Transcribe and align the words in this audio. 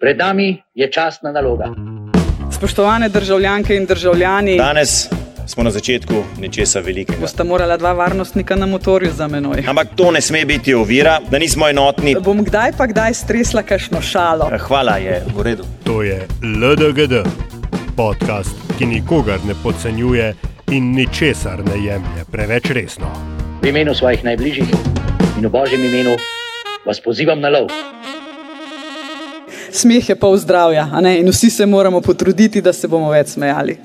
Pred 0.00 0.18
nami 0.18 0.62
je 0.74 0.90
častna 0.92 1.32
naloga. 1.32 1.64
Spoštovane 2.52 3.08
državljanke 3.08 3.76
in 3.76 3.86
državljani, 3.86 4.56
Danes 4.56 5.08
smo 5.46 5.62
na 5.62 5.70
začetku 5.70 6.14
nečesa 6.38 6.80
velikega. 6.80 7.18
bosta 7.20 7.44
morala 7.44 7.76
dva 7.76 7.92
varnostnika 7.92 8.56
na 8.56 8.66
motorju 8.66 9.10
za 9.12 9.26
menoj. 9.28 9.64
Ampak 9.68 9.88
to 9.96 10.10
ne 10.10 10.20
sme 10.20 10.44
biti 10.44 10.74
ovira, 10.74 11.18
da 11.30 11.38
nismo 11.38 11.68
enotni. 11.68 12.14
Bom 12.20 12.44
kdaj 12.44 12.72
pa 12.78 12.86
kdaj 12.86 13.14
stresla 13.14 13.62
kakšno 13.62 14.00
šalo. 14.00 14.50
Hvala 14.58 14.96
je 14.96 15.22
v 15.36 15.42
redu. 15.42 15.64
To 15.84 16.02
je 16.02 16.26
LDGD, 16.42 17.26
podcast, 17.96 18.54
ki 18.78 18.86
nikogar 18.86 19.38
ne 19.46 19.54
podcenjuje 19.62 20.34
in 20.70 20.94
ničesar 20.94 21.58
ne 21.64 21.84
jemlje 21.84 22.24
preveč 22.32 22.70
resno. 22.70 23.10
V 23.62 23.66
imenu 23.66 23.94
svojih 23.94 24.24
najbližjih 24.24 24.68
in 25.38 25.46
v 25.46 25.50
božjem 25.50 25.84
imenu 25.84 26.16
vas 26.86 27.00
pozivam 27.00 27.40
na 27.40 27.48
lov. 27.48 27.66
Smeh 29.72 30.08
je 30.08 30.16
pol 30.16 30.36
zdravja, 30.36 30.88
in 31.18 31.28
vsi 31.28 31.50
se 31.50 31.66
moramo 31.66 32.00
potruditi, 32.00 32.62
da 32.62 32.72
se 32.72 32.88
bomo 32.88 33.10
več 33.10 33.34
smejali. 33.36 33.76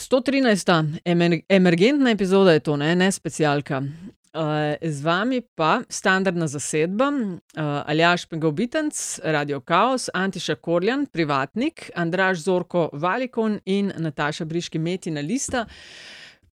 113. 0.00 1.00
Emer 1.04 1.40
emergentna 1.48 2.10
epizoda 2.10 2.52
je 2.52 2.60
to, 2.60 2.76
ne, 2.76 2.94
ne 2.96 3.12
specialka. 3.12 3.82
Uh, 4.30 4.78
z 4.82 5.02
vami 5.02 5.40
pa 5.42 5.80
standardna 5.88 6.46
zasedba, 6.46 7.08
uh, 7.10 7.82
Aljaš 7.90 8.28
Pengovitenc, 8.30 9.18
Radio 9.24 9.60
Chaos, 9.60 10.06
Antiša 10.14 10.54
Korjan, 10.54 11.06
privatnik, 11.10 11.90
Andraš 11.94 12.44
Zorko 12.46 12.88
Valikon 12.92 13.58
in 13.66 13.92
Nataša 13.98 14.44
Briški 14.44 14.78
Metina 14.78 15.20
Lista. 15.20 15.66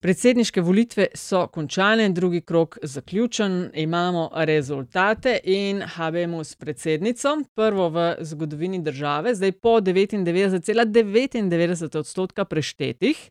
Predsedniške 0.03 0.61
volitve 0.61 1.07
so 1.15 1.47
končane, 1.47 2.09
drugi 2.09 2.41
krok 2.41 2.79
zaključen, 2.83 3.71
imamo 3.75 4.31
rezultate 4.35 5.41
in 5.45 5.83
habemo 5.83 6.45
s 6.45 6.57
predsednico, 6.57 7.29
prvo 7.55 7.89
v 7.89 8.15
zgodovini 8.21 8.83
države, 8.83 9.35
zdaj 9.35 9.53
po 9.53 9.69
99,99 9.69 11.99
odstotka 11.99 12.45
preštetih. 12.45 13.31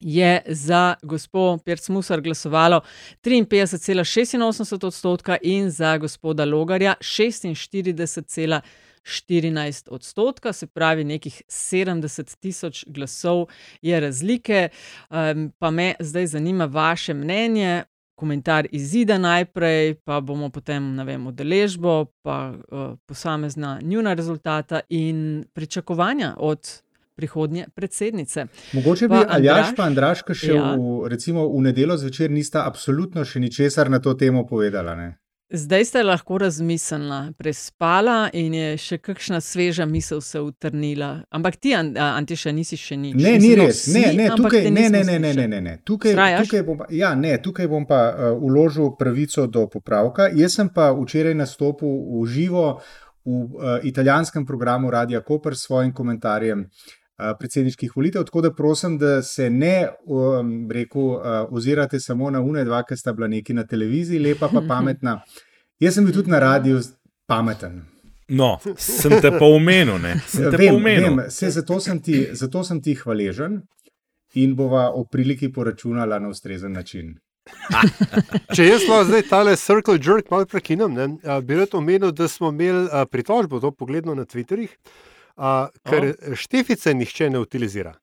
Je 0.00 0.42
za 0.46 0.94
gospod 1.02 1.62
Pirc 1.64 1.88
Musar 1.88 2.20
glasovalo 2.20 2.80
53,86 3.22 4.86
odstotka 4.86 5.36
in 5.42 5.70
za 5.70 5.98
gospoda 5.98 6.44
Logarja 6.44 6.94
46,14 9.04 9.88
odstotka, 9.90 10.52
se 10.52 10.66
pravi, 10.66 11.04
nekih 11.04 11.42
70 11.48 12.36
tisoč 12.40 12.84
glasov 12.86 13.46
je 13.82 14.00
razlike. 14.00 14.68
Um, 15.10 15.52
pa 15.58 15.70
me 15.70 15.94
zdaj 16.00 16.26
zanima 16.26 16.64
vaše 16.64 17.14
mnenje, 17.14 17.82
komentar 18.14 18.66
izida 18.70 19.18
najprej, 19.18 19.94
pa 19.94 20.20
bomo 20.20 20.50
potem, 20.50 20.94
ne 20.94 21.04
vem, 21.04 21.26
udeležbo, 21.26 22.04
pa 22.22 22.52
uh, 22.52 22.94
posamezna 23.06 23.78
njuna 23.82 24.14
rezultata 24.14 24.80
in 24.88 25.44
pričakovanja 25.52 26.34
od 26.38 26.82
prihodnje 27.14 27.66
predsednice. 27.74 28.46
Mogoče 28.72 29.08
bi 29.08 29.14
Pa 29.14 29.26
Aljaš 29.28 29.58
Andraž? 29.58 29.76
pa 29.76 29.82
Andraška 29.82 30.34
še 30.34 30.54
Ja. 30.54 30.76
v, 30.76 31.08
recimo, 31.08 31.48
v 31.48 31.60
nedeljo 31.62 31.96
zvečer 31.96 32.30
nista 32.30 32.66
absolutno 32.66 33.24
še 33.24 33.40
ničesar 33.40 33.90
na 33.90 33.98
to 33.98 34.14
temo 34.14 34.46
povedala. 34.46 34.94
Ne? 34.96 35.21
Zdaj 35.54 35.84
ste 35.84 36.02
lahko 36.02 36.38
razmislila, 36.38 37.32
prespala 37.38 38.30
in 38.32 38.54
je 38.54 38.76
še 38.80 38.96
kakšna 38.98 39.40
sveža 39.40 39.84
misel 39.86 40.20
se 40.24 40.40
utrnila. 40.40 41.10
Ampak 41.30 41.56
ti, 41.60 41.74
An- 41.76 41.92
a, 41.92 42.14
Antiša, 42.16 42.52
nisi 42.56 42.76
še 42.80 42.96
nič. 42.96 43.18
Ne, 43.20 43.34
ni 43.38 43.50
no, 43.56 43.66
res. 43.66 43.82
si, 43.84 43.92
Ne, 43.92 44.14
ne, 44.16 44.30
tukaj, 44.36 44.70
ne, 44.70 44.88
ne, 44.88 45.02
ne, 45.04 45.18
ne, 45.18 45.34
ne, 45.34 45.46
ne, 45.48 45.60
ne. 45.60 45.74
Tukaj, 45.84 46.14
Vztrajaš? 46.14 46.48
tukaj, 46.48 46.62
bom 46.64 46.80
pa, 46.80 46.88
ja, 46.88 47.12
ne, 47.14 47.36
tukaj 47.36 47.68
bom 47.68 47.84
pa 47.84 48.00
uh, 48.08 48.32
uložil 48.40 48.94
pravico 48.96 49.44
do 49.46 49.66
popravka. 49.68 50.30
Jaz 50.32 50.56
sem 50.56 50.72
pa 50.72 50.88
včeraj 50.96 51.36
nastopil 51.36 52.00
v 52.22 52.24
živo 52.32 52.66
v 53.22 53.30
uh, 53.36 53.76
italijanskem 53.84 54.48
programu 54.48 54.90
Radia 54.90 55.20
Koper 55.20 55.52
s 55.52 55.68
svojim 55.68 55.92
komentarjem 55.92 56.64
uh, 56.64 56.92
predsedniških 57.38 57.92
volitev, 57.96 58.24
tako 58.24 58.40
da 58.40 58.50
prosim, 58.54 58.98
da 58.98 59.22
se 59.22 59.50
ne 59.50 59.88
um, 60.04 60.70
rekel, 60.70 61.02
uh, 61.02 61.22
ozirate 61.50 62.00
samo 62.00 62.30
na 62.30 62.40
une 62.40 62.64
dva, 62.64 62.82
ki 62.88 62.96
sta 62.96 63.12
bila 63.12 63.28
neki 63.28 63.54
na 63.54 63.66
televiziji, 63.66 64.18
lepa 64.18 64.48
pa 64.52 64.62
pametna. 64.74 65.20
Jaz 65.80 65.94
sem 65.98 66.04
bil 66.06 66.14
tudi 66.14 66.30
na 66.30 66.38
radiju 66.38 66.80
pameten. 67.26 67.82
No, 68.32 68.54
sem 68.78 69.12
te 69.20 69.30
pa 69.34 69.44
omenil, 69.44 69.98
ne? 70.00 70.14
Sem 70.32 70.50
te 70.50 70.56
Vem, 70.56 70.74
omenil. 70.74 71.16
vem, 71.16 71.30
se, 71.30 71.50
zato, 71.50 71.80
sem 71.80 71.98
ti, 72.00 72.22
zato 72.32 72.62
sem 72.64 72.78
ti 72.80 72.94
hvaležen 72.96 73.58
in 74.40 74.54
bova 74.56 74.86
o 74.96 75.04
priliki 75.04 75.50
poračunala 75.52 76.18
na 76.22 76.30
ustrezen 76.32 76.72
način. 76.72 77.10
Če 78.54 78.64
jaz 78.64 78.86
lahko 78.88 79.04
zdaj 79.10 79.22
tale 79.28 79.56
circle 79.58 79.98
jerk 79.98 80.30
malo 80.30 80.46
prekinem, 80.46 80.94
ne, 80.94 81.08
a, 81.26 81.40
bi 81.44 81.58
rad 81.58 81.74
omenil, 81.76 82.12
da 82.16 82.28
smo 82.30 82.52
imeli 82.54 82.86
pritožbo, 83.10 83.60
to 83.60 83.72
pogledno 83.74 84.14
na 84.14 84.24
Twitterih, 84.24 84.70
ker 85.36 86.12
štefice 86.36 86.94
nihče 86.94 87.30
ne 87.30 87.38
utilizira. 87.38 87.94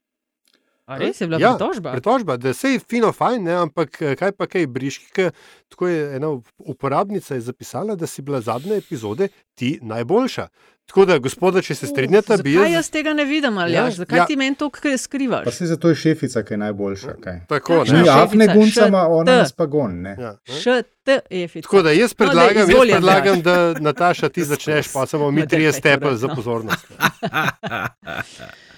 A 0.89 0.97
res 0.97 1.15
je 1.15 1.27
bila 1.27 1.37
Ja, 1.37 1.51
pritožba? 1.51 1.91
Pritožba, 1.91 2.37
da 2.37 2.53
se 2.53 2.69
je 2.69 2.79
fino, 2.81 3.11
fajn, 3.13 3.43
ne, 3.43 3.53
ampak 3.59 4.01
eh, 4.01 4.15
kaj 4.15 4.31
pa 4.33 4.47
kaj 4.47 4.65
briški, 4.67 5.29
tako 5.69 5.87
je 5.87 6.15
ena 6.15 6.33
uporabnica 6.59 7.35
je 7.35 7.41
zapisala, 7.43 7.95
da 7.95 8.07
si 8.07 8.21
bila 8.23 8.41
zadnje 8.41 8.77
epizode 8.77 9.27
ti 9.55 9.79
najboljša. 9.83 10.47
Tako 10.87 11.03
da, 11.05 11.17
gospoda, 11.19 11.61
če 11.61 11.75
se 11.75 11.87
strinjate, 11.87 12.37
bi 12.39 12.53
Zakaj 12.53 12.65
jaz. 12.65 12.73
jaz 12.73 12.89
tega 12.89 13.13
ne 13.13 13.25
vidim, 13.25 13.57
ali 13.57 13.73
Ja, 13.73 13.83
ja, 13.83 13.91
zakaj 13.91 14.17
ja. 14.17 14.21
ja. 14.21 14.25
ti 14.25 14.35
meni 14.35 14.55
to 14.55 14.69
k- 14.71 14.81
Pa 14.83 14.97
skrivaš? 14.97 15.53
se 15.53 15.65
zato 15.67 15.89
je 15.89 15.95
šefica, 15.97 16.41
ki 16.43 16.53
je 16.53 16.59
najboljša. 16.59 17.13
Kaj? 17.19 17.37
Tako, 17.47 17.73
ne. 17.75 17.79
Ni 17.79 17.85
šefica? 17.89 18.23
afne 18.23 18.47
guncama, 18.49 18.97
Š- 18.99 19.11
ona 19.11 19.25
T. 19.25 19.35
nas 19.37 19.51
pa 19.53 19.65
gon. 19.67 20.01
Ne? 20.01 20.15
Ja, 20.19 20.31
ne. 20.41 20.55
Št, 20.55 20.89
efica. 21.31 21.61
Tako 21.63 21.81
da 21.83 21.91
jaz 21.91 22.11
No, 22.11 22.15
predlagam, 22.17 22.57
jaz 22.57 22.69
izvoli, 22.69 22.91
predlagam 22.91 23.41
da 23.43 23.55
Nataša 23.75 24.29
ti 24.29 24.43
začneš, 24.43 24.89
pa 24.89 25.05
samo 25.05 25.31
mi 25.31 25.41
daj, 25.41 25.47
trije 25.49 25.73
stepel 25.73 26.15
za 26.15 26.27
no. 26.27 26.35
pozornost. 26.35 26.87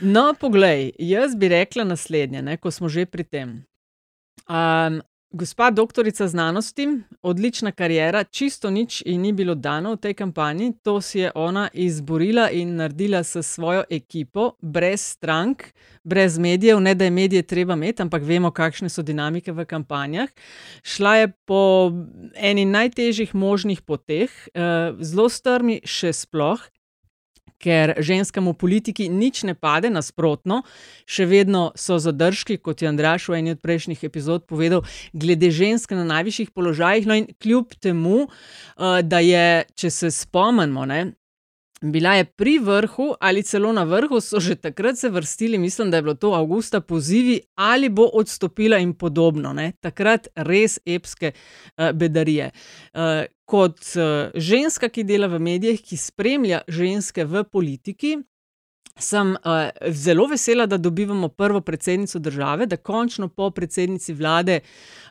No, 0.00 0.34
poglej, 0.40 0.92
jaz 0.98 1.36
bi 1.36 1.48
rekla 1.48 1.84
naslednje, 1.84 2.42
ne, 2.42 2.56
ko 2.56 2.70
smo 2.70 2.88
že 2.88 3.04
pri 3.06 3.24
tem. 3.24 3.48
Um, 4.48 5.02
gospa 5.30 5.70
doktorica 5.70 6.28
znanosti, 6.28 6.88
odlična 7.22 7.72
karijera, 7.72 8.24
čisto 8.24 8.70
nič 8.70 9.02
ji 9.06 9.18
ni 9.18 9.32
bilo 9.32 9.54
dano 9.54 9.92
v 9.92 10.00
tej 10.00 10.14
kampanji, 10.14 10.72
to 10.82 11.00
si 11.00 11.18
je 11.18 11.30
ona 11.34 11.68
izborila 11.72 12.50
in 12.50 12.76
naredila 12.76 13.22
s 13.24 13.42
svojo 13.42 13.84
ekipo, 13.90 14.52
brez 14.60 15.00
strank, 15.00 15.62
brez 16.04 16.38
medijev, 16.38 16.80
ne 16.80 16.94
da 16.94 17.04
je 17.04 17.10
medije 17.10 17.42
treba 17.42 17.74
imeti, 17.74 18.02
ampak 18.02 18.22
vemo, 18.22 18.50
kakšne 18.50 18.88
so 18.88 19.02
dinamike 19.02 19.52
v 19.52 19.64
kampanjah. 19.64 20.28
Šla 20.82 21.16
je 21.16 21.32
po 21.44 21.92
eni 22.34 22.64
najtežjih 22.64 23.34
možnih 23.34 23.82
poteh, 23.82 24.30
uh, 24.54 24.96
zelo 25.00 25.28
strmi 25.28 25.80
še 25.84 26.12
sploh, 26.12 26.60
ker 27.60 27.94
ženskam 28.00 28.48
v 28.50 28.56
politiki 28.56 29.10
nič 29.12 29.44
ne 29.44 29.54
pade, 29.54 29.90
nasprotno, 29.92 30.62
še 31.04 31.28
vedno 31.28 31.70
so 31.76 32.00
zadržki, 32.00 32.56
kot 32.58 32.82
je 32.82 32.88
Andraš 32.88 33.28
v 33.28 33.38
eni 33.40 33.54
od 33.54 33.62
prejšnjih 33.62 34.04
epizod 34.08 34.48
povedal, 34.48 34.82
glede 35.12 35.52
žensk 35.52 35.92
na 35.94 36.08
najvišjih 36.08 36.50
položajih. 36.56 37.06
No, 37.06 37.16
in 37.20 37.28
kljub 37.36 37.76
temu, 37.76 38.26
uh, 38.26 39.00
da 39.04 39.20
je, 39.20 39.64
če 39.76 39.92
se 39.92 40.12
spomnimo, 40.14 40.88
ne. 40.88 41.19
Bila 41.80 42.14
je 42.14 42.24
pri 42.24 42.58
vrhu 42.58 43.14
ali 43.20 43.42
celo 43.42 43.72
na 43.72 43.86
vrhu, 43.88 44.20
so 44.20 44.40
že 44.40 44.54
takrat 44.54 44.98
se 44.98 45.08
vrstili, 45.08 45.58
mislim, 45.58 45.90
da 45.90 45.96
je 45.96 46.02
bilo 46.02 46.14
to 46.14 46.32
avgusta, 46.32 46.80
pozivi, 46.80 47.40
ali 47.54 47.88
bo 47.88 48.04
odstopila 48.12 48.78
in 48.78 48.92
podobno. 48.92 49.52
Ne? 49.52 49.72
Takrat 49.80 50.28
res 50.34 50.78
epske 50.86 51.32
uh, 51.32 51.92
bedarije. 51.92 52.50
Uh, 52.94 53.24
kot 53.44 53.80
uh, 53.96 54.28
ženska, 54.34 54.88
ki 54.88 55.04
dela 55.04 55.26
v 55.26 55.40
medijih, 55.40 55.80
ki 55.80 55.96
spremlja 55.96 56.60
ženske 56.68 57.24
v 57.24 57.44
politiki, 57.44 58.18
sem 58.98 59.32
uh, 59.32 59.68
zelo 59.90 60.26
vesela, 60.26 60.66
da 60.66 60.76
dobivamo 60.76 61.28
prvo 61.28 61.60
predsednico 61.60 62.18
države, 62.18 62.66
da 62.66 62.76
končno 62.76 63.28
po 63.28 63.50
predsednici 63.50 64.12
vlade 64.14 64.60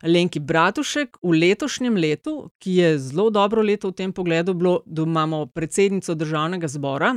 Lenki 0.04 0.40
Bratušek 0.40 1.18
v 1.24 1.34
letošnjem 1.40 1.96
letu, 1.96 2.50
ki 2.60 2.76
je 2.76 3.00
zelo 3.00 3.30
dobro 3.30 3.62
leto 3.62 3.90
v 3.90 3.94
tem 3.94 4.14
pogledu, 4.14 4.54
bilo, 4.54 4.82
da 4.86 5.02
imamo 5.02 5.46
predsednico 5.46 6.16
državnega 6.16 6.68
zbora. 6.68 7.16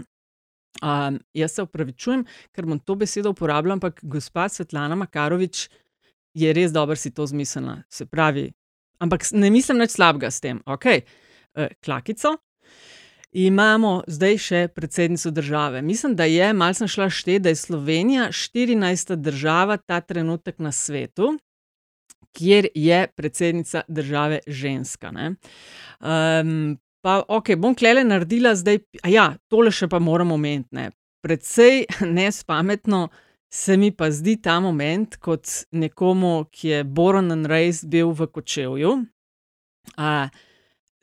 Um, 0.83 1.19
jaz 1.35 1.53
se 1.53 1.63
upravičujem, 1.63 2.25
ker 2.53 2.67
bom 2.67 2.79
to 2.81 2.95
besedo 2.97 3.31
uporabljal, 3.31 3.77
ampak 3.77 4.01
gospa 4.03 4.49
Svetlana 4.49 4.97
Makarovič 4.97 5.69
je 6.35 6.53
res 6.53 6.73
dobro 6.73 6.97
si 6.97 7.11
to 7.11 7.27
zmislila. 7.27 7.83
Se 7.91 8.07
pravi, 8.07 8.53
ampak 8.99 9.29
ne 9.33 9.51
mislim 9.51 9.79
nič 9.79 9.99
slabega 9.99 10.31
s 10.31 10.41
tem. 10.41 10.63
Ok, 10.67 10.87
uh, 10.87 11.69
klakico. 11.85 12.39
Imamo 13.33 14.03
zdaj 14.07 14.37
še 14.39 14.59
predsednico 14.69 15.31
države. 15.31 15.83
Mislim, 15.83 16.17
da 16.17 16.25
je, 16.25 16.53
malo 16.53 16.75
sem 16.75 16.89
šla 16.89 17.09
šteti, 17.11 17.39
da 17.39 17.49
je 17.49 17.57
Slovenija 17.57 18.29
14. 18.29 19.17
država 19.17 19.77
ta 19.77 20.01
trenutek 20.01 20.59
na 20.59 20.73
svetu, 20.73 21.39
kjer 22.37 22.69
je 22.75 23.07
predsednica 23.17 23.83
države 23.89 24.41
ženska. 24.47 25.13
Um, 25.13 26.79
pa, 27.01 27.23
ok, 27.29 27.55
bom 27.57 27.75
klele 27.75 28.05
naredila 28.05 28.55
zdaj, 28.55 28.79
a 29.03 29.09
ja, 29.09 29.27
tole 29.49 29.73
še 29.73 29.89
pa 29.89 29.99
moramo 29.99 30.35
omeniti. 30.35 30.69
Ne. 30.77 30.91
Predvsej 31.25 31.87
nespametno 32.19 33.09
se 33.53 33.77
mi 33.77 33.91
pa 33.97 34.11
zdi 34.11 34.37
ta 34.43 34.61
moment, 34.61 35.17
kot 35.17 35.49
nekomu, 35.73 36.45
ki 36.53 36.69
je 36.69 36.85
Boron 36.85 37.33
and 37.33 37.49
Race 37.49 37.89
bil 37.89 38.13
v 38.13 38.29
Kočevju. 38.29 38.93
Uh, 39.97 40.29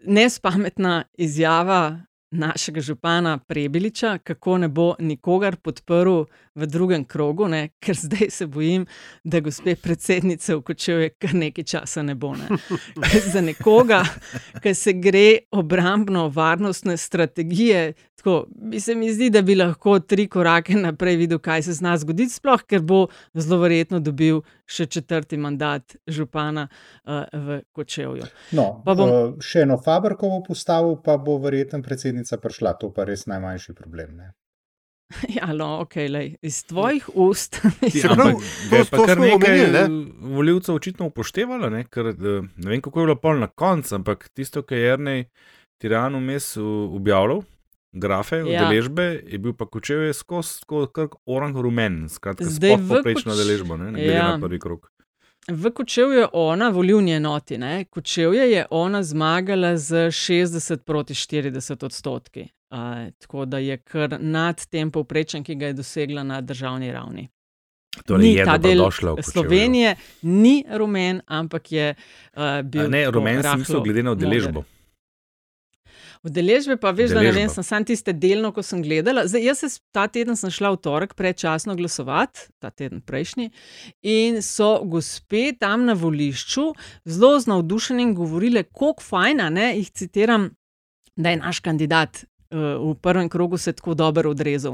nespametna 0.05 1.03
izjava 1.17 2.08
našega 2.31 2.81
župana 2.81 3.37
Prebiliča, 3.37 4.17
kako 4.17 4.57
ne 4.57 4.67
bo 4.67 4.95
nikogar 4.99 5.55
podprl 5.55 6.23
v 6.55 6.65
drugem 6.65 7.05
krogu, 7.05 7.47
ne? 7.47 7.69
ker 7.79 7.95
zdaj 7.95 8.29
se 8.29 8.47
bojim, 8.47 8.85
da 9.23 9.39
gospe 9.39 9.75
predsednice 9.75 10.55
v 10.55 10.61
Kočevju 10.61 11.09
kar 11.19 11.33
nekaj 11.33 11.63
časa 11.63 12.03
ne 12.03 12.15
bo. 12.15 12.33
Ne? 12.35 12.47
Za 13.33 13.41
nekoga, 13.41 14.03
ki 14.61 14.73
se 14.75 14.93
gre 14.93 15.39
obrambno-varnostne 15.51 16.97
strategije, 16.97 17.93
tako, 18.15 18.45
bi 18.49 18.79
se 18.79 18.95
mi 18.95 19.13
zdi, 19.13 19.29
da 19.29 19.41
bi 19.41 19.55
lahko 19.55 19.99
tri 19.99 20.27
korake 20.27 20.75
naprej 20.75 21.15
videl, 21.15 21.39
kaj 21.39 21.63
se 21.69 21.73
zna 21.79 21.97
zgoditi, 21.97 22.33
sploh 22.33 22.63
ker 22.67 22.81
bo 22.81 23.07
zelo 23.33 23.61
verjetno 23.63 23.99
dobil 23.99 24.41
še 24.69 24.85
četrti 24.85 25.37
mandat 25.37 25.95
župana 26.07 26.67
uh, 26.69 27.23
v 27.33 27.61
Kočevju. 27.73 28.27
No, 28.57 28.67
bom... 28.85 29.05
uh, 29.05 29.39
še 29.41 29.65
eno 29.65 29.79
Fabrkovo 29.81 30.43
postavil, 30.45 30.99
pa 31.03 31.17
bo 31.17 31.39
verjetno 31.41 31.81
predsednica 31.85 32.37
prišla, 32.41 32.77
to 32.81 32.91
pa 32.93 33.07
res 33.09 33.25
najmanjši 33.29 33.75
problem. 33.77 34.15
Ne? 34.21 34.31
Ja, 35.37 35.49
no, 35.53 35.79
ok, 35.81 35.95
lej. 36.09 36.35
iz 36.45 36.63
tvojih 36.69 37.09
ust. 37.17 37.61
Ja, 37.97 38.13
ampak, 38.13 38.43
to, 38.69 38.75
je 38.75 38.89
pa 38.91 39.05
kar 39.09 39.21
nekaj 39.21 39.87
voljivcev 40.37 40.75
očitno 40.75 41.09
upoštevalo, 41.09 41.69
ne? 41.73 41.85
Ker, 41.89 42.13
ne 42.13 42.69
vem, 42.69 42.81
kako 42.81 43.01
je 43.01 43.09
bilo 43.09 43.17
pol 43.17 43.41
na 43.41 43.49
koncu, 43.49 43.95
ampak 43.97 44.29
tisto, 44.37 44.61
kar 44.63 44.77
je 44.77 44.91
Jrnej 44.91 45.25
Tiranu 45.81 46.19
mes 46.21 46.57
objavljal, 46.59 47.41
grafe, 47.91 48.35
ja. 48.35 48.43
udeležbe, 48.43 49.23
je 49.27 49.37
bil 49.37 49.53
pa 49.57 49.65
kočev 49.65 50.13
skozi 50.13 50.61
kot 50.67 51.17
orang 51.25 51.57
rumen, 51.57 52.05
skratka, 52.09 52.45
zdaj 52.45 52.77
poprečno 52.89 53.31
koč... 53.31 53.39
udeležbo, 53.39 53.77
ne, 53.77 53.91
ne 53.91 53.99
glede 53.99 54.13
ja. 54.13 54.31
na 54.37 54.47
prvi 54.47 54.59
krok. 54.59 54.91
V 55.49 55.71
Kočevju 55.71 56.19
je 56.19 56.27
ona, 56.33 56.69
volivni 56.69 57.11
enoti, 57.11 57.57
ne? 57.57 57.85
Kočevje 57.89 58.51
je 58.51 58.65
ona 58.69 59.03
zmagala 59.03 59.77
z 59.77 60.11
60 60.13 60.83
proti 60.85 61.13
40 61.13 61.85
odstotki. 61.85 62.47
Uh, 62.69 63.09
tako 63.17 63.45
da 63.45 63.57
je 63.57 63.77
kar 63.77 64.17
nad 64.19 64.65
tem 64.69 64.91
povprečjem, 64.91 65.43
ki 65.43 65.55
ga 65.55 65.71
je 65.71 65.73
dosegla 65.73 66.23
na 66.23 66.41
državni 66.41 66.91
ravni. 66.91 67.29
Torej 68.05 68.27
ni 68.27 68.45
ta 68.45 68.57
del 68.57 68.83
Slovenije, 69.23 69.95
ni 70.21 70.65
rumen, 70.69 71.21
ampak 71.25 71.71
je 71.71 71.95
uh, 71.95 72.61
bil. 72.63 72.85
A 72.85 72.87
ne, 72.87 73.05
rumen 73.11 73.41
smisel, 73.43 73.81
glede 73.81 74.03
na 74.03 74.11
udeležbo. 74.11 74.63
Udeležbe 76.23 76.75
pa 76.75 76.91
veš, 76.91 77.13
Deležba. 77.13 77.19
da 77.19 77.27
ne 77.27 77.31
vem, 77.31 77.49
sem 77.49 77.63
samo 77.63 77.87
tiste 77.87 78.13
delno, 78.13 78.51
ko 78.51 78.63
sem 78.65 78.81
gledala. 78.83 79.23
Zdaj, 79.27 79.43
jaz 79.43 79.61
sem 79.63 79.75
ta 79.95 80.07
teden 80.11 80.35
sem 80.35 80.51
šla 80.51 80.73
v 80.75 80.81
torek 80.83 81.13
predčasno 81.15 81.77
glasovati, 81.79 82.49
ta 82.59 82.73
teden 82.75 82.99
prejšnji, 82.99 83.51
in 84.03 84.41
so 84.43 84.81
gospe 84.83 85.53
tam 85.55 85.87
na 85.87 85.95
volišču 85.95 86.73
zelo 87.07 87.39
z 87.39 87.53
navdušenjem 87.53 88.11
govorile, 88.17 88.65
kako 88.67 88.99
fajna, 88.99 89.47
ne, 89.49 89.71
jih 89.77 89.93
citiram, 89.95 90.49
da 91.15 91.31
je 91.31 91.39
naš 91.39 91.63
kandidat 91.63 92.25
v 92.51 92.95
prvem 93.01 93.29
krogu 93.29 93.57
se 93.57 93.73
tako 93.73 93.93
dobro 93.93 94.29
odrezal. 94.29 94.73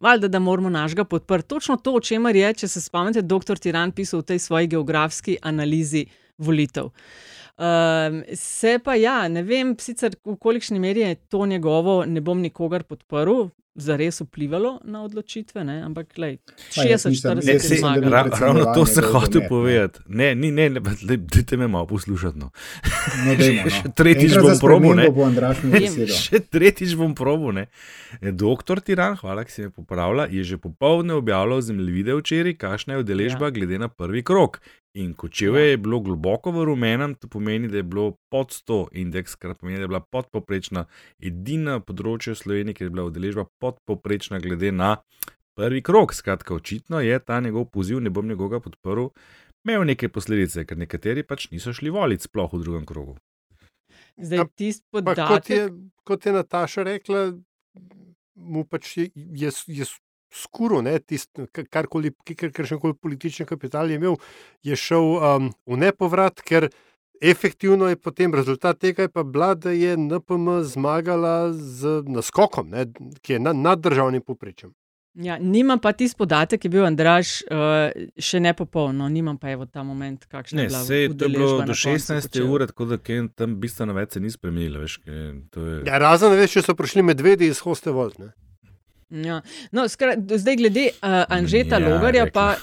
Valjda, 0.00 0.28
da 0.28 0.38
moramo 0.38 0.70
našega 0.70 1.04
podpreti. 1.04 1.48
Točno 1.48 1.76
to, 1.76 1.92
o 1.92 2.00
čemer 2.00 2.36
je, 2.36 2.54
če 2.54 2.68
se 2.68 2.80
spomnite, 2.80 3.22
dr. 3.22 3.58
Tiran 3.58 3.92
pisal 3.92 4.20
v 4.20 4.24
tej 4.24 4.38
svoji 4.38 4.66
geografski 4.66 5.36
analizi 5.42 6.06
volitev. 6.38 6.92
Um, 7.58 8.22
se 8.34 8.78
pa 8.84 8.94
ja, 8.94 9.24
ne 9.28 9.42
vem, 9.42 9.74
sicer 9.82 10.14
v 10.22 10.36
kolikšni 10.38 10.78
meri 10.78 11.02
je 11.02 11.14
to 11.28 11.46
njegovo, 11.46 12.04
ne 12.06 12.22
bom 12.22 12.38
nikogar 12.38 12.84
podprl, 12.86 13.48
zares 13.78 14.20
vplivalo 14.20 14.80
na 14.84 15.02
odločitve, 15.02 15.64
ne? 15.64 15.82
ampak 15.82 16.14
60-40 16.14 18.10
let. 18.10 18.34
Ravno 18.40 18.74
to 18.74 18.86
se 18.86 19.02
hoče 19.02 19.40
povedati. 19.48 20.00
Ne, 20.06 20.34
ni, 20.34 20.50
ne, 20.50 20.70
ne, 20.70 20.80
dajte 21.16 21.56
me 21.56 21.68
malo 21.68 21.86
poslušati. 21.86 22.38
No. 22.38 22.50
No, 23.26 23.34
dejmo, 23.34 23.64
no. 23.64 23.70
še 23.72 23.90
tretjič 23.96 24.34
bom 24.38 24.58
probo. 24.60 24.92
Bo 25.10 25.26
še 26.12 26.40
tretjič 26.40 26.92
bom 26.98 27.14
probo. 27.18 27.50
Doktor 28.20 28.80
Tiran, 28.84 29.16
hvala, 29.18 29.42
ki 29.46 29.52
si 29.52 29.64
me 29.66 29.70
popravlja, 29.74 30.28
je 30.30 30.44
že 30.44 30.58
popovdne 30.62 31.16
objavljal 31.18 31.62
zemljevide 31.64 32.14
včeraj, 32.20 32.54
kakšna 32.60 32.94
je 32.94 33.02
udeležba 33.02 33.50
ja. 33.50 33.54
glede 33.58 33.80
na 33.80 33.88
prvi 33.88 34.22
krok. 34.22 34.60
In 34.98 35.12
kočevje 35.14 35.62
ja. 35.62 35.70
je 35.70 35.78
bilo 35.78 36.00
globoko 36.02 36.50
v 36.50 36.64
rumenem, 36.66 37.14
to 37.14 37.28
pomeni, 37.30 37.68
da 37.70 37.78
je 37.78 37.86
bilo 37.86 38.16
pod 38.32 38.50
100 38.50 38.78
indeks, 38.98 39.36
kar 39.38 39.54
pomeni, 39.54 39.78
da 39.78 39.86
je 39.86 39.92
bila 39.92 40.00
podpoprečna, 40.02 40.86
edina 41.22 41.78
področje 41.78 42.34
v 42.34 42.38
Sloveniji, 42.40 42.78
kjer 42.78 42.88
je 42.88 42.94
bila 42.96 43.04
udeležba 43.06 43.44
podpoprečna, 43.62 44.40
glede 44.42 44.72
na 44.74 44.96
prvi 45.58 45.84
krok. 45.86 46.16
Skratka, 46.16 46.56
očitno 46.58 47.02
je 47.04 47.18
ta 47.22 47.38
njegov 47.44 47.68
poziv, 47.74 48.00
ne 48.02 48.10
bom 48.10 48.26
njegovega 48.26 48.58
podprl, 48.64 49.12
imel 49.66 49.86
neke 49.86 50.10
posledice, 50.10 50.66
ker 50.66 50.80
nekateri 50.80 51.22
pač 51.22 51.46
niso 51.54 51.74
šli 51.76 51.94
voliti, 51.94 52.26
sploh 52.26 52.50
v 52.56 52.62
drugem 52.64 52.88
krogu. 52.88 53.18
Zdaj, 54.18 54.38
ja, 54.42 54.48
tisti 54.58 54.86
podatek. 54.90 55.28
Kot 55.30 55.50
je, 55.50 55.62
kot 56.02 56.26
je 56.26 56.34
Nataša 56.34 56.86
rekla, 56.90 57.24
mu 58.34 58.64
pač 58.66 58.96
je, 58.96 59.10
je, 59.14 59.54
je 59.78 59.86
skuro, 60.30 60.82
karkoli, 61.70 62.12
kar 62.36 62.66
še 62.66 62.78
koli 62.80 62.94
politični 62.94 63.46
kapital 63.48 63.90
je 63.90 63.98
imel, 64.00 64.18
je 64.62 64.76
šel 64.76 65.14
um, 65.16 65.50
v 65.66 65.80
nepovrat, 65.80 66.42
ker 66.44 66.68
efektivno 67.20 67.88
je 67.88 67.96
potem 67.96 68.34
rezultat 68.34 68.78
tega, 68.78 69.08
pa 69.08 69.22
bila, 69.22 69.54
da 69.54 69.70
je 69.74 69.96
NPM 69.96 70.60
zmagala 70.62 71.52
z 71.52 72.02
naskokom, 72.06 72.70
ne, 72.70 72.86
ki 73.22 73.38
je 73.38 73.40
nad, 73.42 73.56
nad 73.56 73.80
državnim 73.80 74.22
poprečjem. 74.22 74.74
Ja, 75.18 75.34
nimam 75.38 75.80
pa 75.82 75.90
tisti 75.92 76.14
podatek, 76.18 76.60
ki 76.62 76.68
je 76.68 76.70
bil 76.70 76.84
Andraš 76.86 77.40
uh, 77.50 77.88
še 78.22 78.38
ne 78.38 78.52
popolno, 78.54 79.08
nimam 79.10 79.38
pa 79.40 79.50
evo 79.50 79.66
ta 79.66 79.82
moment, 79.82 80.28
kakšen 80.30 80.60
je 80.60 80.66
bil. 80.68 80.76
Se 80.86 81.00
je 81.00 81.08
bilo 81.08 81.48
do 81.66 81.74
16 81.74 82.38
ur, 82.44 82.66
tako 82.70 82.86
da 82.92 82.98
tam 83.34 83.56
bistveno 83.58 83.96
več 83.96 84.14
se 84.14 84.22
ni 84.22 84.30
spremenilo. 84.30 84.84
Je... 84.84 85.24
Ja, 85.88 85.98
razen, 85.98 86.36
veš, 86.38 86.60
če 86.60 86.68
so 86.68 86.76
prišli 86.78 87.02
medvedi 87.02 87.50
iz 87.50 87.64
Hoste 87.66 87.90
Volt. 87.90 88.20
Ja. 89.10 89.40
No, 89.72 89.88
skra, 89.88 90.16
zdaj, 90.36 90.56
glede 90.56 90.90
uh, 90.90 91.24
Anžeta 91.28 91.78
ja, 91.78 91.88
Logarja, 91.88 92.24
rekla. 92.24 92.54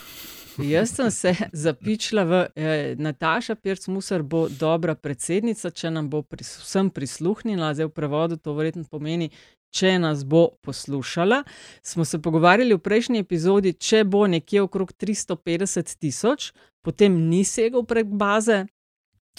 pa 0.58 0.64
jaz 0.64 0.90
sem 0.96 1.12
se 1.12 1.36
zapičila 1.66 2.24
v 2.24 2.46
eh, 2.56 2.96
Nataša 2.98 3.56
Pirc-Musar, 3.56 4.24
bo 4.24 4.48
dobra 4.50 4.96
predsednica, 4.96 5.72
če 5.72 5.92
nam 5.92 6.10
bo 6.10 6.22
pris, 6.22 6.58
vsem 6.62 6.90
prisluhnila, 6.90 7.74
zdaj 7.74 7.90
v 7.90 7.96
prevodu 7.96 8.38
to 8.38 8.54
verjetno 8.54 8.86
pomeni. 8.90 9.32
Če 9.76 9.98
nas 10.00 10.22
bo 10.24 10.54
poslušala, 10.64 11.42
smo 11.84 12.06
se 12.08 12.22
pogovarjali 12.24 12.78
v 12.78 12.80
prejšnji 12.80 13.20
epizodi, 13.20 13.74
če 13.74 14.06
bo 14.08 14.22
nekje 14.28 14.62
okrog 14.64 14.94
350 14.96 15.98
tisoč, 16.00 16.54
potem 16.80 17.18
ni 17.28 17.42
segel 17.44 17.84
prek 17.84 18.08
baze, 18.08 18.62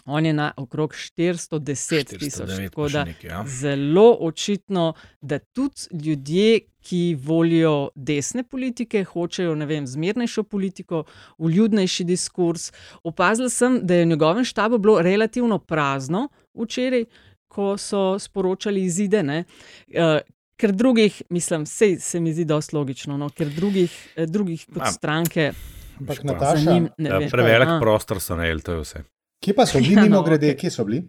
On 0.05 0.27
je 0.27 0.33
na 0.33 0.53
okrog 0.57 0.95
410 0.95 2.19
tisoč. 2.19 2.51
Tako 2.71 2.89
da 2.89 3.01
je 3.01 3.15
ja. 3.23 3.45
zelo 3.47 4.17
očitno, 4.21 4.93
da 5.21 5.39
tudi 5.39 6.05
ljudje, 6.05 6.61
ki 6.87 7.17
volijo 7.23 7.89
desne 7.95 8.43
politike, 8.43 9.05
hočejo 9.05 9.55
vem, 9.55 9.87
zmernejšo 9.87 10.43
politiko, 10.43 11.05
uljudnejši 11.39 12.05
diskurs. 12.05 12.73
Opazil 13.03 13.49
sem, 13.51 13.81
da 13.83 13.95
je 13.95 14.05
v 14.05 14.09
njegovem 14.09 14.45
štabu 14.45 14.79
bilo 14.79 15.03
relativno 15.03 15.59
prazno 15.59 16.29
včeraj, 16.55 17.05
ko 17.49 17.77
so 17.79 18.19
sporočali 18.19 18.85
izide. 18.85 19.23
Uh, 19.23 20.21
ker 20.57 20.73
drugih, 20.73 21.23
mislim, 21.31 21.67
sej, 21.67 21.99
se 22.01 22.21
mi 22.21 22.33
zdi 22.33 22.45
dosti 22.45 22.77
logično, 22.77 23.17
no? 23.17 23.29
ker 23.31 23.49
drugih, 23.49 23.93
eh, 24.17 24.27
drugih 24.27 24.67
kot 24.75 24.87
stranke. 24.93 25.53
Ampak, 26.01 26.25
Nataša, 26.25 26.73
njim, 26.73 26.89
ja, 26.99 27.21
prevelik 27.31 27.69
prostor 27.81 28.21
so 28.21 28.37
najeli, 28.37 28.63
to 28.63 28.73
je 28.73 28.81
vse. 28.81 29.03
Kje 29.41 29.55
pa 29.55 29.67
so 29.67 29.79
bili, 29.79 29.95
ja, 29.95 30.03
mimo 30.03 30.17
no, 30.17 30.23
grede, 30.23 30.51
okay. 30.53 30.61
kje 30.61 30.71
so 30.71 30.85
bili? 30.85 31.03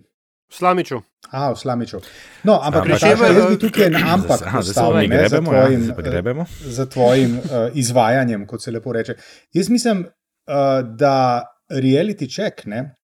V 0.48 0.56
Slamiču. 0.56 1.02
A, 1.32 1.52
v 1.52 1.60
Slamiču. 1.60 2.00
No, 2.48 2.56
ampak 2.64 2.86
bi 2.88 2.96
jaz 2.96 3.58
tukaj 3.60 3.90
en 3.90 3.98
ampak 4.00 4.46
postavil, 4.54 5.10
ne, 5.12 5.26
za 5.28 5.42
tvojim, 5.44 5.88
ja, 5.92 6.46
za 6.78 6.86
tvojim 6.86 7.34
uh, 7.40 7.56
izvajanjem, 7.76 8.46
kot 8.48 8.64
se 8.64 8.72
lepo 8.72 8.94
reče. 8.96 9.18
Jaz 9.54 9.70
mislim, 9.70 10.06
uh, 10.08 10.80
da 10.96 11.44
reality 11.70 12.30
check, 12.32 12.64
ne, 12.66 12.96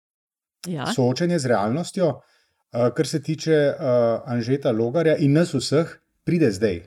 ja. 0.67 0.87
soočenje 0.95 1.39
z 1.39 1.51
realnostjo, 1.51 2.07
uh, 2.07 2.87
kar 2.95 3.07
se 3.07 3.21
tiče 3.23 3.59
uh, 3.73 4.31
Anžeta 4.31 4.71
Logarja 4.71 5.17
in 5.19 5.35
nas 5.35 5.51
vseh, 5.53 5.99
pride 6.23 6.51
zdaj. 6.51 6.79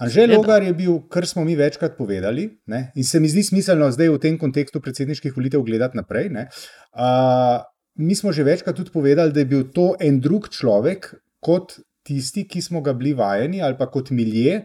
Anžel 0.00 0.32
Logar 0.32 0.62
je 0.64 0.72
bil, 0.72 0.94
kar 1.12 1.26
smo 1.28 1.44
mi 1.44 1.54
večkrat 1.56 1.96
povedali, 1.98 2.46
ne? 2.72 2.86
in 2.96 3.04
se 3.04 3.20
mi 3.20 3.28
zdi 3.28 3.42
smiselno 3.44 3.90
zdaj 3.92 4.08
v 4.08 4.20
tem 4.22 4.38
kontekstu 4.40 4.80
predsedniških 4.80 5.34
volitev 5.36 5.60
gledati 5.66 5.98
naprej. 5.98 6.30
Uh, 6.32 7.60
mi 8.00 8.16
smo 8.16 8.32
že 8.32 8.46
večkrat 8.46 8.76
tudi 8.76 8.90
povedali, 8.94 9.32
da 9.32 9.44
je 9.44 9.50
bil 9.50 9.66
to 9.74 9.92
en 10.00 10.20
drug 10.20 10.48
človek 10.48 11.12
kot 11.44 11.76
tisti, 12.02 12.46
ki 12.48 12.62
smo 12.62 12.80
ga 12.80 12.94
bili 12.96 13.12
vajeni, 13.12 13.60
ali 13.62 13.76
pa 13.76 13.90
kot 13.92 14.10
milje, 14.10 14.62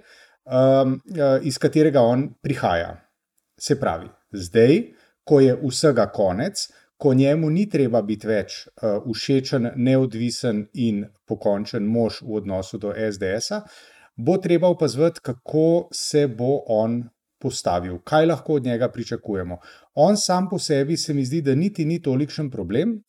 um, 0.47 1.01
iz 1.43 1.59
katerega 1.59 2.01
on 2.01 2.29
prihaja. 2.41 2.95
Se 3.59 3.75
pravi, 3.79 4.07
zdaj, 4.31 4.81
ko 5.27 5.39
je 5.43 5.57
vsega 5.59 6.07
konec, 6.15 6.63
ko 6.97 7.13
njemu 7.13 7.49
ni 7.51 7.65
treba 7.69 7.99
biti 8.01 8.27
več 8.27 8.61
uh, 8.67 9.03
všečen, 9.03 9.73
neodvisen 9.75 10.63
in 10.79 11.03
pokončen 11.27 11.83
mož 11.83 12.21
v 12.23 12.39
odnosu 12.39 12.79
do 12.79 12.95
SDS-a 12.95 13.65
bo 14.15 14.37
treba 14.37 14.67
opazovati, 14.67 15.19
kako 15.23 15.89
se 15.93 16.27
bo 16.27 16.59
on 16.67 17.03
postavil, 17.41 17.99
kaj 18.03 18.25
lahko 18.25 18.53
od 18.53 18.63
njega 18.63 18.89
pričakujemo. 18.89 19.57
On 19.93 20.17
sam 20.17 20.49
po 20.49 20.59
sebi 20.59 20.97
se 20.97 21.13
mi 21.13 21.25
zdi, 21.25 21.41
da 21.41 21.55
niti 21.55 21.85
ni 21.85 22.01
tolikšen 22.01 22.51
problem. 22.51 23.01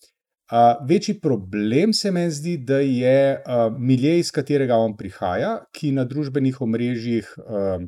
Uh, 0.46 0.86
večji 0.88 1.20
problem 1.20 1.92
se 1.92 2.10
mi 2.10 2.30
zdi, 2.30 2.56
da 2.56 2.78
je 2.78 3.36
uh, 3.38 3.78
milje, 3.78 4.18
iz 4.18 4.30
katerega 4.30 4.76
on 4.76 4.96
prihaja, 4.96 5.64
ki 5.72 5.92
na 5.92 6.04
družbenih 6.04 6.60
omrežjih 6.60 7.32
uh, 7.38 7.82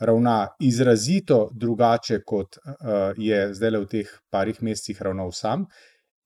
ravna 0.00 0.38
izrazito 0.60 1.50
drugače, 1.52 2.22
kot 2.24 2.56
uh, 2.56 3.12
je 3.16 3.54
zdaj 3.54 3.70
le 3.70 3.82
v 3.84 3.90
teh 3.92 4.14
parih 4.30 4.62
mesecih 4.62 5.02
ravnal 5.02 5.32
sam. 5.32 5.66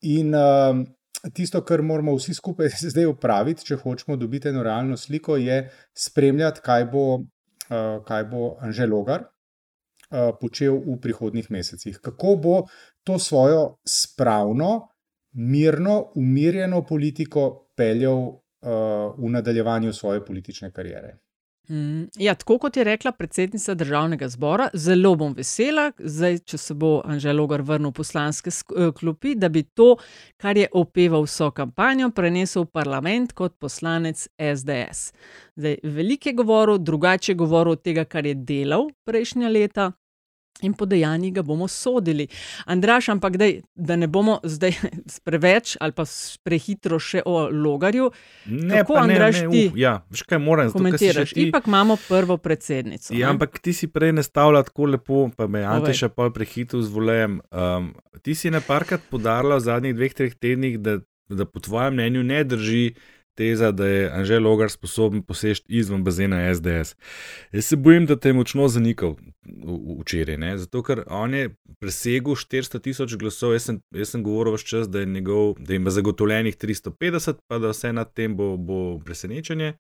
In 0.03 0.35
uh, 0.35 0.85
tisto, 1.31 1.63
kar 1.65 1.83
moramo 1.83 2.15
vsi 2.17 2.35
skupaj 2.35 2.69
zdaj 2.93 3.07
upraviti, 3.07 3.65
če 3.67 3.79
hočemo 3.83 4.17
dobiti 4.17 4.49
eno 4.49 4.63
realno 4.63 4.97
sliko, 4.97 5.37
je 5.37 5.71
spremljati, 5.95 6.61
kaj 6.65 6.87
bo, 6.93 7.05
uh, 7.15 8.03
kaj 8.07 8.25
bo 8.31 8.57
Anžel 8.61 8.91
Logar 8.91 9.25
uh, 9.25 10.33
počel 10.41 10.81
v 10.87 10.99
prihodnih 11.01 11.51
mesecih. 11.51 11.99
Kako 12.03 12.37
bo 12.37 12.57
to 13.05 13.19
svojo 13.19 13.79
spravno, 13.89 14.89
mirno, 15.33 16.13
umirjeno 16.15 16.83
politiko 16.87 17.69
peljal 17.77 18.19
uh, 18.19 18.41
v 19.19 19.31
nadaljevanju 19.31 19.93
svoje 19.93 20.25
politične 20.25 20.73
kariere. 20.73 21.19
Mm, 21.73 22.05
ja, 22.21 22.35
tako 22.35 22.59
kot 22.59 22.77
je 22.77 22.85
rekla 22.85 23.13
predsednica 23.13 23.75
državnega 23.75 24.29
zbora, 24.29 24.69
zelo 24.75 25.15
bom 25.17 25.33
vesela, 25.33 25.87
zdaj, 25.99 26.39
če 26.45 26.59
se 26.59 26.75
bo 26.77 26.91
Anžel 27.05 27.39
Logar 27.41 27.63
vrnil 27.65 27.89
v 27.89 27.97
poslanske 27.97 28.53
eh, 28.53 28.91
klopi, 28.93 29.33
da 29.41 29.49
bi 29.49 29.63
to, 29.63 29.95
kar 30.37 30.61
je 30.61 30.69
opeval 30.77 31.25
vso 31.25 31.49
kampanjo, 31.57 32.11
prenesel 32.13 32.67
v 32.67 32.75
parlament 32.77 33.33
kot 33.33 33.57
poslanec 33.57 34.27
SDS. 34.37 35.15
Zdaj, 35.57 35.79
veliko 35.97 36.29
je 36.29 36.37
govoril, 36.43 36.79
drugače 36.79 37.33
je 37.33 37.41
govoril 37.41 37.79
od 37.79 37.83
tega, 37.83 38.05
kar 38.05 38.29
je 38.29 38.35
delal 38.35 38.91
prejšnja 39.09 39.49
leta 39.49 39.93
in 40.61 40.75
po 40.75 40.87
dejanjih 40.87 41.33
ga 41.33 41.43
bomo 41.43 41.69
sodili. 41.69 42.27
Andraš, 42.67 43.09
ampak 43.09 43.37
dej, 43.37 43.63
da 43.75 43.97
ne 43.97 44.07
bomo 44.07 44.41
zdaj 44.45 44.73
preveč 45.25 45.77
ali 45.81 45.93
pa 45.93 46.05
prehitro 46.43 46.99
še 46.99 47.23
o 47.25 47.49
logarju. 47.49 48.11
Ne, 48.47 48.77
Kako, 48.77 48.95
pa 48.95 49.07
ne, 49.07 49.17
ne, 49.17 49.31
ti 49.33 49.67
uf, 49.67 49.77
ja, 49.77 50.03
veš 50.09 50.23
kaj 50.23 50.39
moram 50.39 50.71
komentiraš. 50.71 51.33
ti- 51.33 51.49
Ipak 51.49 51.67
imamo 51.67 51.97
prvo 51.99 52.37
predsednico. 52.37 53.11
Ja, 53.11 53.27
ne? 53.27 53.31
ampak 53.31 53.59
ti 53.59 53.73
si 53.73 53.87
prej 53.87 54.13
ne 54.13 54.23
stavlja 54.23 54.63
tako 54.63 54.87
lepo, 54.87 55.31
pa 55.31 55.47
me 55.47 55.65
Ante 55.65 55.93
še 55.93 56.09
pol 56.11 56.31
prehitil 56.31 56.81
z 56.81 56.91
volejem. 56.91 57.41
Um, 57.51 57.91
ti 58.21 58.35
si 58.35 58.51
neparkrat 58.51 59.01
podarila 59.11 59.57
v 59.57 59.61
zadnjih 59.63 59.95
dveh, 59.95 60.13
treh 60.13 60.35
tednih, 60.35 60.79
da, 60.79 60.99
da 61.27 61.45
po 61.45 61.59
tvojem 61.59 61.95
mnenju 61.95 62.23
ne 62.25 62.45
drži 62.45 62.85
teza, 63.35 63.71
da 63.73 63.87
je 63.87 64.11
Anžel 64.11 64.43
Logar 64.43 64.71
sposoben 64.71 65.23
poseči 65.23 65.63
izven 65.69 66.05
bazena 66.05 66.55
SDS. 66.55 66.97
Jaz 67.53 67.65
se 67.65 67.77
bojim, 67.77 68.07
da 68.07 68.17
te 68.17 68.29
je 68.29 68.33
močno 68.33 68.69
zanikal 68.69 69.17
včeraj, 70.01 70.37
ne? 70.39 70.57
zato 70.59 70.83
ker 70.83 71.05
on 71.07 71.35
je 71.35 71.55
presegel 71.81 72.37
400 72.39 72.81
tisoč 72.83 73.17
glasov. 73.17 73.53
Jaz 73.57 73.69
sem, 73.71 73.81
jaz 73.91 74.15
sem 74.15 74.25
govoril 74.25 74.57
vse 74.57 74.67
čas, 74.67 74.89
da, 74.89 75.01
je 75.03 75.07
njegov, 75.07 75.55
da 75.59 75.75
ima 75.75 75.91
zagotovljenih 75.91 76.57
350, 76.57 77.43
pa 77.49 77.59
da 77.59 77.73
vse 77.73 77.93
nad 77.93 78.13
tem 78.15 78.37
bo, 78.37 78.57
bo 78.57 78.99
presenečenje, 79.05 79.75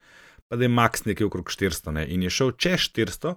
pa 0.49 0.57
da 0.57 0.65
je 0.65 0.73
max 0.73 1.07
nekje 1.07 1.27
okrog 1.27 1.51
400 1.51 1.99
ne? 1.99 2.07
in 2.09 2.23
je 2.23 2.31
šel 2.31 2.57
čez 2.57 2.89
400. 2.93 3.37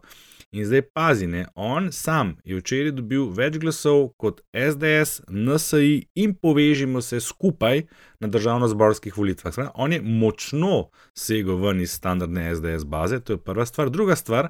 In 0.56 0.64
zdaj 0.66 0.82
pazi, 0.94 1.28
ne, 1.28 1.46
on 1.56 1.90
sam 1.92 2.30
je 2.48 2.56
včeraj 2.56 2.94
dobil 2.96 3.26
več 3.36 3.58
glasov 3.60 4.14
kot 4.16 4.38
SDS, 4.56 5.26
NSI 5.28 5.98
in 6.16 6.32
povežimo 6.40 7.02
se 7.04 7.20
skupaj 7.20 7.82
na 8.24 8.30
državno-zborskih 8.32 9.18
volitvah. 9.18 9.52
Spravi, 9.52 9.74
on 9.76 9.92
je 9.92 10.00
močno 10.00 10.78
segel 11.12 11.60
ven 11.60 11.82
iz 11.84 11.92
standardne 12.00 12.46
SDS 12.56 12.88
baze, 12.88 13.20
to 13.20 13.36
je 13.36 13.42
prva 13.44 13.66
stvar. 13.68 13.92
Druga 13.92 14.16
stvar, 14.16 14.48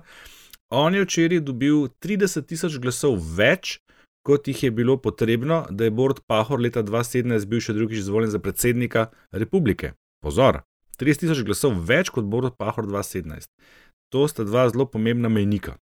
on 0.69 0.93
je 0.93 1.01
včeraj 1.07 1.41
dobil 1.47 1.87
30 2.05 2.45
tisoč 2.51 2.77
glasov 2.83 3.17
več, 3.39 3.79
kot 4.21 4.45
jih 4.45 4.63
je 4.67 4.71
bilo 4.71 4.99
potrebno, 5.01 5.63
da 5.71 5.87
je 5.89 5.95
Borod 6.01 6.21
Pahor 6.29 6.61
leta 6.61 6.83
2017 6.85 7.49
bil 7.49 7.63
še 7.65 7.73
drugič 7.73 8.03
izvoljen 8.03 8.29
za 8.29 8.43
predsednika 8.45 9.07
republike. 9.33 9.95
Pozor, 10.21 10.61
30 11.01 11.25
tisoč 11.25 11.41
glasov 11.49 11.81
več 11.81 12.13
kot 12.13 12.29
Borod 12.29 12.59
Pahor 12.61 12.85
2017. 12.85 13.49
To 14.13 14.27
sta 14.29 14.45
dva 14.45 14.67
zelo 14.69 14.85
pomembna 14.85 15.33
mejnika. 15.33 15.79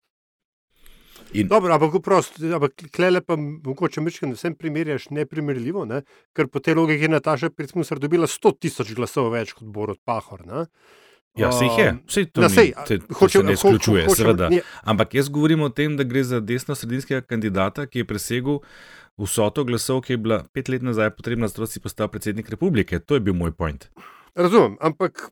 In 1.32 1.48
Dobro, 1.48 1.74
ampak 1.74 2.02
prost, 2.02 2.38
ampak 2.40 2.72
klele 2.90 3.20
pa 3.20 3.36
mogoče 3.36 4.00
mečkam, 4.00 4.30
da 4.30 4.36
vsem 4.36 4.54
primerjaš 4.54 5.10
neprimerljivo, 5.10 5.84
ne? 5.84 6.02
ker 6.32 6.46
po 6.46 6.60
tej 6.60 6.74
logiki 6.74 7.02
je 7.02 7.08
Nataša 7.08 7.50
Pircmusar 7.50 7.98
dobila 7.98 8.26
100 8.26 8.58
tisoč 8.58 8.94
glasov 8.94 9.30
več 9.30 9.52
kot 9.52 9.66
Borod 9.66 9.98
Pahor. 10.04 10.46
Ne? 10.46 10.66
Ja, 11.36 11.50
se 11.52 11.64
jih 11.64 11.78
je, 11.78 11.88
vse 12.06 12.24
to, 12.26 12.40
na 12.40 12.48
ni, 12.48 12.54
sej, 12.54 12.72
te, 12.86 12.98
to 12.98 13.14
hočem- 13.14 13.40
se 13.40 13.44
ne 13.44 13.52
izključuje, 13.52 14.02
ho- 14.02 14.08
hočem- 14.08 14.16
seveda. 14.16 14.48
ne, 14.48 14.60
Ampak 14.82 15.14
jaz 15.14 15.28
govorim 15.28 15.60
o 15.60 15.68
tem, 15.70 15.96
da 15.96 16.04
gre 16.04 16.22
za 16.24 16.40
desno-sredinskega 16.40 17.20
kandidata, 17.22 17.84
ki 17.86 17.98
je 17.98 18.04
presegel 18.06 18.60
vsoto 19.18 19.64
glasov, 19.64 20.00
ki 20.00 20.12
je 20.12 20.18
bila 20.18 20.44
pet 20.48 20.68
let 20.68 20.82
nazaj 20.82 21.10
potrebna, 21.10 21.48
zato 21.48 21.60
da 21.60 21.66
si 21.66 21.80
postal 21.80 22.08
predsednik 22.08 22.48
republike. 22.48 22.98
To 23.00 23.14
je 23.14 23.20
bil 23.20 23.34
moj 23.34 23.52
point. 23.52 23.90
Razumem, 24.34 24.76
ampak 24.80 25.28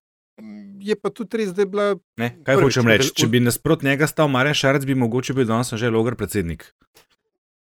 je 0.80 0.96
pa 0.96 1.10
tudi 1.10 1.36
res, 1.36 1.54
da 1.54 1.62
je 1.62 1.66
bila. 1.66 1.94
Ne? 2.16 2.34
Kaj 2.44 2.56
Prvič, 2.56 2.64
hočem 2.64 2.88
reči? 2.88 3.14
če 3.14 3.26
bi- 3.26 3.40
nasprot 3.40 3.82
njega 3.82 4.06
stal 4.06 4.28
Marjan 4.28 4.54
Šarec, 4.54 4.84
bi 4.84 4.94
mogoče 4.94 5.34
bil 5.34 5.46
danes 5.46 5.72
že 5.72 5.90
logar 5.90 6.14
predsednik. 6.14 6.74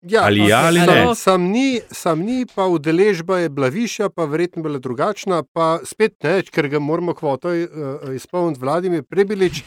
Ja, 0.01 0.24
Ali 0.25 0.50
ja 0.50 0.66
ali 0.66 0.80
sam, 0.80 0.88
ne? 0.88 1.16
Sam 1.16 1.42
ni, 1.44 1.82
sam 1.92 2.20
ni, 2.20 2.46
pa 2.56 2.66
udeležba 2.66 3.38
je 3.38 3.50
bila 3.50 3.68
višja, 3.68 4.10
pa 4.10 4.25
verjetno 4.25 4.63
bila 4.63 4.80
drugačna. 4.80 5.44
Pa 5.54 5.78
spet 5.86 6.16
ne, 6.24 6.42
ker 6.42 6.68
ga 6.68 6.80
moramo 6.80 7.13
kvoto 7.13 7.50
uh, 7.54 8.16
izpolniti 8.16 8.60
Vladimir 8.60 9.04
Prebilič. 9.04 9.62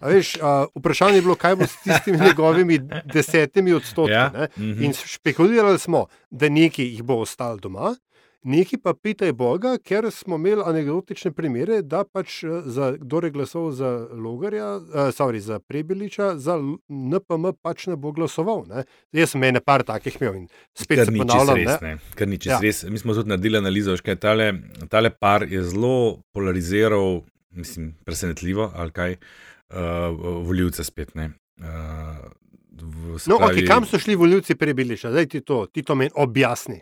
A 0.00 0.12
Veš, 0.12 0.36
uh, 0.36 0.68
vprašanje 0.76 1.16
je 1.16 1.22
bilo, 1.22 1.34
kaj 1.34 1.56
bo 1.56 1.66
s 1.66 1.80
tistimi 1.82 2.20
njegovimi 2.20 2.78
desetimi 3.14 3.72
odstotki. 3.72 4.12
Ja, 4.12 4.28
ne. 4.34 4.48
mhm. 4.58 4.82
In 4.84 4.92
špekulirali 4.92 5.78
smo, 5.78 6.06
da 6.30 6.48
neki 6.48 6.84
jih 6.84 7.02
bo 7.02 7.22
ostalo 7.24 7.56
doma, 7.56 7.94
neki 8.42 8.78
pa 8.78 8.94
pitaj 8.94 9.32
Boga, 9.32 9.78
ker 9.78 10.10
smo 10.10 10.36
imeli 10.36 10.62
anegdotične 10.62 11.32
primere, 11.32 11.82
da 11.82 12.04
pač 12.04 12.42
eh, 12.42 12.62
za, 12.66 12.92
kdo 12.94 13.20
je 13.20 13.30
glasoval 13.30 13.70
za 13.72 13.90
Logarja, 14.12 14.76
uh, 14.76 14.82
sorry, 15.10 15.38
za 15.38 15.58
Prebiliča, 15.60 16.36
za 16.36 16.56
NPM 16.88 17.50
pač 17.58 17.86
ne 17.86 17.96
bo 17.96 18.12
glasoval. 18.12 18.64
Ne. 18.66 18.84
Jaz 19.12 19.30
sem 19.30 19.42
ene 19.44 19.60
par 19.60 19.82
takih 19.82 20.16
imel 20.16 20.34
in 20.34 20.46
spet 20.74 20.98
Kar 20.98 21.06
se 21.06 21.12
ponavljam. 21.14 21.56
res. 21.56 21.80
ne. 21.80 21.88
Ne? 21.88 21.98
Kar 22.14 22.28
ni 22.28 22.38
čisto 22.38 22.54
Ja. 22.54 22.60
res. 22.60 22.84
Mi 22.84 22.98
smo 22.98 23.14
tudi 23.14 23.28
naredili 23.28 23.58
analizo, 23.58 23.90
veš, 23.90 24.00
kaj 24.02 24.16
tale, 24.16 24.52
tale 24.88 25.10
par 25.12 25.42
je 25.44 25.62
zelo 25.64 25.94
polariziral, 26.32 27.22
mislim, 27.50 27.94
presenetljivo 28.04 28.72
ali 28.74 28.90
kaj, 28.92 29.16
uh, 29.70 29.76
voljivce 30.42 30.84
spet. 30.84 31.14
Ne? 31.14 31.30
Uh, 31.58 31.66
v, 32.72 33.18
No, 33.26 33.36
pravi- 33.36 33.54
okay, 33.54 33.66
kam 33.66 33.84
so 33.84 33.98
šli 33.98 34.14
volivci 34.14 34.54
Prebiliča? 34.54 35.10
Zdaj 35.10 35.26
ti 35.26 35.40
to, 35.40 35.66
ti 35.66 35.82
to 35.82 35.94
meni 35.94 36.10
objasni. 36.14 36.80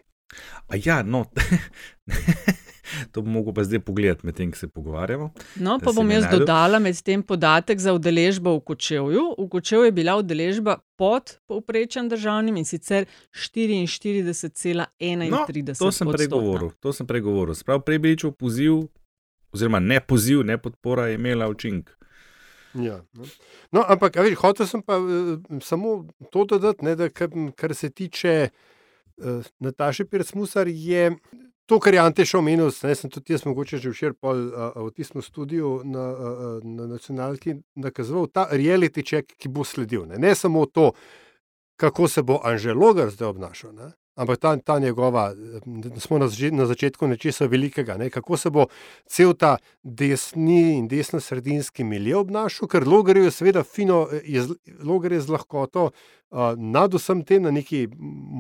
A 0.69 0.75
ja, 0.85 1.03
no. 1.03 1.25
to 3.13 3.23
bom 3.23 3.33
mogel 3.33 3.55
pa 3.55 3.65
zdaj 3.65 3.81
pogledati, 3.81 4.27
medtem 4.27 4.51
ko 4.51 4.59
se 4.59 4.69
pogovarjamo. 4.69 5.31
No, 5.57 5.79
pa 5.83 5.93
bom 5.93 6.11
jaz 6.11 6.25
našel. 6.25 6.39
dodala 6.39 6.79
med 6.79 7.03
tem 7.03 7.23
podatek 7.23 7.79
za 7.79 7.93
udeležbo 7.95 8.57
v 8.59 8.61
Kočevju. 8.61 9.35
V 9.39 9.49
Kočevju 9.51 9.85
je 9.85 9.93
bila 9.93 10.17
udeležba 10.19 10.77
pod 10.99 11.39
povprečjem 11.47 12.09
državnim 12.09 12.57
in 12.57 12.65
sicer 12.65 13.07
44,31. 13.31 15.31
No, 15.31 15.47
to 15.79 15.93
sem 15.93 16.09
prej 16.11 16.29
govoril. 16.29 16.71
To 16.81 16.93
sem 16.93 17.07
prej 17.07 17.21
govoril. 17.21 17.55
Sprav 17.55 17.81
Prebiličev 17.87 18.33
poziv, 18.33 18.73
oziroma 19.55 19.81
ne 19.81 20.01
poziv, 20.01 20.45
ne 20.45 20.59
podpora 20.59 21.07
je 21.07 21.15
imela 21.15 21.49
učinek. 21.49 21.97
Ja, 22.77 23.01
no. 23.17 23.25
no, 23.73 23.85
ampak 23.89 24.17
a 24.17 24.21
veš, 24.21 24.37
hotel 24.37 24.67
sem 24.69 24.83
pa 24.85 25.01
uh, 25.01 25.41
samo 25.65 26.05
to 26.29 26.45
dodati, 26.45 26.85
ne, 26.85 26.93
da 26.97 27.09
kar, 27.09 27.29
kar 27.57 27.75
se 27.75 27.89
tiče 27.89 28.51
uh, 28.51 28.76
Nataše 29.61 30.05
Pircmusar, 30.05 30.69
je 30.69 31.17
to, 31.67 31.79
kar 31.83 31.95
je 31.95 32.01
Ante 32.01 32.25
še 32.27 32.39
omenil, 32.39 32.71
ne, 32.71 32.95
sem 32.95 33.11
tudi 33.11 33.35
jaz 33.35 33.45
mogoče 33.47 33.81
že 33.83 33.91
včeraj 33.91 34.17
pol 34.23 34.43
uh, 34.49 34.77
v 34.87 34.93
tistem 34.95 35.23
studiu 35.23 35.81
na, 35.85 36.05
uh, 36.15 36.59
na 36.63 36.87
nacionalki 36.87 37.57
nakazoval, 37.75 38.31
ta 38.31 38.47
reality 38.53 39.03
check, 39.03 39.35
ki 39.35 39.51
bo 39.51 39.67
sledil. 39.67 40.07
Ne, 40.07 40.21
ne 40.23 40.35
samo 40.39 40.67
to, 40.71 40.93
kako 41.81 42.09
se 42.09 42.23
bo 42.23 42.39
Anžel 42.45 42.79
Logar 42.79 43.11
zdaj 43.11 43.35
obnašal. 43.35 43.75
Ne? 43.75 43.91
Ampak 44.17 44.39
ta, 44.41 44.57
ta 44.57 44.79
njegova, 44.79 45.35
smo 45.99 46.19
na, 46.19 46.27
na 46.53 46.67
začetku 46.67 47.07
nečesa 47.07 47.47
velikega, 47.47 47.97
ne? 48.01 48.11
kako 48.11 48.37
se 48.37 48.51
bo 48.51 48.67
cel 49.05 49.35
ta 49.37 49.57
desni 49.83 50.79
in 50.79 50.89
desno-sredinski 50.89 51.85
milje 51.85 52.17
obnašal, 52.17 52.69
ker 52.69 52.89
Logar 52.89 53.17
je 53.21 53.31
seveda 53.31 53.65
fino, 53.65 54.07
je, 54.25 54.47
Logar 54.81 55.13
je 55.13 55.21
z 55.21 55.35
lahkoto 55.37 55.91
uh, 55.91 56.57
nad 56.57 56.95
vsem 56.95 57.25
tem 57.29 57.45
na 57.45 57.53
neki 57.53 57.87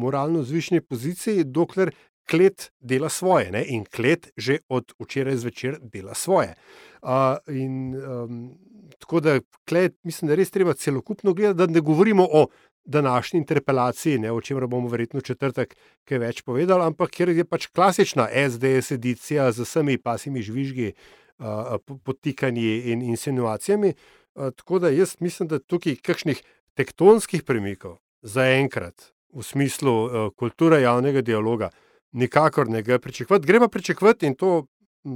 moralno 0.00 0.42
zvišni 0.42 0.80
poziciji, 0.80 1.44
dokler 1.44 1.92
klet 2.26 2.70
dela 2.80 3.08
svoje 3.08 3.52
ne? 3.52 3.64
in 3.68 3.84
klet 3.84 4.32
že 4.36 4.58
od 4.68 4.96
včeraj 4.98 5.36
zvečer 5.44 5.76
dela 5.82 6.14
svoje. 6.14 6.54
Uh, 7.02 7.36
in, 7.52 7.92
um, 8.00 8.56
tako 8.98 9.20
da 9.20 9.40
klet, 9.68 9.94
mislim, 10.04 10.28
da 10.28 10.34
res 10.34 10.50
treba 10.50 10.74
celokupno 10.74 11.34
gledati, 11.34 11.58
da 11.58 11.66
ne 11.66 11.80
govorimo 11.80 12.24
o 12.32 12.46
današnji 12.86 13.38
interpelaciji, 13.38 14.18
ne, 14.18 14.32
o 14.32 14.40
čemer 14.40 14.66
bomo 14.66 14.88
verjetno 14.88 15.20
četrtek 15.20 15.76
kaj 16.04 16.18
več 16.18 16.42
povedali, 16.46 16.86
ampak 16.86 17.10
ker 17.10 17.28
je 17.34 17.44
pač 17.44 17.66
klasična 17.66 18.28
SDS 18.30 18.94
edicija 18.94 19.50
z 19.52 19.66
vsemi 19.66 19.98
pasimi 19.98 20.42
žvižgi, 20.42 20.92
uh, 21.38 21.76
potikanji 22.04 22.92
in 22.92 23.02
insinuacijami. 23.02 23.94
Uh, 24.34 24.50
tako 24.56 24.78
da 24.78 24.92
jaz 24.94 25.16
mislim, 25.20 25.48
da 25.48 25.58
tukaj 25.58 25.98
kakšnih 26.02 26.42
tektonskih 26.74 27.42
premikov 27.42 27.98
zaenkrat 28.22 29.10
v 29.34 29.42
smislu 29.42 29.96
uh, 30.04 30.30
kulture 30.36 30.80
javnega 30.80 31.22
dialoga 31.22 31.70
nikakor 32.12 32.68
ne 32.68 32.82
gre 32.82 32.98
pričakovati. 32.98 33.46
Gre 33.46 33.60
pa 33.60 33.68
pričakovati 33.68 34.26
in 34.26 34.34
to 34.34 34.66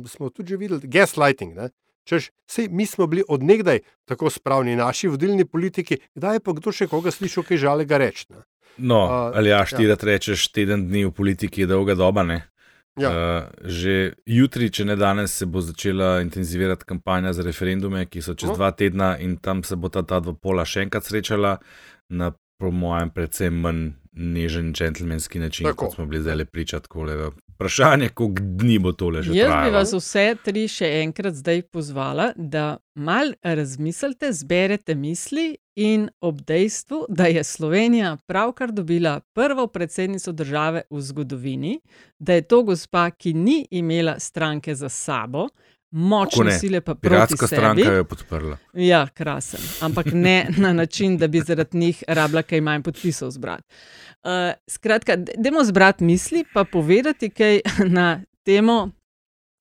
smo 0.06 0.30
tudi 0.30 0.56
videli, 0.56 0.80
gaslighting. 0.84 1.54
Ne? 1.56 1.70
Češ, 2.04 2.30
sej, 2.48 2.68
mi 2.68 2.86
smo 2.86 3.06
bili 3.06 3.22
odnegdaj 3.28 3.80
tako 4.04 4.30
spravni, 4.30 4.76
naši 4.76 5.08
vodilni 5.08 5.44
politiki, 5.44 5.98
kdaj 6.14 6.36
je 6.36 6.40
pa 6.40 6.52
kdo 6.52 6.72
še 6.72 6.86
koga 6.88 7.10
slišal, 7.10 7.44
kaj 7.44 7.56
žalega 7.56 7.98
reči. 7.98 8.26
ne? 8.30 8.42
No, 8.78 9.04
A, 9.04 9.32
ali 9.34 9.50
ja, 9.50 9.58
ja. 9.58 9.66
štirat 9.66 10.02
rečeš, 10.02 10.48
teden 10.52 10.88
dni 10.88 11.04
v 11.04 11.12
politiki 11.12 11.60
je 11.60 11.66
dolga 11.66 11.94
doba. 11.94 12.22
Ne? 12.22 12.38
Ja. 12.98 13.10
Uh, 13.10 13.16
že 13.64 14.14
jutri, 14.26 14.70
če 14.70 14.84
ne 14.84 14.96
danes, 14.96 15.32
se 15.32 15.46
bo 15.46 15.60
začela 15.60 16.20
intenzivirati 16.20 16.84
kampanja 16.84 17.32
za 17.32 17.42
referendume, 17.42 18.06
ki 18.06 18.22
so 18.22 18.34
čez 18.34 18.50
No. 18.50 18.56
dva 18.56 18.70
tedna 18.72 19.18
in 19.18 19.36
tam 19.36 19.62
se 19.62 19.76
bo 19.76 19.88
ta, 19.88 20.02
ta 20.02 20.20
dva 20.20 20.32
pola 20.34 20.64
še 20.64 20.82
enkrat 20.88 21.04
srečala 21.04 21.58
na, 22.08 22.32
po 22.58 22.70
mojem, 22.70 23.10
predvsem 23.10 23.54
manj 23.54 23.92
nežen, 24.12 24.72
džentlmenski 24.74 25.38
način, 25.38 25.66
Tako. 25.66 25.86
kot 25.86 25.94
smo 25.94 26.06
bili 26.06 26.20
zdaj 26.22 26.36
le 26.36 26.44
pričati. 26.44 26.88
Vprašanje, 27.60 28.08
koliko 28.08 28.42
dni 28.42 28.78
bo 28.78 28.92
tole 28.92 29.22
že 29.22 29.34
Jaz 29.34 29.48
bi 29.48 29.52
trajalo. 29.52 29.72
vas 29.72 29.92
vse 29.92 30.36
tri 30.44 30.62
še 30.68 30.88
enkrat 31.02 31.34
zdaj 31.34 31.62
pozvala, 31.68 32.30
da 32.36 32.78
mal 32.94 33.34
razmislite, 33.42 34.32
zberete 34.32 34.94
misli 34.94 35.58
in 35.76 36.08
ob 36.20 36.40
dejstvu, 36.40 37.04
da 37.08 37.26
je 37.28 37.44
Slovenija 37.44 38.16
pravkar 38.26 38.72
dobila 38.72 39.20
prvo 39.36 39.66
predsednico 39.66 40.32
države 40.32 40.82
v 40.90 41.00
zgodovini, 41.00 41.80
da 42.18 42.32
je 42.40 42.42
to 42.48 42.62
gospa, 42.62 43.10
ki 43.10 43.34
ni 43.34 43.66
imela 43.70 44.16
stranke 44.18 44.74
za 44.74 44.88
sabo, 44.88 45.48
močne 45.90 46.44
ne? 46.44 46.58
sile 46.58 46.80
pa 46.80 46.94
proti 46.94 47.08
Piratska 47.08 47.46
sebi. 47.46 47.56
stranka 47.60 47.92
je 47.92 48.04
podprla. 48.04 48.56
Ja, 48.74 49.06
krasen. 49.14 49.60
Ampak 49.80 50.06
ne 50.12 50.46
na 50.56 50.72
način, 50.72 51.18
da 51.18 51.28
bi 51.28 51.40
zaradi 51.40 51.78
njih 51.78 52.04
rabila 52.08 52.42
kaj 52.42 52.60
manj 52.60 52.82
podpisov 52.82 53.30
zbrati. 53.30 53.68
Uh, 54.20 54.52
skratka, 54.68 55.16
dajmo 55.16 55.64
zbrati 55.64 56.04
misli, 56.04 56.44
pa 56.54 56.64
povedati 56.64 57.30
kaj 57.30 57.60
na 57.96 58.20
temo 58.44 58.90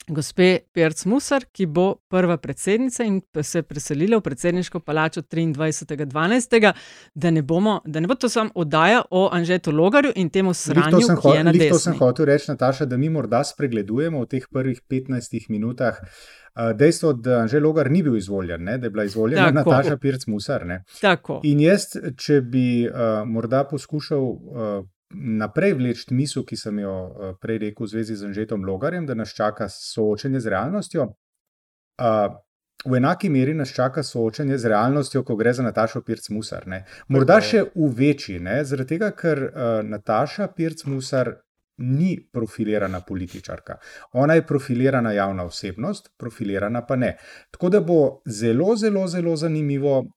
gospe 0.10 0.60
Pirc 0.74 1.06
Musar, 1.06 1.46
ki 1.52 1.66
bo 1.66 1.96
prva 2.10 2.38
predsednica 2.38 3.04
in 3.04 3.22
se 3.42 3.62
preselila 3.62 4.18
v 4.18 4.22
predsedniško 4.22 4.80
palačo 4.80 5.22
23.12., 5.22 6.74
da, 7.14 7.32
ne 7.32 7.44
bomo- 7.44 7.82
da 7.86 8.00
ne 8.00 8.08
bo 8.08 8.16
to 8.16 8.30
samo 8.30 8.50
oddaja 8.56 9.02
o 9.12 9.30
Anžetu 9.32 9.72
Logarju 9.72 10.12
in 10.16 10.30
temu 10.30 10.54
sranju, 10.54 10.98
ki 11.22 11.38
je 11.38 11.44
na 11.44 11.52
glih 11.52 11.72
to 11.72 11.80
sem 11.80 11.94
desni. 11.94 12.00
hotel 12.00 12.26
reči, 12.26 12.52
Nataša, 12.52 12.86
da 12.86 12.98
mi 12.98 13.10
morda 13.10 13.44
spregledujemo 13.44 14.22
v 14.22 14.26
teh 14.26 14.48
prvih 14.52 14.82
15 14.90 15.50
minutah 15.50 15.98
dejstvo, 16.76 17.14
da 17.14 17.38
Anžel 17.40 17.64
Logar 17.64 17.92
ni 17.92 18.04
bil 18.04 18.18
izvoljen, 18.18 18.64
ne, 18.64 18.78
da 18.78 18.86
je 18.86 18.90
bila 18.90 19.04
izvoljena 19.04 19.54
Tako. 19.54 19.72
Nataša 19.72 19.98
Pirc 19.98 20.28
Musar. 20.28 20.66
Ne. 20.66 20.84
Tako. 21.02 21.42
In 21.44 21.60
jaz, 21.60 21.86
če 22.18 22.42
bi 22.42 22.88
uh, 22.90 22.94
morda 23.26 23.64
poskušal 23.64 24.20
uh, 24.20 24.86
naprej 25.14 25.74
vleči 25.74 26.14
misel, 26.14 26.46
ki 26.46 26.58
sem 26.58 26.80
jo 26.84 26.94
uh, 26.94 27.32
prej 27.42 27.58
rekel 27.66 27.86
v 27.86 27.90
zvezi 27.90 28.16
z 28.16 28.30
Anžetom 28.30 28.66
Logarjem, 28.66 29.06
da 29.06 29.18
nas 29.18 29.34
čaka 29.36 29.70
soočenje 29.70 30.40
z 30.40 30.54
realnostjo. 30.54 31.10
Uh, 32.00 32.38
v 32.86 32.96
enaki 32.96 33.30
meri 33.30 33.54
nas 33.54 33.74
čaka 33.76 34.04
soočenje 34.04 34.58
z 34.58 34.70
realnostjo, 34.72 35.24
ko 35.24 35.36
gre 35.36 35.54
za 35.54 35.64
Natašo 35.64 36.02
Pirc 36.02 36.30
Musar. 36.30 36.68
Ne. 36.68 36.86
Morda 37.10 37.42
še 37.42 37.66
v 37.76 37.90
večji, 37.96 38.40
ne, 38.40 38.62
zaradi 38.64 38.96
tega, 38.96 39.12
ker 39.18 39.44
uh, 39.50 39.68
Nataša 39.84 40.52
Pirc 40.56 40.86
Musar. 40.86 41.40
Ni 41.80 42.18
profilirana 42.20 43.00
političarka. 43.08 43.78
Ona 44.20 44.36
je 44.36 44.42
profilirana 44.44 45.14
javna 45.16 45.46
osebnost, 45.48 46.10
profilirana 46.20 46.82
pa 46.84 46.98
ne. 47.00 47.14
Tako 47.56 47.70
da 47.72 47.80
bo 47.80 48.00
zelo, 48.28 48.74
zelo, 48.76 49.06
zelo 49.08 49.38
zanimivo 49.40 49.94
uh, 50.00 50.10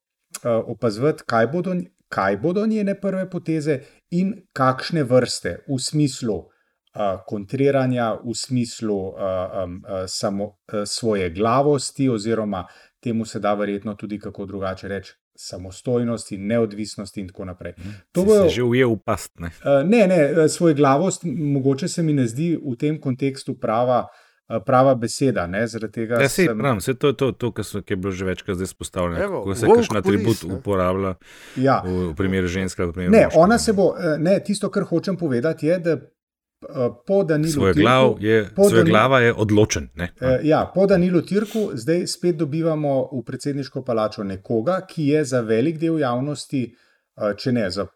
opazovati, 0.74 1.22
kaj 1.22 1.46
bodo, 1.52 1.76
kaj 2.10 2.36
bodo 2.42 2.66
njene 2.66 2.96
prve 3.00 3.28
poteze 3.30 3.78
in 4.12 4.32
kakšne 4.52 5.02
vrste 5.02 5.64
v 5.64 5.78
smislu 5.80 6.34
uh, 6.36 6.50
kontriranja, 7.26 8.18
v 8.20 8.34
smislu 8.36 8.94
uh, 8.94 9.14
um, 9.58 9.80
uh, 9.80 10.04
samo, 10.06 10.44
uh, 10.44 10.84
svoje 10.86 11.30
glavosti, 11.30 12.08
oziroma 12.08 12.66
temu 13.00 13.24
se 13.24 13.40
da 13.40 13.54
verjetno 13.54 13.94
tudi 13.94 14.18
kako 14.18 14.46
drugače 14.46 14.88
reči. 14.88 15.12
Samostojnosti, 15.34 16.36
neodvisnosti, 16.38 17.20
in 17.20 17.28
tako 17.28 17.44
naprej. 17.44 17.72
To 18.12 18.20
Si 18.20 18.26
bojo- 18.26 18.42
se 18.42 18.48
že 18.50 18.62
ujel 18.62 18.90
v 18.90 18.98
past. 18.98 19.32
Ne? 19.40 19.46
Uh, 19.46 19.80
Ne, 19.84 20.06
ne, 20.06 20.48
svoj 20.48 20.74
glavost, 20.74 21.22
mogoče 21.24 21.88
se 21.88 22.02
mi 22.02 22.12
ne 22.12 22.26
zdi 22.26 22.56
v 22.56 22.76
tem 22.76 23.00
kontekstu 23.00 23.54
prava, 23.54 24.06
eh, 24.06 24.21
prava 24.60 24.94
beseda. 24.94 25.46
Ne, 25.46 25.66
zaradi 25.66 25.92
tega 25.94 26.14
Ja, 26.16 26.28
sej, 26.28 26.46
sem- 26.46 26.58
pravim, 26.58 26.80
sej 26.80 26.94
to 26.94 27.06
je 27.06 27.14
to, 27.14 27.32
to 27.32 27.50
kar, 27.50 27.64
so, 27.64 27.80
kar 27.80 27.90
je 27.90 27.96
bilo 27.98 28.12
že 28.12 28.24
večkrat 28.24 28.60
izpostavljeno. 28.60 29.18
Kako 29.18 29.54
se 29.54 29.66
kakšen 29.68 29.96
atribut 29.96 30.42
ne. 30.42 30.54
uporablja 30.54 31.14
ja. 31.56 31.82
v, 31.82 32.08
v 32.08 32.14
primeru 32.14 32.46
ženske. 32.48 32.84
V 32.84 32.92
primeru 32.92 33.12
Ne, 33.12 33.24
moškega. 33.24 33.40
ona 33.40 33.58
se 33.58 33.72
bo, 33.72 33.94
eh, 33.94 34.18
ne, 34.18 34.40
tisto, 34.40 34.68
kar 34.68 34.82
hočem 34.84 35.16
povedati, 35.16 35.66
je, 35.66 35.78
da 35.80 35.90
eh, 35.92 36.02
po 37.06 37.24
Danilu 37.24 37.52
Svoj, 37.52 37.72
Tirku, 37.72 38.16
je, 38.20 38.44
po 38.52 38.64
svoj 38.64 38.78
Dani- 38.78 38.90
glava 38.90 39.20
je 39.20 39.32
odločen. 39.34 39.88
Ne? 39.94 40.12
Eh, 40.16 40.38
Ja, 40.44 40.64
po 40.66 40.86
Danilu 40.86 41.22
Tirku 41.22 41.70
zdaj 41.74 42.06
spet 42.06 42.36
dobivamo 42.36 43.08
v 43.12 43.22
predsedniško 43.22 43.82
palačo 43.82 44.22
nekoga, 44.24 44.80
ki 44.82 45.06
je 45.06 45.24
za 45.26 45.40
velik 45.42 45.78
del 45.78 45.98
javnosti, 45.98 46.74
eh, 47.16 47.34
če 47.34 47.52
ne 47.52 47.70
za 47.70 47.86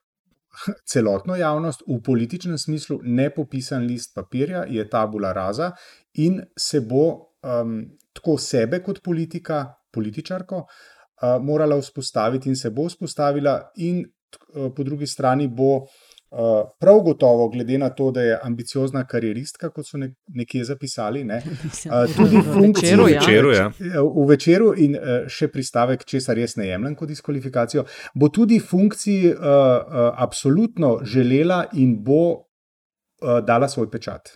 celotno 0.93 1.37
javnost, 1.37 1.83
v 1.87 2.01
političnem 2.03 2.59
smislu 2.59 3.01
nepopisan 3.03 3.87
list 3.87 4.15
papirja, 4.15 4.65
je 4.69 4.89
tabula 4.91 5.33
rasa 5.33 5.73
in 6.15 6.41
se 6.59 6.81
bo 6.81 7.07
um, 7.43 7.81
tako 8.13 8.39
sebe 8.39 8.83
kot 8.83 9.03
politika, 9.05 9.65
političarko, 9.93 10.63
uh, 10.65 11.37
morala 11.43 11.81
vzpostaviti 11.81 12.49
in 12.49 12.57
se 12.57 12.71
bo 12.71 12.89
vzpostavila, 12.89 13.59
in 13.77 14.05
uh, 14.05 14.73
po 14.77 14.85
drugi 14.85 15.07
strani 15.07 15.49
bo. 15.49 15.87
Uh, 16.31 16.39
prav 16.81 17.01
gotovo, 17.01 17.49
glede 17.49 17.79
na 17.79 17.89
to, 17.91 18.11
da 18.11 18.23
je 18.23 18.39
ambiciozna 18.43 19.05
karieristka, 19.07 19.69
kot 19.71 19.87
so 19.87 19.99
ne, 19.99 20.09
nekje 20.35 20.65
zapisali, 20.65 21.23
ne, 21.25 21.37
uh, 21.47 22.17
tudi 22.17 22.41
V 22.43 22.55
funkcije 22.55 22.97
Večeru, 22.97 23.05
V 23.05 23.13
ja. 23.13 23.21
večeru, 23.21 23.53
ja. 23.53 23.69
v 24.03 24.25
večeru 24.29 24.73
in 24.77 24.97
uh, 24.99 25.29
še 25.31 25.49
pristavek, 25.55 26.03
česar 26.05 26.39
jaz 26.39 26.57
ne 26.59 26.67
jemljem 26.67 26.97
kot 26.99 27.13
diskvalifikacijo, 27.15 27.87
bo 28.15 28.29
tudi 28.29 28.59
funkciji 28.59 29.31
uh, 29.31 29.39
uh, 29.39 30.11
absolutno 30.19 30.99
želela 31.07 31.63
in 31.79 31.95
bo 32.05 32.23
uh, 32.35 33.39
dala 33.47 33.69
svoj 33.69 33.87
pečat. 33.91 34.35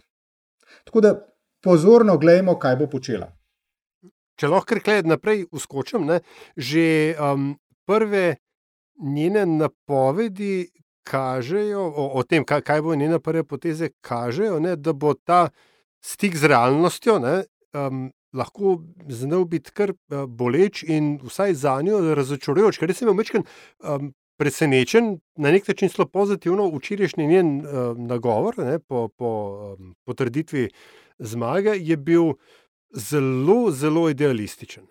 Tako 0.87 1.00
da 1.00 1.14
pozorno 1.62 2.18
gledajmo, 2.18 2.55
kaj 2.59 2.76
bo 2.76 2.87
počela. 2.87 3.33
Če 4.38 4.48
lahko 4.48 4.79
kar 4.81 5.05
naprej 5.05 5.48
uskočim, 5.53 6.07
ne, 6.07 6.20
že 6.57 7.16
um, 7.18 7.57
prve 7.85 8.37
njene 9.00 9.42
napovedi 9.46 10.70
kažejo 11.05 11.83
o, 11.89 12.07
o 12.21 12.23
tem, 12.23 12.45
kaj, 12.45 12.63
kaj 12.67 12.83
bo 12.83 12.95
njena 12.95 13.19
prve 13.19 13.45
poteze, 13.45 13.91
kažejo, 14.01 14.61
ne, 14.61 14.77
da 14.77 14.93
bo 14.93 15.15
ta 15.15 15.49
stik 16.05 16.37
z 16.37 16.51
realnostjo 16.53 17.19
ne, 17.23 17.43
um, 17.75 18.09
lahko 18.37 18.79
znal 19.09 19.45
biti 19.45 19.75
kar 19.75 19.93
uh, 19.93 20.25
boleč 20.27 20.85
in 20.87 21.19
vsaj 21.25 21.55
za 21.55 21.81
njo 21.83 22.15
razočarajoč. 22.15 22.79
Ker 22.79 22.95
sem 22.95 23.11
bil 23.11 23.19
večkrat 23.19 23.45
um, 23.83 24.13
presenečen, 24.41 25.19
na 25.37 25.53
nek 25.53 25.69
način 25.69 25.91
zelo 25.93 26.07
pozitivno, 26.09 26.71
včerajšnji 26.73 27.27
njen 27.27 27.53
uh, 27.61 27.99
nagovor 27.99 28.59
ne, 28.59 28.79
po, 28.79 29.09
po 29.09 29.31
um, 29.75 29.95
potrditvi 30.09 30.71
zmage 31.19 31.77
je 31.77 31.97
bil 31.97 32.33
zelo, 32.93 33.71
zelo 33.71 34.09
idealističen. 34.11 34.87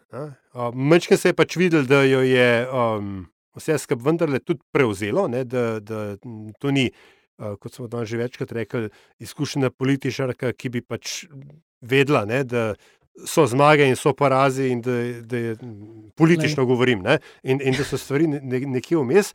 Mečken 0.73 1.17
se 1.17 1.29
je 1.29 1.35
pač 1.35 1.57
videl, 1.57 1.83
da 1.83 2.03
jo 2.03 2.21
je 2.21 2.67
um, 2.69 3.25
vse 3.59 3.77
skupaj 3.77 4.05
vendarle 4.05 4.39
tudi 4.39 4.63
prevzelo, 4.71 5.27
ne, 5.27 5.43
da, 5.43 5.79
da 5.79 6.15
to 6.59 6.71
ni, 6.71 6.89
kot 7.37 7.73
smo 7.73 7.87
danes 7.87 8.09
že 8.09 8.17
večkrat 8.19 8.51
rekli, 8.51 8.89
izkušena 9.19 9.69
političarka, 9.69 10.53
ki 10.53 10.69
bi 10.69 10.81
pač 10.81 11.25
vedela, 11.81 12.25
ne, 12.25 12.43
da 12.43 12.73
so 13.27 13.45
zmage 13.47 13.87
in 13.87 13.95
so 13.99 14.13
porazi, 14.15 14.69
in 14.71 14.81
da, 14.81 14.95
da 15.21 15.37
je 15.37 15.55
politično 16.15 16.65
Glej. 16.65 16.73
govorim, 16.73 17.03
ne, 17.03 17.19
in, 17.43 17.61
in 17.61 17.75
da 17.77 17.83
so 17.83 17.97
stvari 17.99 18.27
ne, 18.27 18.41
ne, 18.43 18.59
nekje 18.79 18.97
vmes. 18.97 19.33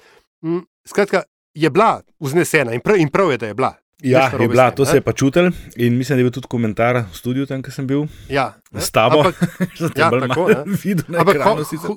Skratka, 0.89 1.25
je 1.55 1.71
bila 1.71 2.03
vznesena 2.21 2.75
in 2.75 2.81
prav, 2.81 2.99
in 3.01 3.09
prav 3.09 3.31
je, 3.31 3.39
da 3.39 3.47
je 3.47 3.55
bila. 3.55 3.75
Ja, 4.05 4.29
je 4.31 4.49
bila, 4.49 4.69
tem, 4.69 4.77
to 4.77 4.83
ne. 4.83 4.87
se 4.87 4.97
je 4.97 5.01
pa 5.01 5.13
čutil 5.13 5.47
in 5.77 5.97
mislim, 5.97 6.17
da 6.17 6.21
je 6.21 6.25
bil 6.25 6.33
tudi 6.33 6.47
komentar 6.47 6.97
v 7.03 7.15
studiu 7.15 7.47
tam, 7.47 7.63
kjer 7.63 7.73
sem 7.73 7.87
bil 7.87 8.05
Ja, 8.29 8.53
ne. 8.71 8.79
s 8.79 8.91
tabo. 8.91 9.23
Ampak, 9.23 9.41
ja, 9.97 10.11
tako, 10.11 10.49
ne. 10.49 10.61
videl 10.77 11.05
na 11.09 11.19
Ampak 11.19 11.35
ho, 11.35 11.41
ekranu 11.41 11.65
sicer. 11.65 11.89
ho, 11.89 11.97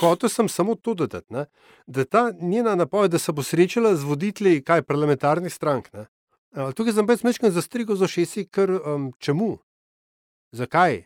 hotel 0.00 0.28
sem 0.28 0.48
samo 0.48 0.74
to 0.74 0.94
dodati, 0.96 1.26
ne, 1.30 1.46
da 1.86 2.04
ta 2.04 2.32
njena 2.32 2.74
napoved, 2.74 3.10
da 3.10 3.18
se 3.18 3.32
bo 3.32 3.42
srečala 3.42 3.94
z 3.94 4.02
voditelji 4.02 4.60
kaj, 4.60 4.82
parlamentarnih 4.82 5.50
strank. 5.50 5.86
Ne, 5.92 6.06
a, 6.52 6.72
tukaj 6.72 6.92
sem 6.92 7.06
pač 7.06 7.22
mečkam 7.22 7.50
zastrigal 7.50 7.94
za 7.94 8.06
šesi, 8.06 8.46
ker 8.46 8.70
um, 8.74 9.12
čemu? 9.18 9.58
Zakaj? 10.52 11.04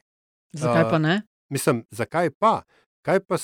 Zakaj 0.53 0.85
pa 0.85 0.99
ne? 0.99 1.23
Mislim, 1.49 1.85
zakaj 1.91 2.31
pa? 2.33 2.63
Kaj 3.03 3.21
pa 3.21 3.35
eh, 3.35 3.41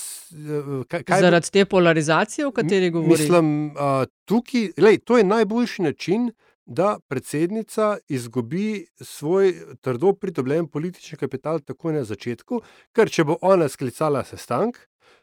kaj, 0.85 1.03
kaj 1.03 1.13
bo- 1.13 1.21
Zaradi 1.21 1.51
te 1.51 1.65
polarizacije, 1.65 2.47
o 2.47 2.53
kateri 2.53 2.91
govoriš. 2.91 3.21
Mislim, 3.21 3.47
uh, 3.69 4.05
tukaj, 4.25 4.71
lej, 4.77 4.99
to 4.99 5.17
je 5.17 5.25
najboljši 5.25 5.83
način, 5.83 6.31
da 6.67 6.99
predsednica 7.09 7.97
izgubi 8.09 8.87
svoj 9.01 9.55
trdo 9.81 10.13
pridobljen 10.13 10.67
politični 10.67 11.19
kapital 11.19 11.61
takoj 11.61 11.95
na 11.95 12.05
začetku, 12.05 12.61
ker 12.93 13.11
če 13.11 13.25
bo 13.25 13.39
ona 13.41 13.69
sklicala 13.69 14.25
sestank, 14.27 14.79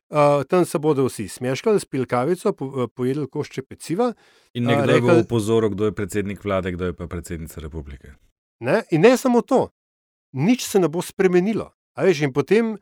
uh, 0.10 0.44
tam 0.50 0.66
se 0.66 0.80
bodo 0.80 1.06
vsi 1.10 1.28
smeškali, 1.28 1.80
spili 1.80 2.08
kavico, 2.08 2.54
po, 2.54 2.66
uh, 2.66 2.90
pojedli 2.96 3.28
košče 3.28 3.66
peciva. 3.68 4.14
In 4.54 4.70
A, 4.70 4.72
nekdo 4.72 4.88
bo 4.88 4.98
rekel- 4.98 5.24
upozoril, 5.26 5.70
kdo 5.76 5.92
je 5.92 5.96
predsednik 5.96 6.44
vlade, 6.44 6.72
kdo 6.72 6.86
je 6.86 6.94
pa 6.96 7.08
predsednica 7.08 7.62
republike. 7.62 8.16
Ne? 8.60 8.84
In 8.92 9.02
ne 9.02 9.18
samo 9.18 9.42
to, 9.42 9.68
nič 10.32 10.64
se 10.64 10.80
ne 10.80 10.88
bo 10.88 11.02
spremenilo. 11.02 11.74
Veš, 12.00 12.24
in 12.26 12.34
potem 12.34 12.78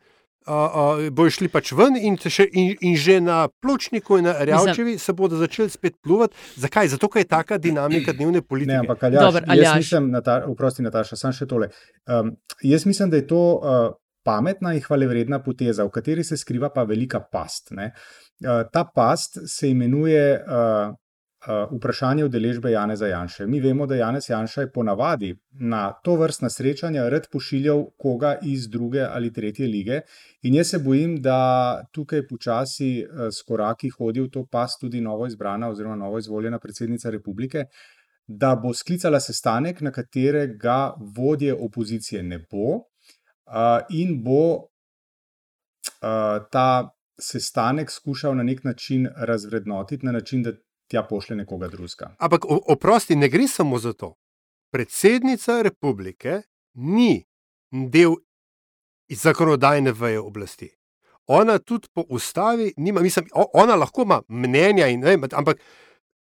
uh, 0.46 0.54
uh, 0.54 1.10
bojo 1.14 1.30
šli 1.30 1.48
pač 1.52 1.72
ven, 1.76 1.96
in, 1.96 2.16
še, 2.16 2.46
in, 2.52 2.72
in 2.80 2.96
že 2.98 3.18
na 3.22 3.46
pločniku 3.48 4.18
in 4.20 4.28
na 4.28 4.34
Rjavčevi 4.44 4.98
se 4.98 5.14
bodo 5.16 5.38
začeli 5.40 5.70
spet 5.70 5.98
pluvati. 6.02 6.36
Zakaj? 6.62 6.92
Zato, 6.94 7.10
ker 7.12 7.24
je 7.24 7.30
taka 7.30 7.58
dinamika 7.62 8.12
dnevne 8.16 8.42
politike. 8.42 8.72
Ne, 8.74 8.82
ampak 8.84 9.08
Aljaš, 9.08 9.26
Dober, 9.26 9.42
jaz 9.48 9.56
Aljaš. 9.56 9.82
mislim, 9.84 10.10
Nata, 10.14 10.38
oprosti, 10.50 10.86
Nataša, 10.86 11.18
samo 11.18 11.36
še 11.36 11.48
tole. 11.50 11.70
Um, 12.06 12.34
jaz 12.62 12.86
mislim, 12.88 13.12
da 13.12 13.20
je 13.20 13.26
to 13.30 13.42
uh, 13.58 13.92
pametna 14.26 14.74
in 14.74 14.82
hvalevredna 14.84 15.42
poteza, 15.42 15.86
v 15.86 15.94
kateri 15.94 16.24
se 16.24 16.36
skriva 16.36 16.72
pa 16.74 16.86
velika 16.88 17.20
past. 17.20 17.74
ne. 17.76 17.92
Uh, 18.42 18.64
ta 18.72 18.84
past 18.84 19.38
se 19.46 19.70
imenuje 19.70 20.24
uh, 20.42 20.94
vprašanje 21.70 22.24
udeležbe 22.24 22.70
Janeza 22.70 23.06
Janše. 23.06 23.46
Mi 23.46 23.60
vemo, 23.60 23.86
da 23.86 23.96
Janez 23.96 24.30
Janša 24.30 24.60
je 24.60 24.72
ponavadi 24.72 25.36
na 25.50 25.92
to 25.92 26.16
vrstna 26.16 26.50
srečanja 26.50 27.08
rad 27.08 27.26
pošiljal 27.32 27.84
koga 27.98 28.38
iz 28.42 28.68
druge 28.68 29.00
ali 29.00 29.32
tretje 29.32 29.66
lige. 29.66 30.00
In 30.42 30.54
jaz 30.54 30.70
se 30.70 30.78
bojim, 30.78 31.16
da 31.22 31.84
tukaj 31.92 32.26
počasi 32.28 33.04
uh, 33.04 33.26
s 33.30 33.42
koraki 33.42 33.90
hodi 33.90 34.20
v 34.20 34.30
to 34.30 34.46
past 34.46 34.80
tudi 34.80 35.00
novo 35.00 35.26
izbrana 35.26 35.68
oziroma 35.68 35.96
novo 35.96 36.18
izvoljena 36.18 36.58
predsednica 36.58 37.10
republike 37.10 37.64
da 38.26 38.54
bo 38.56 38.74
sklicala 38.74 39.20
sestanek, 39.20 39.80
na 39.80 39.90
katerega 39.90 40.94
vodje 41.16 41.54
opozicije 41.54 42.22
ne 42.22 42.38
bo, 42.38 42.74
uh, 42.76 43.80
in 43.90 44.22
bo 44.24 44.68
ta 46.50 46.94
sestanek 47.20 47.90
skušal 47.90 48.36
na 48.36 48.42
nek 48.42 48.64
način 48.64 49.08
razvrednotiti, 49.16 50.06
na 50.06 50.12
način, 50.12 50.42
da 50.42 50.52
tja 50.92 51.02
pošlje 51.08 51.36
nekoga 51.36 51.68
drugega. 51.72 52.12
Ampak 52.18 52.44
oprosti, 52.48 53.16
ne 53.16 53.28
gre 53.32 53.48
samo 53.48 53.78
za 53.80 53.92
to. 53.92 54.14
Predsednica 54.72 55.62
republike 55.64 56.42
ni 56.74 57.24
del 57.70 58.16
zakonodajne 59.08 59.92
veje 59.92 60.20
oblasti. 60.20 60.68
Ona 61.26 61.58
tudi 61.58 61.88
po 61.94 62.04
ustavi 62.08 62.72
nima, 62.76 63.00
mislim, 63.00 63.28
ona 63.54 63.76
lahko 63.76 64.02
ima 64.02 64.22
mnenja, 64.28 64.88
in, 64.88 65.00
ne, 65.00 65.18
ampak 65.32 65.60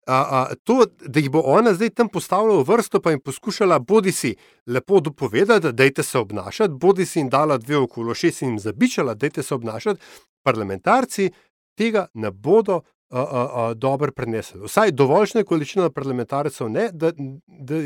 a, 0.06 0.14
a, 0.14 0.54
to, 0.64 0.84
da 1.06 1.20
jih 1.20 1.30
bo 1.30 1.42
ona 1.46 1.74
zdaj 1.74 1.90
tam 1.94 2.08
postavila 2.10 2.58
v 2.58 2.66
vrsto, 2.66 3.00
pa 3.00 3.10
jim 3.10 3.20
poskušala 3.20 3.78
bodi 3.78 4.12
si 4.12 4.34
lepo 4.66 5.00
dopovedati, 5.00 5.72
da 5.72 5.84
je 5.84 6.02
se 6.02 6.18
obnašati, 6.18 6.74
bodi 6.74 7.06
si 7.06 7.20
jim 7.20 7.30
dala 7.30 7.58
dve 7.58 7.76
okolo 7.76 8.14
šest 8.14 8.42
in 8.42 8.48
jim 8.48 8.58
zabičala, 8.58 9.14
da 9.14 9.26
je 9.26 9.42
se 9.42 9.54
obnašati, 9.54 10.00
parlamentarci 10.42 11.30
tega 11.78 12.06
ne 12.14 12.30
bodo 12.30 12.82
a, 13.12 13.20
a, 13.20 13.48
a, 13.54 13.74
dobro 13.74 14.12
prenesli. 14.12 14.60
Vsaj 14.64 14.90
dovoljšna 14.90 15.44
količina 15.44 15.90
parlamentarcev 15.90 16.68
ne, 16.70 16.88
da, 16.92 17.12
da, 17.46 17.76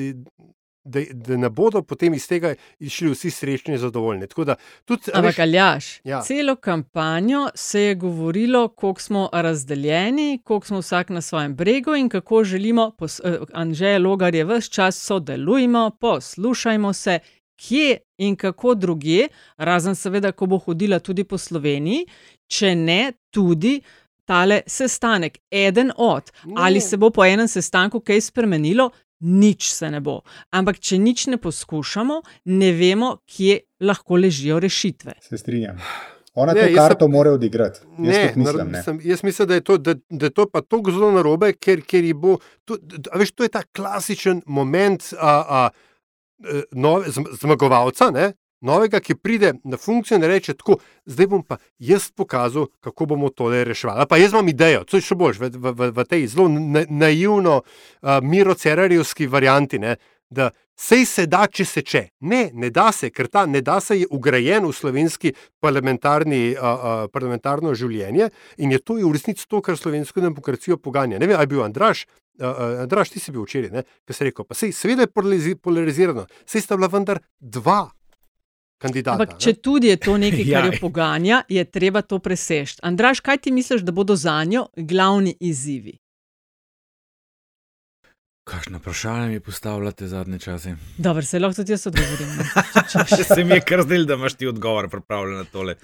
da, 0.84 1.00
da 1.12 1.36
ne 1.36 1.50
bodo 1.50 1.82
potem 1.82 2.14
iz 2.14 2.28
tega 2.28 2.54
išli 2.78 3.10
vsi 3.10 3.30
srečni 3.30 3.74
in 3.74 3.78
zadovoljni. 3.78 4.26
Tako 4.26 4.44
da 4.44 4.54
tudi, 4.84 5.10
Ampak, 5.14 5.38
Aljaš, 5.38 6.00
Ja. 6.04 6.20
celo 6.22 6.56
kampanjo 6.56 7.48
se 7.54 7.80
je 7.80 7.94
govorilo, 7.94 8.68
koliko 8.68 9.00
smo 9.00 9.28
razdeljeni, 9.32 10.40
koliko 10.44 10.66
smo 10.66 10.78
vsak 10.78 11.08
na 11.08 11.20
svojem 11.20 11.54
bregu 11.56 11.94
in 11.94 12.08
kako 12.08 12.44
želimo, 12.44 12.92
eh, 13.24 13.38
Anžeja 13.52 13.98
Logar 13.98 14.34
je 14.34 14.44
vse 14.44 14.70
čas 14.70 15.02
sodelujmo, 15.06 15.90
poslušajmo 16.00 16.92
se, 16.92 17.18
kje 17.56 17.98
in 18.18 18.36
kako 18.36 18.74
druge, 18.74 19.28
razen 19.56 19.94
seveda, 19.94 20.32
ko 20.32 20.46
bo 20.46 20.58
hodila 20.58 20.98
tudi 20.98 21.24
po 21.24 21.38
Sloveniji, 21.38 22.06
če 22.46 22.74
ne 22.76 23.12
tudi. 23.30 23.80
Tale 24.26 24.60
sestanek, 24.66 25.38
eden 25.48 25.92
od, 25.96 26.28
ali 26.56 26.80
se 26.80 26.96
bo 26.96 27.10
po 27.10 27.24
enem 27.24 27.46
sestanku 27.48 28.00
kaj 28.00 28.20
spremenilo, 28.22 28.90
nič 29.20 29.70
se 29.70 29.88
ne 29.88 30.00
bo. 30.00 30.18
Ampak, 30.50 30.78
če 30.78 30.98
nič 30.98 31.26
ne 31.26 31.38
poskušamo, 31.38 32.16
ne 32.46 32.72
vemo, 32.72 33.16
kje 33.26 33.54
lahko 33.80 34.16
ležijo 34.16 34.58
rešitve. 34.60 35.14
Se 35.20 35.38
strinjam. 35.38 35.78
Ona 36.34 36.52
Ne, 36.52 36.66
to 36.66 36.74
karto 36.74 37.04
sem- 37.04 37.12
mora 37.12 37.30
odigrati. 37.32 37.80
Jaz 37.80 37.98
Ne, 37.98 38.32
mislim. 38.36 38.44
nar- 38.46 38.66
Ne. 38.68 38.82
sem, 38.82 38.98
jaz 39.02 39.22
mislim, 39.22 39.48
da 39.48 39.54
je 39.54 39.60
to, 39.62 39.78
da, 39.78 39.94
da 40.10 40.26
je 40.26 40.30
to 40.32 40.44
pa 40.46 40.60
tako 40.60 40.90
zelo 40.90 41.08
narobe, 41.12 41.52
ker, 41.54 41.80
ker 41.82 42.04
ji 42.04 42.12
bo. 42.14 42.34
To, 42.64 42.76
da, 42.76 43.10
a 43.10 43.18
veš, 43.18 43.30
to 43.32 43.42
je 43.42 43.48
ta 43.48 43.62
klasičen 43.64 44.42
moment 44.46 45.00
a, 45.14 45.32
a, 45.50 45.68
e, 46.42 46.62
nove, 46.72 47.08
zm- 47.08 47.30
zmagovalca, 47.40 48.10
ne? 48.10 48.32
Novega, 48.60 49.00
ki 49.00 49.14
pride 49.14 49.54
na 49.64 49.76
funkcijo 49.76 50.16
in 50.16 50.24
reče: 50.24 50.54
tako, 50.54 50.78
Zdaj 51.06 51.26
bom 51.26 51.42
pa 51.42 51.56
jaz 51.78 52.10
pokazal, 52.10 52.66
kako 52.80 53.06
bomo 53.06 53.30
tole 53.30 53.64
reševali. 53.64 53.98
Ali 53.98 54.08
Pa 54.08 54.16
jaz 54.16 54.32
imam 54.32 54.48
idejo, 54.48 54.84
to 54.84 54.96
je 54.96 55.06
še 55.06 55.14
boljš 55.14 55.38
v, 55.38 55.50
v, 55.54 55.90
v, 55.94 56.04
tej 56.04 56.26
zelo 56.26 56.48
na, 56.48 56.84
naivno, 56.90 57.62
uh, 57.62 58.18
Miro 58.22 58.54
Cerarjevski 58.54 59.26
varianti. 59.26 59.78
Ne? 59.78 59.96
Da 60.30 60.50
sej 60.76 61.04
se 61.06 61.26
da, 61.26 61.46
če 61.46 61.64
se 61.64 61.82
če. 61.82 62.02
Ne, 62.20 62.50
ne 62.52 62.70
da 62.74 62.90
se, 62.92 63.10
ker 63.10 63.30
ta 63.32 63.46
ne 63.46 63.62
da 63.62 63.78
se 63.80 64.00
je 64.00 64.06
ugrajen 64.10 64.66
v 64.66 64.74
slovenski 64.74 65.32
parlamentarni, 65.62 66.56
uh, 66.56 66.60
uh, 66.60 67.06
parlamentarno 67.12 67.74
življenje 67.74 68.30
in 68.58 68.74
je 68.74 68.82
to 68.82 68.98
je 68.98 69.06
v 69.06 69.14
resnici 69.14 69.46
to, 69.48 69.62
kar 69.62 69.78
slovensko 69.78 70.20
demokracijo 70.20 70.76
poganja. 70.76 71.18
Ne 71.18 71.26
vem, 71.26 71.36
ali 71.36 71.46
je 71.46 71.54
bil 71.54 71.64
Andraš. 71.64 72.06
Uh, 72.36 72.82
Andraš, 72.84 73.14
ti 73.14 73.22
si 73.22 73.32
bil 73.32 73.46
včeraj, 73.46 73.86
ki 74.04 74.12
si 74.12 74.26
rekel, 74.28 74.44
pa 74.44 74.58
sej, 74.58 74.74
seveda 74.76 75.06
je 75.06 75.12
polarizi- 75.14 75.56
polarizirano, 75.56 76.26
sej 76.44 76.66
sta 76.66 76.76
bila 76.76 76.90
vendar 76.92 77.22
dva 77.40 77.86
kandidata. 78.78 79.16
Ampak, 79.16 79.36
ne. 79.36 79.40
če 79.40 79.54
tudi 79.60 79.92
je 79.92 79.98
to 80.00 80.16
nekaj, 80.20 80.44
kar 80.52 80.70
jo 80.70 80.80
poganja, 80.80 81.42
je 81.48 81.64
treba 81.64 82.02
to 82.02 82.18
preseči. 82.18 82.80
Andraš, 82.82 83.20
kaj 83.20 83.44
ti 83.46 83.52
misliš, 83.52 83.84
da 83.86 83.92
bodo 83.92 84.16
za 84.16 84.38
njo 84.44 84.66
glavni 84.76 85.36
izzivi? 85.40 85.98
Kakšno 88.46 88.78
vprašanje 88.78 89.28
mi 89.28 89.40
postavljate 89.40 90.06
zadnje 90.06 90.38
čase? 90.38 90.74
Dobro, 90.98 91.22
se 91.22 91.38
lahko 91.38 91.54
tudi 91.56 91.72
jaz 91.72 91.86
odgovorim. 91.86 92.28
no. 92.28 92.44
Če- 92.92 93.16
če- 93.16 93.24
Se 93.24 93.44
mi 93.44 93.54
je 93.54 93.60
kar 93.60 93.82
zdelo, 93.82 94.04
da 94.04 94.14
imaš 94.14 94.34
ti 94.34 94.46
odgovor 94.46 94.88
pripravljen 94.88 95.36
na 95.36 95.44
tole. 95.44 95.74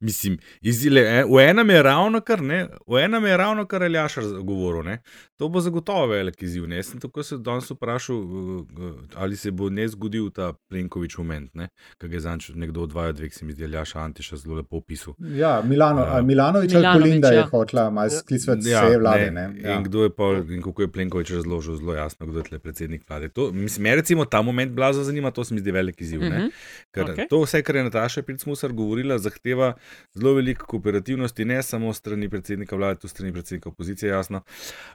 Mislim, 0.00 0.38
izile, 0.60 1.00
eh, 1.00 1.24
v 1.26 1.40
enem 1.40 1.70
je 1.70 1.82
ravno 1.82 2.20
kar, 2.20 2.42
ne, 2.42 2.58
v 2.86 2.98
enem 2.98 3.24
je 3.24 3.36
ravno 3.36 3.64
kar 3.66 3.82
Aljašar 3.82 4.24
govoril. 4.42 4.82
Ne. 4.82 4.98
To 5.36 5.48
bo 5.48 5.60
zagotovo 5.60 6.06
velik 6.06 6.42
izziv. 6.42 6.68
Ne. 6.68 6.76
Jaz 6.76 6.86
sem 6.86 7.00
tako 7.00 7.22
se 7.22 7.38
danes 7.38 7.70
vprašal, 7.70 8.16
eh, 8.16 8.22
eh, 8.80 9.16
ali 9.16 9.36
se 9.36 9.50
bo 9.50 9.70
ne 9.70 9.88
zgodil 9.88 10.30
ta 10.30 10.52
Plenković 10.68 11.16
moment, 11.16 11.54
ne, 11.54 11.68
ki 11.98 12.08
ga 12.08 12.16
je 12.16 12.20
zanč 12.20 12.50
nekdo 12.54 12.82
odvajal, 12.82 13.12
dveh 13.14 13.32
se 13.34 13.44
mi 13.44 13.52
zdi, 13.52 13.64
Aljaša 13.64 13.98
Antiša 14.00 14.36
zelo 14.36 14.56
lepo 14.56 14.76
opisal. 14.76 15.14
Ja, 15.18 15.62
Milano, 15.64 16.02
uh, 16.02 16.20
Milanovič 16.22 16.74
ali 16.74 16.86
Kolinda 16.92 17.28
je 17.28 17.36
ja. 17.36 17.46
hotela 17.46 17.90
malo 17.90 18.10
sklicati 18.10 18.68
ja, 18.68 18.84
vse 18.84 18.98
vlade. 18.98 19.30
Ne, 19.30 19.48
ne. 19.48 19.60
Ja. 19.62 19.76
In, 19.76 19.84
kdo 19.84 20.02
je 20.02 20.10
pa, 20.10 20.24
in 20.48 20.62
kako 20.62 20.82
je 20.82 20.88
Plenković 20.90 21.30
razložil, 21.30 21.76
zelo 21.76 21.94
jasno, 21.94 22.09
kdo 22.18 22.38
je 22.38 22.44
tle 22.44 22.58
predsednik 22.58 23.08
vlade. 23.08 23.28
To, 23.28 23.52
mislim, 23.52 23.82
me 23.82 23.96
recimo 23.96 24.24
ta 24.24 24.42
moment 24.42 24.72
blazo 24.72 25.04
zanima, 25.04 25.30
to 25.30 25.44
se 25.44 25.54
mi 25.54 25.60
zdi 25.60 25.70
velik 25.70 26.00
izziv. 26.00 26.20
Ker 26.20 27.04
Okej. 27.04 27.14
okay. 27.14 27.28
to 27.28 27.42
vse, 27.42 27.62
kar 27.62 27.76
je 27.76 27.84
Nataša 27.84 28.22
Pircmusar 28.22 28.72
govorila, 28.72 29.18
zahteva 29.18 29.74
zelo 30.14 30.34
veliko 30.34 30.66
kooperativnosti, 30.66 31.44
ne 31.44 31.62
samo 31.62 31.92
strani 31.92 32.28
predsednika 32.28 32.76
vlade, 32.76 33.00
tudi 33.00 33.10
strani 33.10 33.32
predsednika 33.32 33.68
opozicije, 33.68 34.10
jasno, 34.10 34.42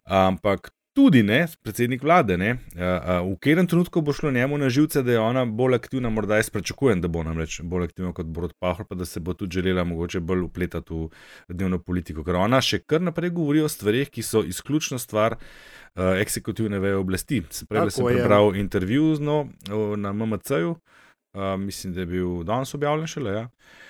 ampak 0.03 0.71
tudi 0.95 1.23
ne, 1.23 1.47
predsednik 1.63 2.03
vlade. 2.03 2.37
Ne, 2.39 2.55
a, 2.79 2.87
a, 2.87 3.15
v 3.25 3.35
katerem 3.35 3.67
trenutku 3.67 4.01
bo 4.01 4.13
šlo 4.15 4.31
njemu 4.31 4.57
na 4.57 4.69
živce, 4.69 5.03
da 5.03 5.11
je 5.11 5.19
ona 5.19 5.45
bolj 5.45 5.75
aktivna, 5.75 6.09
morda 6.09 6.39
jaz 6.39 6.49
pričakujem, 6.49 7.01
da 7.03 7.11
bo 7.11 7.23
namreč 7.23 7.59
bolj 7.61 7.89
aktivna 7.89 8.13
kot 8.15 8.25
Borod 8.31 8.53
Pahor, 8.59 8.87
pa 8.87 8.95
da 8.95 9.05
se 9.05 9.19
bo 9.19 9.33
tudi 9.33 9.59
želela 9.59 9.83
mogoče 9.83 10.19
bolj 10.19 10.45
upletati 10.47 10.93
v 10.93 11.09
dnevno 11.49 11.79
politiko, 11.83 12.23
ker 12.23 12.39
ona 12.39 12.61
še 12.63 12.79
kar 12.87 13.03
naprej 13.03 13.33
govori 13.35 13.63
o 13.65 13.69
stvarih, 13.69 14.09
ki 14.09 14.23
so 14.23 14.43
izključno 14.47 14.99
stvar 14.99 15.35
uh, 15.35 16.15
eksekutivne 16.21 16.79
veje 16.79 17.01
oblasti. 17.01 17.43
Se 17.49 17.67
Prej 17.67 17.85
Tako 17.85 17.97
sem 17.97 18.11
prebral 18.13 18.55
intervju 18.55 19.15
z 19.19 19.27
uh, 19.27 19.97
na 19.99 20.13
MMC-ju, 20.13 20.77
uh, 20.77 21.57
mislim, 21.59 21.93
da 21.93 22.05
je 22.05 22.13
bil 22.15 22.43
danes 22.47 22.73
objavljen 22.73 23.11
šele. 23.11 23.35
Ja. 23.35 23.49
Uh, 23.49 23.83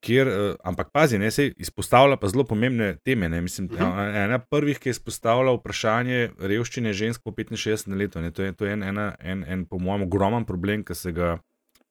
kjer, 0.00 0.28
uh, 0.28 0.54
ampak 0.64 0.88
pazi, 0.92 1.18
ne, 1.18 1.30
se 1.30 1.52
izpostavlja 1.56 2.16
pa 2.16 2.28
zelo 2.28 2.44
pomembne 2.44 2.96
teme. 3.04 3.28
Ne, 3.28 3.40
mislim, 3.40 3.66
uh 3.66 3.72
Mhm. 3.72 3.82
-huh. 3.82 4.24
Ena 4.24 4.38
prvih, 4.38 4.78
ki 4.78 4.88
je 4.88 4.90
izpostavila 4.90 5.52
vprašanje 5.52 6.30
revščine 6.38 6.92
žensk 6.92 7.22
po 7.24 7.30
65 7.30 7.96
letu. 7.96 8.20
Ne, 8.20 8.30
to 8.30 8.42
je, 8.42 8.52
to 8.52 8.64
je 8.66 8.72
en, 8.72 8.82
ena, 8.82 9.14
en, 9.20 9.44
en, 9.48 9.64
po 9.64 9.78
mojem, 9.78 10.02
ogromen 10.02 10.44
problem, 10.44 10.84
ki 10.84 10.94
se 10.94 11.12
ga, 11.12 11.38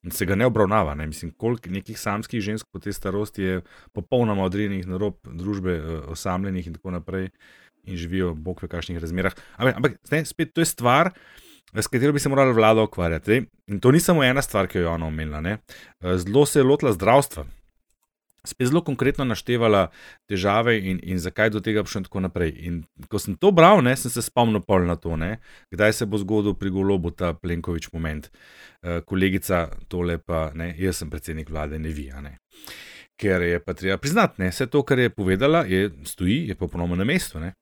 se 0.10 0.26
ga 0.26 0.36
ne 0.36 0.46
obravnava. 0.46 0.96
Ne. 0.96 1.08
Mislim, 1.08 1.32
koliko 1.38 1.70
nekih 1.70 2.00
samskih 2.00 2.42
žensk 2.42 2.68
po 2.72 2.80
tej 2.80 2.94
starosti 2.94 3.44
je 3.44 3.62
popolnoma 3.94 4.44
odrejenih 4.44 4.88
na 4.88 4.98
rob 4.98 5.14
družbe, 5.34 5.80
uh, 5.80 6.10
osamljenih 6.10 6.68
in 6.68 6.74
tako 6.74 6.92
naprej, 6.92 7.30
in 7.84 7.98
živijo 7.98 8.34
bog 8.34 8.60
ve 8.62 8.68
kakšnih 8.68 8.98
razmerah. 8.98 9.34
Ampak, 9.58 9.76
ampak 9.76 9.92
ne, 10.12 10.26
spet 10.26 10.54
to 10.54 10.62
je 10.62 10.66
stvar. 10.66 11.12
S 11.74 11.88
katero 11.88 12.14
bi 12.14 12.20
se 12.20 12.30
morala 12.30 12.52
vlada 12.52 12.82
ukvarjati. 12.82 13.46
In 13.68 13.80
to 13.80 13.92
ni 13.92 14.00
samo 14.00 14.24
ena 14.24 14.42
stvar, 14.42 14.68
ki 14.68 14.78
jo 14.78 14.82
je 14.82 14.88
ona 14.88 15.06
omenila. 15.06 15.42
ne. 15.42 15.58
Zelo 16.16 16.46
se 16.46 16.60
je 16.60 16.64
lotila 16.64 16.92
zdravstva. 16.94 17.46
Spet 18.48 18.70
zelo 18.72 18.82
konkretno 18.86 19.26
naštevala 19.28 19.88
težave 20.30 20.78
in, 20.80 21.00
in 21.04 21.20
zakaj 21.20 21.52
do 21.54 21.62
tega 21.64 21.84
prišlo 21.84 22.00
in 22.00 22.08
tako 22.08 22.24
naprej. 22.24 22.54
In 22.68 22.82
ko 23.12 23.20
sem 23.20 23.36
to 23.36 23.52
bral, 23.52 23.84
ne, 23.84 23.96
sem 24.00 24.12
se 24.12 24.24
spomnil 24.26 24.64
pol 24.66 24.88
na 24.88 24.96
to, 24.96 25.18
ne, 25.20 25.38
kdaj 25.74 25.94
se 25.94 26.08
bo 26.10 26.22
zgodil 26.22 26.56
pri 26.60 26.72
golobu 26.74 27.12
ta 27.12 27.34
Plenković 27.34 27.92
moment. 27.94 28.30
Uh, 28.80 29.02
kolegica, 29.04 29.68
tole 29.92 30.18
pa 30.24 30.50
ne, 30.56 30.72
jaz 30.80 31.02
sem 31.02 31.10
predsednik 31.12 31.50
vlade, 31.52 31.80
ne 31.80 31.92
vi. 31.92 32.10
Ne. 32.24 32.40
ker 33.20 33.42
je 33.44 33.60
pa 33.60 33.74
treba 33.76 33.98
priznati, 34.00 34.42
ne, 34.42 34.50
vse 34.50 34.70
to, 34.72 34.82
kar 34.88 35.00
je 35.00 35.12
povedala, 35.12 35.66
je 35.68 35.90
stoji, 36.08 36.48
je 36.48 36.56
popolnoma 36.56 36.96
na 36.96 37.04
mestu. 37.04 37.40
Ne. 37.40 37.54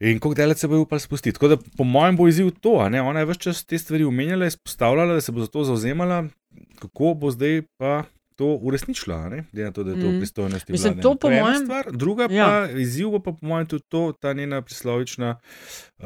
In 0.00 0.20
koliko 0.20 0.36
delec 0.36 0.60
se 0.60 0.68
bo 0.68 0.78
upal 0.80 1.00
spustiti. 1.00 1.34
Tako 1.34 1.48
da, 1.48 1.56
po 1.76 1.84
mojem, 1.84 2.16
bo 2.16 2.28
izziv 2.28 2.50
to. 2.60 2.88
Ne? 2.88 3.00
Ona 3.02 3.22
je 3.22 3.30
vse 3.30 3.40
čas 3.40 3.64
te 3.64 3.78
stvari 3.78 4.04
omenjala, 4.04 4.46
izpostavljala, 4.46 5.14
da 5.16 5.20
se 5.20 5.32
bo 5.32 5.40
za 5.40 5.46
to 5.46 5.64
zauzemala, 5.64 6.26
kako 6.80 7.14
bo 7.14 7.30
zdaj 7.30 7.62
pa 7.80 8.02
to 8.36 8.46
uresničila, 8.58 9.28
ne? 9.28 9.44
glede 9.50 9.64
na 9.64 9.72
to, 9.72 9.82
da 9.82 9.90
je 9.90 9.96
to 9.96 10.06
Mm. 10.06 10.10
v 10.10 10.20
pristojnosti. 10.20 10.72
Mislim, 10.72 10.92
vlade. 10.92 11.02
to 11.02 11.14
po 11.16 11.28
je 11.28 11.34
ena 11.34 11.44
mojem- 11.44 11.64
Stvar. 11.64 11.84
Druga 11.92 12.28
pa, 12.28 12.34
Ja. 12.34 12.70
izziv 12.72 13.08
bo 13.08 13.18
pa 13.20 13.32
po 13.32 13.42
mojem 13.42 13.66
tudi 13.66 13.84
to, 13.84 14.12
ta 14.14 14.32
njena 14.32 14.62
prislovična 14.62 15.36
uh, 15.98 16.04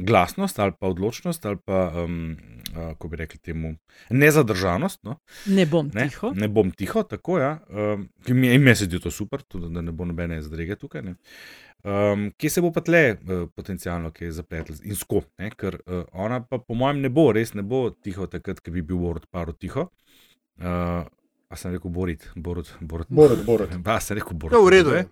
glasnost 0.00 0.58
ali 0.58 0.72
pa 0.72 0.86
odločnost 0.86 1.46
ali 1.46 1.56
pa, 1.58 1.92
um, 1.96 2.36
uh, 2.68 2.88
kako 2.88 3.08
bi 3.08 3.16
rekli 3.16 3.38
temu, 3.40 3.74
nezadržanost. 4.10 5.02
No? 5.02 5.16
Ne 5.46 5.66
bom 5.66 5.90
Ne, 5.94 6.02
tiho. 6.04 6.32
ne 6.32 6.48
bom 6.48 6.70
tiho, 6.72 7.02
tako 7.04 7.38
ja. 7.38 7.58
Um, 7.68 8.08
ki 8.22 8.32
in 8.32 8.62
meni 8.62 8.76
se 8.76 8.84
zdi 8.84 9.00
to 9.00 9.10
super, 9.10 9.42
tudi, 9.42 9.68
da 9.68 9.80
ne 9.80 9.92
bo 9.92 10.04
nobene 10.04 10.42
zadrege 10.42 10.76
tukaj. 10.76 11.02
Ne. 11.02 11.14
Um, 11.84 12.30
kje 12.32 12.50
se 12.50 12.60
bo 12.60 12.70
pa 12.70 12.80
tle 12.80 13.00
uh, 13.14 13.48
potencialno, 13.50 14.10
ki 14.10 14.24
je 14.24 14.32
zapletel 14.32 14.76
in 14.82 14.94
skop, 14.94 15.24
ne? 15.38 15.50
ker 15.52 15.80
uh, 15.82 16.04
ona 16.14 16.40
pa 16.40 16.58
po 16.58 16.74
mojem 16.74 17.00
ne 17.00 17.08
bo, 17.10 17.32
res 17.32 17.54
ne 17.54 17.62
bo 17.62 17.90
tiho, 17.92 18.26
takrat, 18.26 18.60
ko 18.60 18.70
bi 18.70 18.82
bil 18.82 18.96
Borod 18.98 19.26
Paro 19.28 19.52
tiho. 19.52 19.88
Uh, 20.58 21.02
a 21.52 21.56
sem 21.56 21.72
rekel 21.72 21.90
Borit, 21.90 22.30
Borod, 22.34 22.70
Borod. 22.80 23.06
Borod, 23.10 23.44
Borod. 23.44 23.74
Ba, 23.84 23.98
sem 24.04 24.16
rekel 24.16 24.32
Borod. 24.32 24.56
Ja, 24.56 24.64
v 24.64 24.72
redu 24.72 24.94
je. 24.96 25.02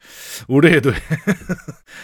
V 0.48 0.60
redu 0.64 0.94
je. 0.96 1.00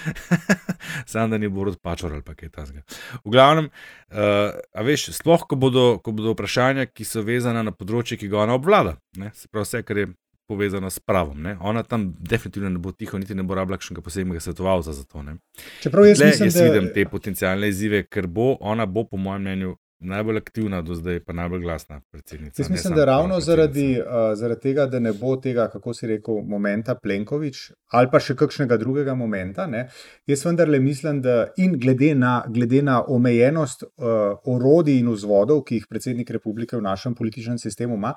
Sam 1.10 1.30
da 1.30 1.38
ni 1.38 1.48
Borod 1.48 1.78
Pačor 1.80 2.12
ali 2.12 2.22
pa 2.22 2.34
kaj 2.36 2.52
tasga. 2.52 2.84
V 3.24 3.32
glavnem, 3.32 3.70
uh, 4.12 4.52
a 4.76 4.84
veš, 4.84 5.08
sploh, 5.16 5.46
ko 5.48 5.56
bodo, 5.56 5.86
ko 6.04 6.12
bodo 6.12 6.36
vprašanja, 6.36 6.90
ki 6.92 7.08
so 7.08 7.24
vezana 7.24 7.64
na 7.64 7.72
področje, 7.72 8.20
ki 8.20 8.28
ga 8.28 8.44
ona 8.44 8.58
obvlada, 8.60 8.98
ne? 9.16 9.32
se 9.32 9.48
pravi 9.48 9.64
vse, 9.64 9.82
kar 9.88 10.02
je 10.04 10.10
povezano 10.46 10.92
s 10.92 11.00
pravom. 11.00 11.40
Ne? 11.42 11.56
Ona 11.64 11.82
tam 11.82 12.10
definitivno 12.20 12.68
ne 12.68 12.78
bo 12.78 12.92
tiho, 12.92 13.18
niti 13.18 13.34
ne 13.34 13.42
bo 13.42 13.56
rabila 13.56 13.80
kakšnega 13.80 14.04
posebnega 14.04 14.44
svetovalca 14.44 14.92
za 14.92 15.08
to. 15.08 15.24
Ne? 15.24 15.38
Čeprav 15.80 16.06
jaz 16.06 16.20
Tle 16.20 16.28
mislim, 16.28 16.52
jaz 16.52 16.60
da 16.60 16.68
vidim 16.68 16.92
te 16.94 17.08
potencijalne 17.08 17.72
izzive, 17.72 18.04
ker 18.04 18.28
bo 18.28 18.52
ona, 18.60 18.86
bo, 18.86 19.08
po 19.08 19.16
mojem 19.16 19.48
mnenju, 19.48 19.76
najbolj 19.98 20.36
aktivna 20.36 20.82
do 20.82 20.94
zdaj, 20.94 21.20
pa 21.24 21.32
najbolj 21.32 21.60
glasna 21.60 22.00
predsednica. 22.10 22.62
Jaz 22.62 22.70
mislim, 22.70 22.94
da 22.94 23.04
ravno 23.04 23.40
zaradi, 23.40 24.00
uh, 24.00 24.06
zaradi 24.34 24.60
tega, 24.60 24.86
da 24.86 24.98
ne 24.98 25.12
bo 25.12 25.36
tega, 25.36 25.68
kako 25.72 25.94
si 25.94 26.06
rekel, 26.06 26.42
momenta 26.44 26.94
Plenković 26.94 27.56
ali 27.92 28.08
pa 28.12 28.20
še 28.20 28.36
kakšnega 28.36 28.76
drugega 28.76 29.14
momenta. 29.14 29.66
Ne, 29.66 29.86
jaz 30.26 30.44
vendarle 30.44 30.80
mislim, 30.80 31.22
da 31.22 31.46
in 31.56 31.78
glede 31.80 32.14
na, 32.14 32.44
glede 32.48 32.82
na 32.82 33.00
omejenost 33.08 33.82
uh, 33.82 34.36
orodij 34.44 35.00
in 35.00 35.10
vzvodov, 35.14 35.64
ki 35.64 35.80
jih 35.80 35.88
predsednik 35.90 36.30
republike 36.30 36.76
v 36.76 36.84
našem 36.84 37.14
političnem 37.14 37.58
sistemu 37.58 37.96
ima, 37.96 38.12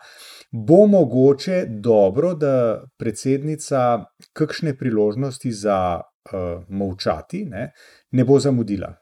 bo 0.51 0.85
mogoče 0.87 1.65
dobro, 1.69 2.33
da 2.35 2.83
predsednica 2.99 4.03
kakšne 4.33 4.75
priložnosti 4.77 5.51
za 5.51 5.79
uh, 5.99 6.63
molčati 6.67 7.45
ne, 7.45 7.71
ne 8.11 8.25
bo 8.25 8.39
zamudila. 8.39 8.93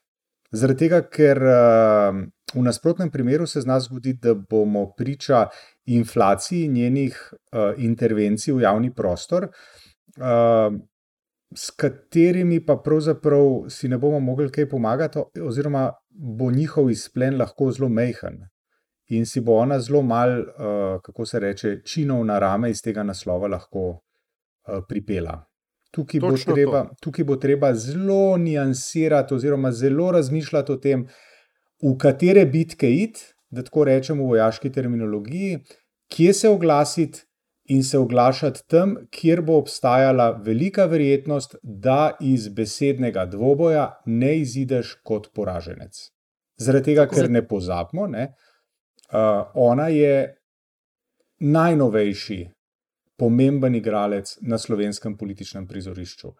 Zaradi 0.51 0.85
tega, 0.85 1.01
ker 1.11 1.41
uh, 1.43 2.25
v 2.55 2.63
nasprotnem 2.63 3.11
primeru 3.11 3.47
se 3.47 3.61
zna 3.61 3.79
zgoditi, 3.79 4.19
da 4.21 4.33
bomo 4.33 4.93
priča 4.97 5.47
inflaciji 5.85 6.67
njenih 6.67 7.33
uh, 7.33 7.83
intervencij 7.83 8.53
v 8.53 8.61
javni 8.61 8.93
prostor, 8.95 9.43
uh, 10.17 10.77
s 11.55 11.71
katerimi 11.71 12.65
pa 12.65 12.77
pravzaprav 12.83 13.69
si 13.69 13.87
ne 13.87 13.97
bomo 13.97 14.19
mogli 14.19 14.51
kaj 14.51 14.69
pomagati, 14.69 15.19
oziroma 15.41 15.91
bo 16.09 16.51
njihov 16.51 16.91
izplen 16.91 17.37
lahko 17.37 17.71
zelo 17.71 17.89
mehen. 17.89 18.45
In 19.07 19.25
si 19.25 19.39
bo 19.41 19.55
ona 19.55 19.79
zelo 19.79 20.01
mal, 20.01 20.39
uh, 20.39 21.01
kako 21.03 21.25
se 21.25 21.39
reče, 21.39 21.81
činov 21.85 22.25
na 22.25 22.39
rame 22.39 22.71
iz 22.71 22.81
tega 22.83 23.03
naslova 23.03 23.47
lahko 23.47 23.89
uh, 23.89 24.83
pripela. 24.87 25.43
Tukaj 25.91 26.19
bo, 26.19 26.29
Točno 26.29 26.51
to. 26.51 26.55
treba, 26.55 26.85
tukaj 27.01 27.25
bo 27.25 27.35
treba 27.35 27.73
zelo 27.73 28.37
niansirati, 28.37 29.33
oziroma 29.33 29.71
zelo 29.71 30.11
razmišljati 30.11 30.71
o 30.71 30.75
tem, 30.75 31.07
v 31.83 31.93
katere 31.99 32.45
bitke 32.45 32.89
iti, 32.91 33.21
da 33.49 33.63
tako 33.63 33.85
rečemo 33.87 34.23
v 34.23 34.35
vojaški 34.35 34.71
terminologiji, 34.71 35.59
kje 36.11 36.33
se 36.33 36.49
oglasiti 36.49 37.23
in 37.69 37.83
se 37.83 37.97
oglašati 37.97 38.63
tam, 38.67 38.95
kjer 39.11 39.41
bo 39.41 39.57
obstajala 39.57 40.31
velika 40.43 40.85
verjetnost, 40.85 41.55
da 41.63 42.17
iz 42.21 42.47
besednega 42.49 43.25
dvoboja 43.25 43.89
ne 44.05 44.37
izideš 44.39 44.95
kot 45.03 45.31
poraženec. 45.35 45.99
Zaradi 46.57 46.93
tega, 46.93 47.07
ker 47.11 47.29
ne 47.29 47.43
pozabimo, 47.47 48.07
ne, 48.07 48.29
uh, 49.11 49.51
ona 49.53 49.87
je 49.93 50.37
najnovejši 51.39 52.39
pomemben 53.17 53.75
igralec 53.75 54.37
na 54.41 54.57
slovenskem 54.57 55.17
političnem 55.17 55.67
prizorišču. 55.67 56.33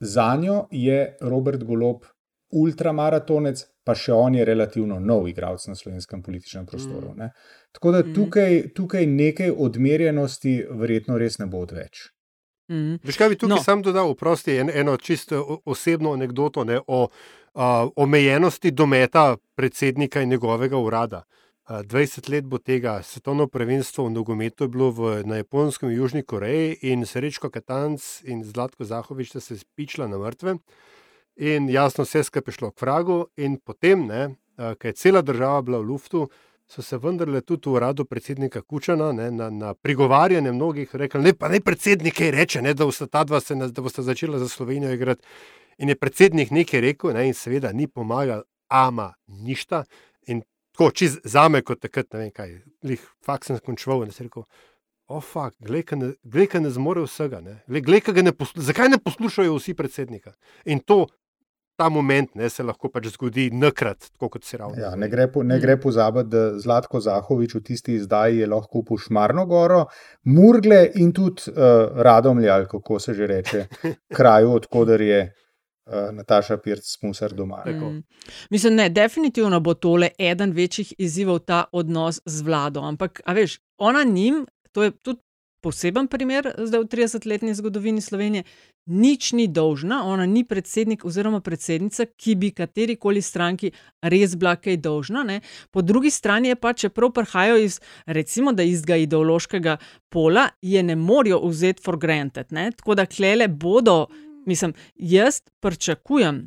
Za 0.00 0.34
njo 0.36 0.66
je 0.70 1.16
Robert 1.20 1.64
Golob 1.64 2.04
ultramaratonec, 2.50 3.64
pa 3.88 3.94
še 3.96 4.12
on 4.12 4.34
je 4.36 4.44
relativno 4.44 4.98
nov 5.00 5.24
igralec 5.28 5.64
na 5.66 5.74
slovenskem 5.74 6.20
političnem 6.22 6.66
prostoru. 6.68 7.14
Ne. 7.16 7.30
Tako 7.72 7.92
da 7.92 8.02
Mm. 8.04 8.14
tukaj, 8.14 8.52
tukaj 8.74 9.06
nekaj 9.06 9.50
odmerjenosti 9.50 10.66
verjetno 10.70 11.16
res 11.18 11.38
ne 11.40 11.46
bo 11.46 11.62
odveč. 11.64 12.10
Mm. 12.68 12.98
Veš, 13.00 13.16
kaj 13.16 13.28
bi 13.28 13.36
tukaj 13.40 13.56
No. 13.56 13.62
sam 13.64 13.80
dodal, 13.82 14.10
oprosti, 14.10 14.58
en, 14.60 14.68
eno 14.70 14.96
čisto 14.96 15.40
osebno 15.64 16.12
anegdoto 16.12 16.64
ne, 16.64 16.80
o 16.86 17.08
a, 17.54 17.88
omejenosti 17.96 18.70
dometa 18.70 19.36
predsednika 19.56 20.20
in 20.20 20.28
njegovega 20.28 20.76
urada. 20.78 21.22
A, 21.64 21.80
20 21.82 22.28
let 22.28 22.44
bo 22.44 22.58
tega 22.58 22.98
svetovno 23.02 23.46
prvenstvo 23.46 24.04
v 24.04 24.10
nogometu 24.10 24.64
je 24.64 24.68
bilo 24.68 24.90
v, 24.90 25.22
na 25.24 25.36
Japonskem 25.36 25.90
in 25.90 25.96
Južni 25.96 26.22
Koreji 26.22 26.76
in 26.82 27.06
Srečko 27.06 27.50
Katanc 27.50 28.20
in 28.24 28.44
Zlatko 28.44 28.84
Zahovič 28.84 29.32
sta 29.32 29.40
se 29.40 29.58
spičila 29.58 30.06
na 30.06 30.18
mrtve. 30.18 30.58
In 31.38 31.68
jasno, 31.70 32.02
vse 32.04 32.24
skupaj 32.26 32.54
šlo 32.54 32.70
k 32.70 32.82
vragu, 32.82 33.18
in 33.38 33.60
potem, 33.62 34.06
ne, 34.10 34.22
ker 34.58 34.90
je 34.90 34.98
cela 34.98 35.22
država 35.22 35.62
bila 35.62 35.78
v 35.78 35.86
luftu, 35.86 36.24
so 36.68 36.82
se 36.82 36.98
vendarle 36.98 37.40
tudi 37.40 37.70
v 37.70 37.76
uradu 37.78 38.04
predsednika 38.04 38.60
Kučana 38.62 39.12
ne, 39.12 39.30
na, 39.30 39.46
na 39.50 39.74
prigovarjanje 39.74 40.52
mnogih 40.52 40.90
rekli, 40.92 41.22
ne, 41.22 41.32
pa 41.32 41.48
ne 41.48 41.60
predsednik 41.60 42.16
kaj 42.18 42.30
reče, 42.34 42.62
ne, 42.62 42.74
da 42.74 42.84
boste 42.84 43.06
ta 43.06 43.22
dva 43.24 43.40
se, 43.40 43.54
da 43.54 43.82
boste 43.82 44.02
začela 44.02 44.38
za 44.38 44.48
Slovenijo 44.48 44.92
igrati. 44.92 45.22
In 45.78 45.88
je 45.88 45.96
predsednik 45.96 46.50
nekaj 46.50 46.80
rekel, 46.80 47.14
ne, 47.14 47.28
in 47.28 47.34
seveda 47.34 47.72
ni 47.72 47.86
pomagal, 47.86 48.42
ama 48.68 49.12
ništa. 49.26 49.84
In 50.26 50.42
tako, 50.74 50.90
čez 50.90 51.20
za 51.24 51.46
me, 51.48 51.62
kot 51.62 51.80
takrat, 51.80 52.10
ne 52.12 52.24
vem 52.24 52.34
kaj, 52.34 52.58
lih, 52.82 53.06
fakt 53.24 53.46
sem 53.46 53.62
končal 53.64 54.02
in 54.04 54.10
sem 54.12 54.26
rekel. 54.26 54.44
O, 55.08 55.22
fakt, 55.24 55.56
glej, 55.64 55.86
ne, 55.96 56.10
glej, 56.26 56.50
ne 56.60 56.74
zmore 56.74 57.06
vsega. 57.06 57.40
Ne? 57.40 57.62
Glej, 57.70 57.86
glej, 57.86 58.02
ga 58.12 58.26
ne 58.26 58.34
poslu, 58.36 58.60
zakaj 58.66 58.90
ne 58.92 58.98
poslušajo 59.00 59.54
vsi 59.56 59.72
predsednika? 59.78 60.34
In 60.68 60.82
to, 60.84 61.06
ta 61.78 61.88
moment 61.88 62.34
ne, 62.34 62.48
se 62.50 62.62
lahko 62.62 62.88
pač 62.90 63.06
zgodi 63.08 63.48
nakrat, 63.54 64.08
tako 64.10 64.28
kot 64.28 64.44
se 64.44 64.58
ravno. 64.58 64.74
Ja, 64.76 64.96
ne 64.96 65.08
gre, 65.08 65.28
po- 65.28 65.42
ne 65.42 65.56
Mm. 65.56 65.60
gre 65.60 65.76
pozabiti, 65.78 66.28
da 66.28 66.58
Zlatko 66.58 67.00
Zahovič 67.00 67.54
v 67.54 67.62
tisti 67.62 67.94
izdaji 67.94 68.38
je 68.38 68.46
lahko 68.48 68.68
kupil 68.72 68.98
Šmarno 68.98 69.46
goro, 69.46 69.84
Murgle 70.26 70.90
in 70.96 71.12
tudi 71.12 71.48
uh, 71.48 71.56
Radomlje, 71.96 72.50
ali 72.50 72.66
kako 72.66 72.98
se 72.98 73.14
že 73.14 73.26
reče, 73.26 73.64
kraju, 74.12 74.50
odkuder 74.52 75.00
je 75.00 75.20
uh, 75.86 76.10
Nataša 76.12 76.56
Pirc 76.58 76.82
Smusar 76.90 77.32
doma. 77.32 77.62
Mm. 77.64 78.02
Mislim, 78.50 78.74
ne, 78.74 78.88
definitivno 78.90 79.60
bo 79.60 79.74
tole 79.74 80.10
eden 80.20 80.52
večjih 80.52 80.94
izzivov, 80.98 81.38
ta 81.40 81.64
odnos 81.72 82.20
z 82.26 82.42
vlado. 82.42 82.80
Ampak, 82.82 83.22
a 83.24 83.32
veš, 83.32 83.60
ona 83.78 84.02
njim, 84.04 84.46
to 84.72 84.82
je 84.82 84.90
tudi 84.92 85.20
poseben 85.60 86.06
primer 86.08 86.52
zdaj 86.58 86.80
v 86.84 86.88
30-letni 86.88 87.54
zgodovini 87.54 88.00
Slovenije, 88.00 88.44
nič 88.86 89.32
ni 89.32 89.48
dolžna, 89.48 90.04
ona 90.06 90.26
ni 90.26 90.44
predsednik 90.44 91.04
oziroma 91.04 91.40
predsednica, 91.44 92.06
ki 92.16 92.34
bi 92.34 92.50
kateri 92.56 92.96
koli 92.96 93.22
stranki 93.22 93.72
res 94.02 94.36
bila 94.36 94.56
kaj 94.56 94.78
dolžna. 94.84 95.24
Ne. 95.28 95.40
Po 95.70 95.82
drugi 95.82 96.10
strani 96.10 96.48
je 96.52 96.56
pa, 96.56 96.72
čeprav 96.72 97.12
prihajajo 97.12 97.58
iz, 97.64 97.80
recimo, 98.06 98.52
da 98.52 98.62
istega 98.62 98.96
ideološkega 99.04 99.76
pola, 100.08 100.48
je 100.62 100.82
ne 100.82 100.96
morejo 100.96 101.42
vzeti 101.48 101.82
for 101.84 101.98
granted. 101.98 102.52
Ne. 102.52 102.70
Tako 102.72 102.94
da 102.94 103.06
klele 103.06 103.48
bodo, 103.48 104.06
mislim, 104.46 104.72
jaz 104.94 105.42
pričakujem 105.60 106.46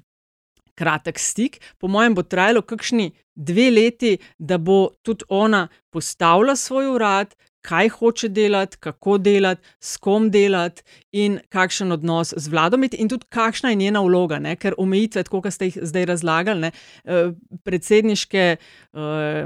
kratek 0.76 1.20
stik. 1.20 1.60
Po 1.78 1.88
mojem 1.88 2.16
bo 2.16 2.24
trajalo 2.24 2.62
kakšni 2.66 3.12
dve 3.36 3.70
leti, 3.72 4.18
da 4.38 4.58
bo 4.58 4.96
tudi 5.06 5.26
ona 5.30 5.68
postavila 5.94 6.56
svoj 6.56 6.96
urad, 6.96 7.36
kaj 7.62 7.90
hoče 7.90 8.30
delati, 8.30 8.78
kako 8.80 9.18
delati, 9.18 9.62
s 9.80 9.98
kom 9.98 10.30
delati 10.32 10.82
in 11.12 11.40
kakšen 11.50 11.92
odnos 11.92 12.34
z 12.38 12.50
vladom 12.50 12.82
imeti, 12.82 12.98
in 12.98 13.10
tudi 13.10 13.26
kakšna 13.30 13.70
je 13.70 13.76
njena 13.76 14.02
vloga. 14.02 14.40
Ne? 14.40 14.56
Ker 14.56 14.76
omejitve, 14.78 15.24
tako 15.24 15.42
kot 15.42 15.54
ste 15.54 15.70
jih 15.70 15.78
zdaj 15.82 16.06
razlagali, 16.06 16.68
ne? 16.68 16.72
eh, 17.06 17.32
predsedniške. 17.64 18.50
eh, 18.94 19.46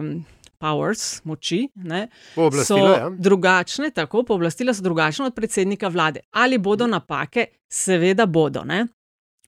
Powers, 0.60 1.20
moči, 1.28 1.66
ne, 1.76 2.08
so 2.66 2.78
ja. 2.78 3.10
drugačne, 3.12 3.90
tako 3.92 4.24
pooblastila 4.24 4.74
so 4.74 4.82
drugačne 4.82 5.26
od 5.26 5.36
predsednika 5.36 5.88
vlade. 5.92 6.24
Ali 6.32 6.58
bodo 6.58 6.88
napake? 6.88 7.46
Seveda 7.70 8.26
bodo. 8.26 8.64
Ne? 8.64 8.86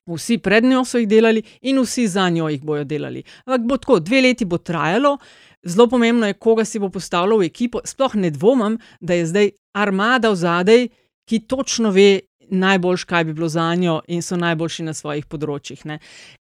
Vsi 0.06 0.38
pred 0.38 0.64
njo 0.64 0.84
so 0.84 0.98
jih 0.98 1.08
delali 1.08 1.42
in 1.62 1.80
vsi 1.80 2.06
za 2.08 2.28
njo 2.28 2.48
jih 2.48 2.62
bodo 2.62 2.84
delali. 2.84 3.22
Ampak 3.44 3.66
bo 3.68 3.76
tako, 3.76 3.98
dve 4.00 4.20
leti 4.20 4.44
bo 4.44 4.58
trajalo, 4.58 5.16
zelo 5.62 5.88
pomembno 5.88 6.26
je, 6.26 6.34
koga 6.34 6.64
si 6.64 6.78
bo 6.78 6.90
postavljal 6.90 7.38
v 7.38 7.48
ekipo. 7.50 7.80
Sploh 7.84 8.14
ne 8.14 8.30
dvomim, 8.30 8.78
da 9.00 9.14
je 9.14 9.26
zdaj 9.26 9.50
armada 9.74 10.30
v 10.30 10.36
zadej, 10.36 10.88
ki 11.28 11.46
točno 11.46 11.90
ve. 11.90 12.20
Najboljš, 12.50 13.02
kaj 13.04 13.24
bi 13.28 13.32
bilo 13.36 13.48
za 13.48 13.74
njo, 13.74 13.98
in 14.08 14.22
so 14.24 14.36
najboljši 14.40 14.82
na 14.86 14.94
svojih 14.96 15.26
področjih. 15.28 15.82
Ne. 15.84 15.98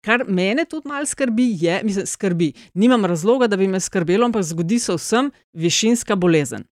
Kar 0.05 0.21
mene 0.29 0.67
tudi 0.69 0.85
malo 0.85 1.05
skrbi, 1.09 1.47
je, 1.57 1.79
mislim, 1.81 2.05
skrbi. 2.05 2.51
Nimam 2.77 3.07
razloga, 3.09 3.47
da 3.49 3.57
bi 3.57 3.65
me 3.67 3.79
skrbelo, 3.81 4.27
ampak 4.29 4.45
zgodi 4.45 4.77
se 4.79 4.93
vsem 4.93 5.31
višinska 5.57 6.13
bolezen. 6.15 6.67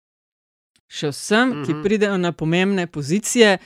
Še 0.91 1.13
vsem, 1.15 1.47
mm 1.47 1.54
-hmm. 1.54 1.65
ki 1.65 1.84
pridejo 1.84 2.17
na 2.17 2.34
pomembne 2.36 2.88
pozicije, 2.88 3.58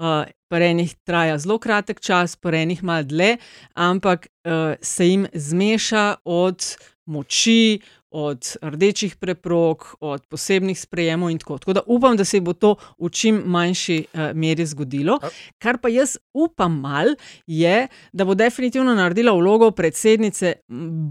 uh, 0.00 0.24
pri 0.50 0.72
enih 0.72 0.94
traja 1.06 1.38
zelo 1.38 1.58
kratek 1.58 2.00
čas, 2.00 2.36
pri 2.36 2.64
enih 2.64 2.82
malo 2.82 3.04
dlje, 3.04 3.36
ampak 3.74 4.26
uh, 4.26 4.74
se 4.80 5.08
jim 5.08 5.26
zmeša 5.34 6.14
od 6.24 6.64
moči, 7.06 7.80
od 8.10 8.56
rdečih 8.62 9.16
preprog, 9.16 9.96
od 10.00 10.26
posebnih 10.26 10.80
sprejemov 10.80 11.30
in 11.30 11.38
tako. 11.38 11.58
Tako 11.58 11.72
da 11.72 11.82
upam, 11.86 12.16
da 12.16 12.24
se 12.24 12.40
bo 12.40 12.52
to 12.52 12.74
v 12.98 13.10
čim 13.10 13.42
manjši 13.46 13.98
uh, 14.12 14.20
meri 14.34 14.66
zgodilo. 14.66 15.18
Kar 15.58 15.78
pa 15.78 15.88
jaz 15.88 16.16
upam 16.34 16.80
mal, 16.80 17.14
je, 17.46 17.88
da 18.12 18.24
bo 18.24 18.34
definitivno 18.34 18.94
naredila 18.94 19.32
vlogo 19.32 19.70
predsednice 19.70 20.52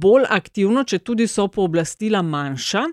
bolj 0.01 0.27
aktivno, 0.29 0.83
če 0.83 0.99
tudi 0.99 1.27
so 1.27 1.47
pooblastila 1.47 2.21
manjša. 2.21 2.87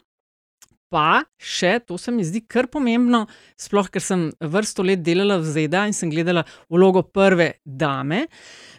Pa 0.86 1.24
še, 1.42 1.80
to 1.82 1.98
se 1.98 2.12
mi 2.14 2.22
zdi 2.24 2.44
kar 2.46 2.68
pomembno, 2.70 3.24
sploh 3.58 3.88
ker 3.90 4.02
sem 4.02 4.28
vrsto 4.38 4.84
let 4.86 5.02
delala 5.02 5.40
v 5.42 5.50
ZDA 5.50 5.82
in 5.90 5.96
sem 5.96 6.12
gledala 6.12 6.44
vlogo 6.70 7.02
prve 7.02 7.56
dame, 7.64 8.28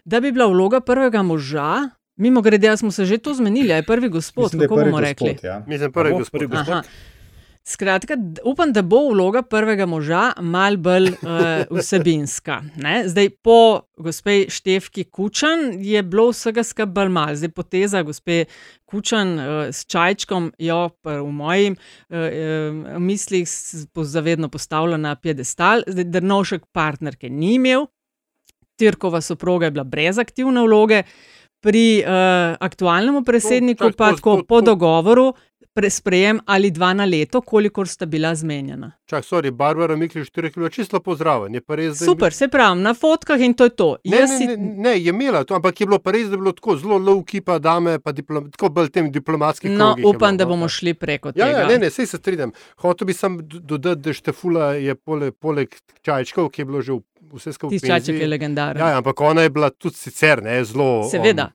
da 0.08 0.24
bi 0.24 0.32
bila 0.32 0.48
vloga 0.48 0.80
prvega 0.80 1.20
moža. 1.20 1.98
Mimo 2.18 2.42
grede, 2.42 2.78
smo 2.78 2.92
se 2.92 3.06
že 3.06 3.18
to 3.18 3.34
zmenili, 3.34 3.70
je 3.70 3.84
prvi 3.84 4.10
gospod, 4.10 4.44
Mislim, 4.44 4.62
kako 4.62 4.76
prvi 4.76 4.92
bomo 4.92 5.02
gospod, 5.02 5.28
rekli. 5.28 5.48
ja. 5.48 5.64
Mislim, 5.68 5.92
prvi 5.92 6.12
Bo, 6.12 6.18
gospod. 6.18 6.40
prvi 6.40 6.48
gospod. 6.48 6.74
Aha. 6.74 6.84
Skratka, 7.68 8.16
upam, 8.44 8.72
da 8.74 8.82
bo 8.82 9.10
vloga 9.10 9.42
prvega 9.42 9.86
moža 9.86 10.32
mal 10.42 10.78
bolj 10.78 11.10
uh, 11.10 11.18
vsebinska. 11.80 12.62
Ne? 12.76 13.02
Zdaj, 13.08 13.30
po 13.44 13.82
gospe 13.98 14.46
Števki 14.50 15.04
Kučan 15.04 15.60
je 15.84 16.04
bilo 16.04 16.30
vsega 16.32 16.86
bolj 16.86 17.10
mal. 17.12 17.36
Zdaj, 17.36 17.50
poteza 17.50 18.04
gospe 18.08 18.46
Kučan 18.86 19.36
uh, 19.40 19.46
s 19.68 19.84
čajčkom, 19.86 20.54
jo 20.58 20.90
pa 21.02 21.20
v 21.20 21.32
mojih 21.32 21.76
uh, 21.76 21.78
uh, 22.16 23.02
mislih 23.04 23.44
zavedno 23.96 24.48
postavlja 24.50 24.98
na 24.98 25.16
piedestal. 25.16 25.84
Zdaj, 25.88 26.08
Drnovšek 26.08 26.72
partnerke 26.72 27.30
ni 27.30 27.58
imel, 27.60 27.90
Tirkova 28.80 29.22
soproga 29.22 29.66
je 29.66 29.72
bila 29.72 29.84
brez 29.84 30.18
aktivne 30.18 30.64
vloge. 30.64 31.04
Pri 31.68 32.00
uh, 32.00 32.08
aktualnem 32.58 33.20
predsedniku 33.22 33.84
čak, 33.86 33.96
pa 33.96 34.10
to- 34.10 34.16
tako 34.16 34.36
to- 34.38 34.44
po 34.46 34.58
to- 34.58 34.66
dogovoru 34.68 35.34
pre- 35.74 35.90
sprejem 35.90 36.40
ali 36.46 36.72
dva 36.72 36.94
na 36.94 37.06
leto, 37.06 37.42
kolikor 37.44 37.86
sta 37.86 38.06
bila 38.06 38.32
zmenjena. 38.32 38.92
Čak, 39.06 39.22
sorry, 39.22 39.52
Barbara 39.52 39.96
Mikliš, 39.96 40.28
štiri 40.28 40.50
kilo, 40.50 40.70
čisto 40.70 41.00
pozdraven. 41.00 41.54
Je 41.54 41.62
pa 41.62 41.76
res, 41.76 42.00
Super, 42.00 42.32
se 42.32 42.48
pravi, 42.48 42.82
na 42.82 42.94
fotkah 42.94 43.38
in 43.38 43.54
to 43.54 43.64
je 43.64 43.70
to. 43.72 43.90
Ne, 44.04 44.18
Jaz 44.18 44.30
ne, 44.30 44.38
si- 44.38 44.48
ne, 44.48 44.56
ne, 44.58 44.94
je 44.96 45.10
imela 45.10 45.44
to, 45.44 45.54
ampak 45.54 45.76
je 45.76 45.86
bilo 45.86 46.00
pa 46.00 46.12
res, 46.12 46.26
da 46.26 46.34
je 46.34 46.38
bilo 46.38 46.52
tako 46.52 46.78
zelo 46.78 46.98
low 46.98 47.20
kipa, 47.22 47.60
dame, 47.60 48.00
pa 48.00 48.12
diplom, 48.12 48.48
tako 48.50 48.70
bolj 48.72 48.90
tem 48.90 49.12
diplomatskim. 49.12 49.74
No, 49.74 49.92
krogih 49.92 50.06
upam, 50.08 50.18
bilo, 50.30 50.38
da 50.38 50.44
no. 50.44 50.50
bomo 50.50 50.68
šli 50.68 50.94
preko 50.96 51.30
Ja, 51.30 51.46
tega. 51.46 51.60
ja, 51.60 51.68
ne, 51.68 51.78
ne, 51.78 51.90
sej 51.90 52.06
se 52.08 52.18
strinjam. 52.18 52.52
Hotel 52.78 53.06
bi 53.06 53.14
sam 53.14 53.38
dodati, 53.44 54.02
da 54.02 54.14
Štefula 54.14 54.74
je 54.74 54.96
poleg, 54.96 55.36
poleg 55.36 55.70
čajčkov, 56.02 56.50
ki 56.50 56.62
je 56.62 56.66
bilo 56.66 56.82
že 56.82 56.98
vse 57.30 57.54
skupaj. 57.54 57.70
Tisti 57.72 57.88
čaček 57.90 58.16
je 58.16 58.28
legendaren. 58.28 58.80
Ja, 58.80 58.90
ja, 58.90 58.98
ampak 58.98 59.22
ona 59.22 59.42
je 59.42 59.50
bila 59.52 59.70
tudi 59.70 59.96
sicer 59.96 60.42
ne, 60.42 60.64
zelo. 60.64 61.04
Seveda. 61.06 61.52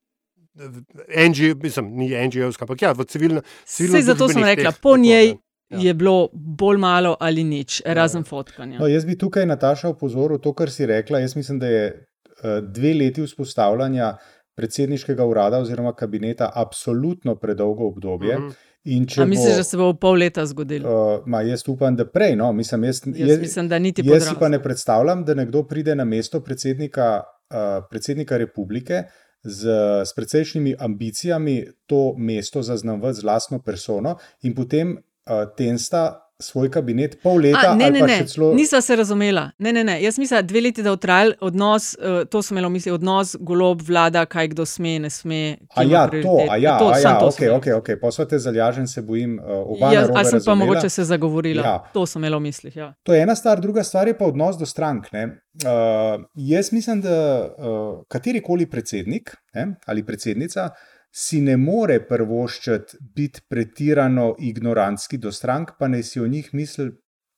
NGO, 0.54 1.54
mislim, 1.62 1.86
ni 1.96 2.28
NGO-ska, 2.28 2.64
ampak 2.64 2.82
ja, 2.82 2.92
v 2.92 3.04
civilno. 3.04 3.42
civilno 3.64 3.96
Sej 3.96 4.02
zato 4.02 4.28
sem 4.28 4.44
rekla, 4.44 4.70
teh, 4.72 4.80
po 4.80 4.92
tako, 4.92 4.96
njej 4.96 5.26
ne. 5.26 5.38
Ja. 5.68 5.78
je 5.80 5.94
bilo 5.94 6.28
bolj 6.32 6.76
malo 6.76 7.16
ali 7.20 7.44
nič, 7.44 7.82
razen 7.86 8.24
fotkanja. 8.24 8.78
No, 8.78 8.86
jaz 8.86 9.04
bi 9.08 9.16
tukaj, 9.18 9.46
Nataša, 9.46 9.88
opozoril 9.88 10.38
to, 10.38 10.52
kar 10.52 10.70
si 10.70 10.86
rekla. 10.86 11.18
Jaz 11.18 11.36
mislim, 11.36 11.58
da 11.58 11.66
je 11.66 11.86
eh, 11.86 12.60
dve 12.60 12.94
leti 12.94 13.22
vzpostavljanja 13.22 14.16
predsedniškega 14.54 15.24
urada 15.26 15.58
oziroma 15.58 15.94
kabineta 15.96 16.50
absolutno 16.54 17.36
predolgo 17.36 17.88
obdobje. 17.88 18.38
Mhm. 18.38 18.52
In 18.84 19.04
če 19.06 19.22
A 19.22 19.24
misliš, 19.30 19.52
bo, 19.52 19.56
da 19.56 19.64
se 19.64 19.76
bo 19.78 19.88
v 19.92 19.96
pol 20.02 20.16
leta 20.18 20.42
zgodilo? 20.46 20.90
Uh, 20.90 21.26
ma, 21.30 21.44
jaz 21.46 21.62
upam, 21.70 21.94
da 21.96 22.02
prej. 22.02 22.34
No, 22.36 22.48
mislim, 22.52 22.84
jaz, 22.84 23.04
Jaz 23.06 23.38
mislim, 23.38 23.68
da 23.70 23.78
niti 23.78 24.02
jaz 24.02 24.24
si 24.24 24.32
pa 24.34 24.34
podrasel. 24.34 24.50
ne 24.50 24.58
predstavljam, 24.62 25.24
da 25.24 25.36
nekdo 25.38 25.62
pride 25.70 25.94
na 25.94 26.04
mesto 26.04 26.40
predsednika, 26.42 27.22
uh, 27.22 27.86
predsednika 27.90 28.36
republike 28.42 29.04
z, 29.42 29.68
s 30.06 30.14
precejšnjimi 30.14 30.74
ambicijami 30.78 31.64
to 31.86 32.14
mesto 32.16 32.62
zaznamovati 32.62 33.20
z 33.20 33.24
lastno 33.24 33.62
persono 33.62 34.16
in 34.42 34.54
potem 34.54 34.96
uh, 34.96 35.46
tensta 35.56 36.31
svoj 36.42 36.70
kabinet 36.70 37.16
pol 37.22 37.40
leta 37.40 37.70
A, 37.70 37.74
ne, 37.74 37.90
ne, 37.90 38.00
pa 38.00 38.06
ne, 38.06 38.18
celo. 38.26 38.52
nisva 38.54 38.80
se 38.80 38.96
razumela. 38.96 39.50
Ne, 39.58 39.72
ne, 39.72 39.84
ne. 39.84 39.96
Jaz 40.02 40.18
mislim, 40.18 40.46
dve 40.46 40.60
leti, 40.60 40.82
da 40.82 40.90
je 40.90 40.96
trajal 40.96 41.32
odnos, 41.40 41.94
uh, 41.94 42.26
to 42.28 42.42
sem 42.42 42.56
imela 42.56 42.68
v 42.68 42.76
misli, 42.76 42.92
odnos 42.92 43.36
golob, 43.40 43.82
vlada, 43.86 44.24
kaj 44.26 44.48
kdo 44.52 44.66
sme, 44.66 44.98
ne 44.98 45.10
sme. 45.10 45.40
A 45.74 45.80
kje 45.82 45.86
ima 45.86 45.94
ja, 45.94 46.06
to, 46.10 46.36
a 46.50 46.56
ja, 46.56 46.78
to, 46.78 46.88
a 46.88 46.98
ja, 46.98 47.14
to 47.20 47.26
ok, 47.26 47.42
ok, 47.56 47.66
ok, 47.78 47.88
posvete 48.00 48.38
zalažen, 48.38 48.88
se 48.88 49.02
bojim, 49.02 49.38
uh, 49.38 49.44
oba 49.76 49.92
Ja, 49.92 50.00
narobe 50.02 50.20
a 50.20 50.24
sem 50.24 50.30
pa 50.30 50.38
razumela. 50.38 50.66
mogoče 50.66 50.88
se 50.88 51.04
zagovorila. 51.04 51.62
Ja. 51.62 51.78
To 51.94 52.06
sem 52.06 52.20
imela 52.22 52.36
v 52.36 52.40
mislih. 52.50 52.76
Ja. 52.76 52.92
To 53.02 53.14
je 53.14 53.22
ena 53.22 53.34
stvar, 53.34 53.60
druga 53.60 53.82
stvar 53.84 54.08
je 54.08 54.18
pa 54.18 54.24
odnos 54.26 54.58
do 54.58 54.66
strank. 54.66 55.12
ne. 55.12 55.24
Uh, 55.64 56.24
jaz 56.34 56.72
mislim, 56.72 57.00
da 57.00 57.44
uh, 57.58 58.02
katerikoli 58.08 58.66
predsednik 58.66 59.36
ne, 59.54 59.74
ali 59.86 60.06
predsednica 60.06 60.70
si 61.12 61.40
ne 61.44 61.58
more 61.60 61.98
prvoščiti 62.08 62.96
biti 63.14 63.44
pretirano 63.48 64.32
ignorantski 64.40 65.18
do 65.20 65.32
strank, 65.32 65.76
pa 65.78 65.88
naj 65.92 66.02
si 66.08 66.20
o 66.20 66.26
njih 66.26 66.48
misli, 66.56 66.88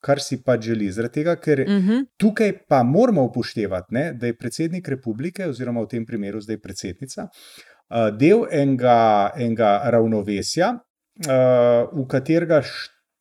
kar 0.05 0.21
si 0.21 0.39
pa 0.45 0.57
želi. 0.61 0.93
Zaradi 0.93 1.21
tega, 1.21 1.37
ker 1.37 1.61
Uh 1.61 1.67
-huh. 1.67 2.07
tukaj 2.17 2.53
pa 2.69 2.83
moramo 2.83 3.25
upoštevati, 3.25 3.95
ne, 3.95 4.13
da 4.13 4.27
je 4.27 4.37
predsednik 4.37 4.89
republike, 4.89 5.47
oziroma 5.47 5.81
v 5.81 5.89
tem 5.89 6.07
primeru 6.07 6.41
zdaj 6.41 6.59
predsednica, 6.61 7.29
uh, 7.29 8.17
del 8.19 8.45
enega, 8.51 9.33
enega 9.37 9.81
ravnovesja, 9.85 10.71
uh, 10.71 12.01
v 12.01 12.07
katerega 12.09 12.63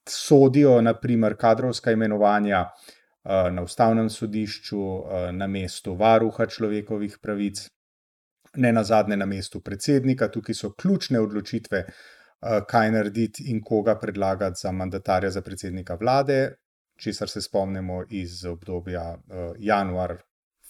sodijo 0.09 0.81
naprimer 0.81 1.35
kadrovska 1.35 1.91
imenovanja 1.91 2.65
uh, 2.65 3.53
na 3.53 3.63
ustavnem 3.63 4.09
sodišču, 4.09 4.81
na 5.31 5.47
mestu 5.47 5.95
varuha 5.95 6.45
človekovih 6.45 7.17
pravic, 7.21 7.67
ne 8.55 8.73
na 8.73 8.83
zadnje 8.83 9.17
na 9.17 9.25
mestu 9.25 9.61
predsednika, 9.61 10.27
tukaj 10.31 10.55
so 10.55 10.73
ključne 10.73 11.19
odločitve, 11.19 11.85
uh, 11.85 12.59
kaj 12.67 12.91
narediti 12.91 13.49
in 13.51 13.61
koga 13.63 13.99
predlagati 13.99 14.59
za 14.61 14.71
mandatarja 14.71 15.31
za 15.31 15.41
predsednika 15.41 15.95
vlade, 15.95 16.55
česar 16.97 17.29
se 17.29 17.41
spomnimo 17.41 18.03
iz 18.09 18.45
obdobja 18.45 19.09
uh, 19.13 19.55
januar, 19.59 20.17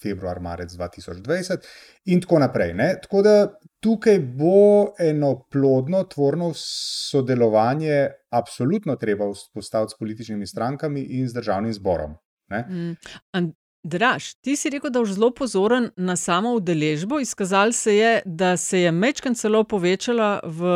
februar, 0.03 0.39
marec 0.39 0.71
2020 0.71 1.67
in 2.05 2.21
tako 2.21 2.39
naprej. 2.39 2.73
Ne? 2.73 2.89
Tako 3.01 3.21
da 3.21 3.35
tukaj 3.79 4.19
bo 4.19 4.93
eno 4.99 5.33
plodno, 5.51 6.03
tvorno 6.03 6.51
sodelovanje, 6.55 8.09
absolutno 8.29 8.95
treba 8.95 9.31
vzpostaviti 9.31 9.95
s 9.95 9.99
političnimi 9.99 10.47
strankami 10.47 11.01
in 11.19 11.27
z 11.27 11.39
državnim 11.39 11.73
zborom. 11.73 12.15
Ne? 12.49 12.65
Mm. 12.69 13.51
Draž, 13.83 14.29
ti 14.39 14.55
si 14.55 14.69
rekel, 14.71 14.93
da 14.95 15.01
boš 15.03 15.17
zelo 15.17 15.27
pozoren 15.35 15.89
na 15.97 16.15
samo 16.15 16.53
udeležbo. 16.55 17.19
Izkazalo 17.19 17.71
se 17.71 17.95
je, 17.95 18.21
da 18.25 18.57
se 18.57 18.79
je 18.79 18.91
mečken 18.91 19.35
celo 19.35 19.63
povečala 19.63 20.39
v 20.43 20.69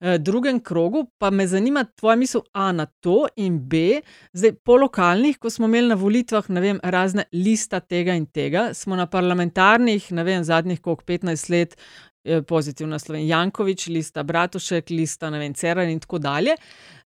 eh, 0.00 0.18
drugem 0.18 0.60
krogu, 0.60 1.06
pa 1.18 1.30
me 1.30 1.46
zanima 1.46 1.84
tvoja 1.84 2.16
misel 2.16 2.42
A 2.52 2.72
na 2.72 2.86
to 2.86 3.26
in 3.36 3.58
B. 3.68 4.02
Zdaj, 4.32 4.52
po 4.60 4.76
lokalnih, 4.76 5.38
ko 5.38 5.50
smo 5.50 5.66
imeli 5.66 5.88
na 5.88 5.94
volitvah, 5.94 6.50
ne 6.50 6.60
vem, 6.60 6.80
razne 6.82 7.24
lista 7.32 7.80
tega 7.80 8.12
in 8.12 8.26
tega, 8.26 8.74
smo 8.74 8.96
na 8.96 9.06
parlamentarnih, 9.06 10.12
ne 10.12 10.24
vem, 10.24 10.44
zadnjih 10.44 10.80
koliko 10.80 11.04
15 11.04 11.50
let. 11.50 11.78
Eh, 12.24 12.42
Pozitivna 12.42 12.98
Slovenija, 12.98 13.36
Jankovič, 13.36 13.86
lista 13.86 14.22
Bratušek, 14.22 14.90
lista 14.90 15.30
vem, 15.30 15.54
Cerar 15.54 15.88
in 15.88 16.00
tako 16.00 16.18
dalje. 16.18 16.56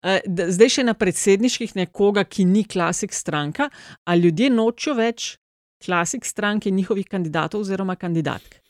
Eh, 0.03 0.21
Zdaj 0.27 0.69
še 0.69 0.85
na 0.85 0.95
predsedniških 0.95 1.77
nekoga, 1.77 2.25
ki 2.25 2.45
ni 2.45 2.65
klasik 2.65 3.13
stranka, 3.13 3.71
ali 4.05 4.29
ljudje 4.29 4.51
nočijo 4.51 4.95
več 4.95 5.37
klasik 5.85 6.25
stranke 6.25 6.71
njihovih 6.71 7.07
kandidatov 7.09 7.61
oziroma 7.61 7.97
kandidatk. 7.97 8.61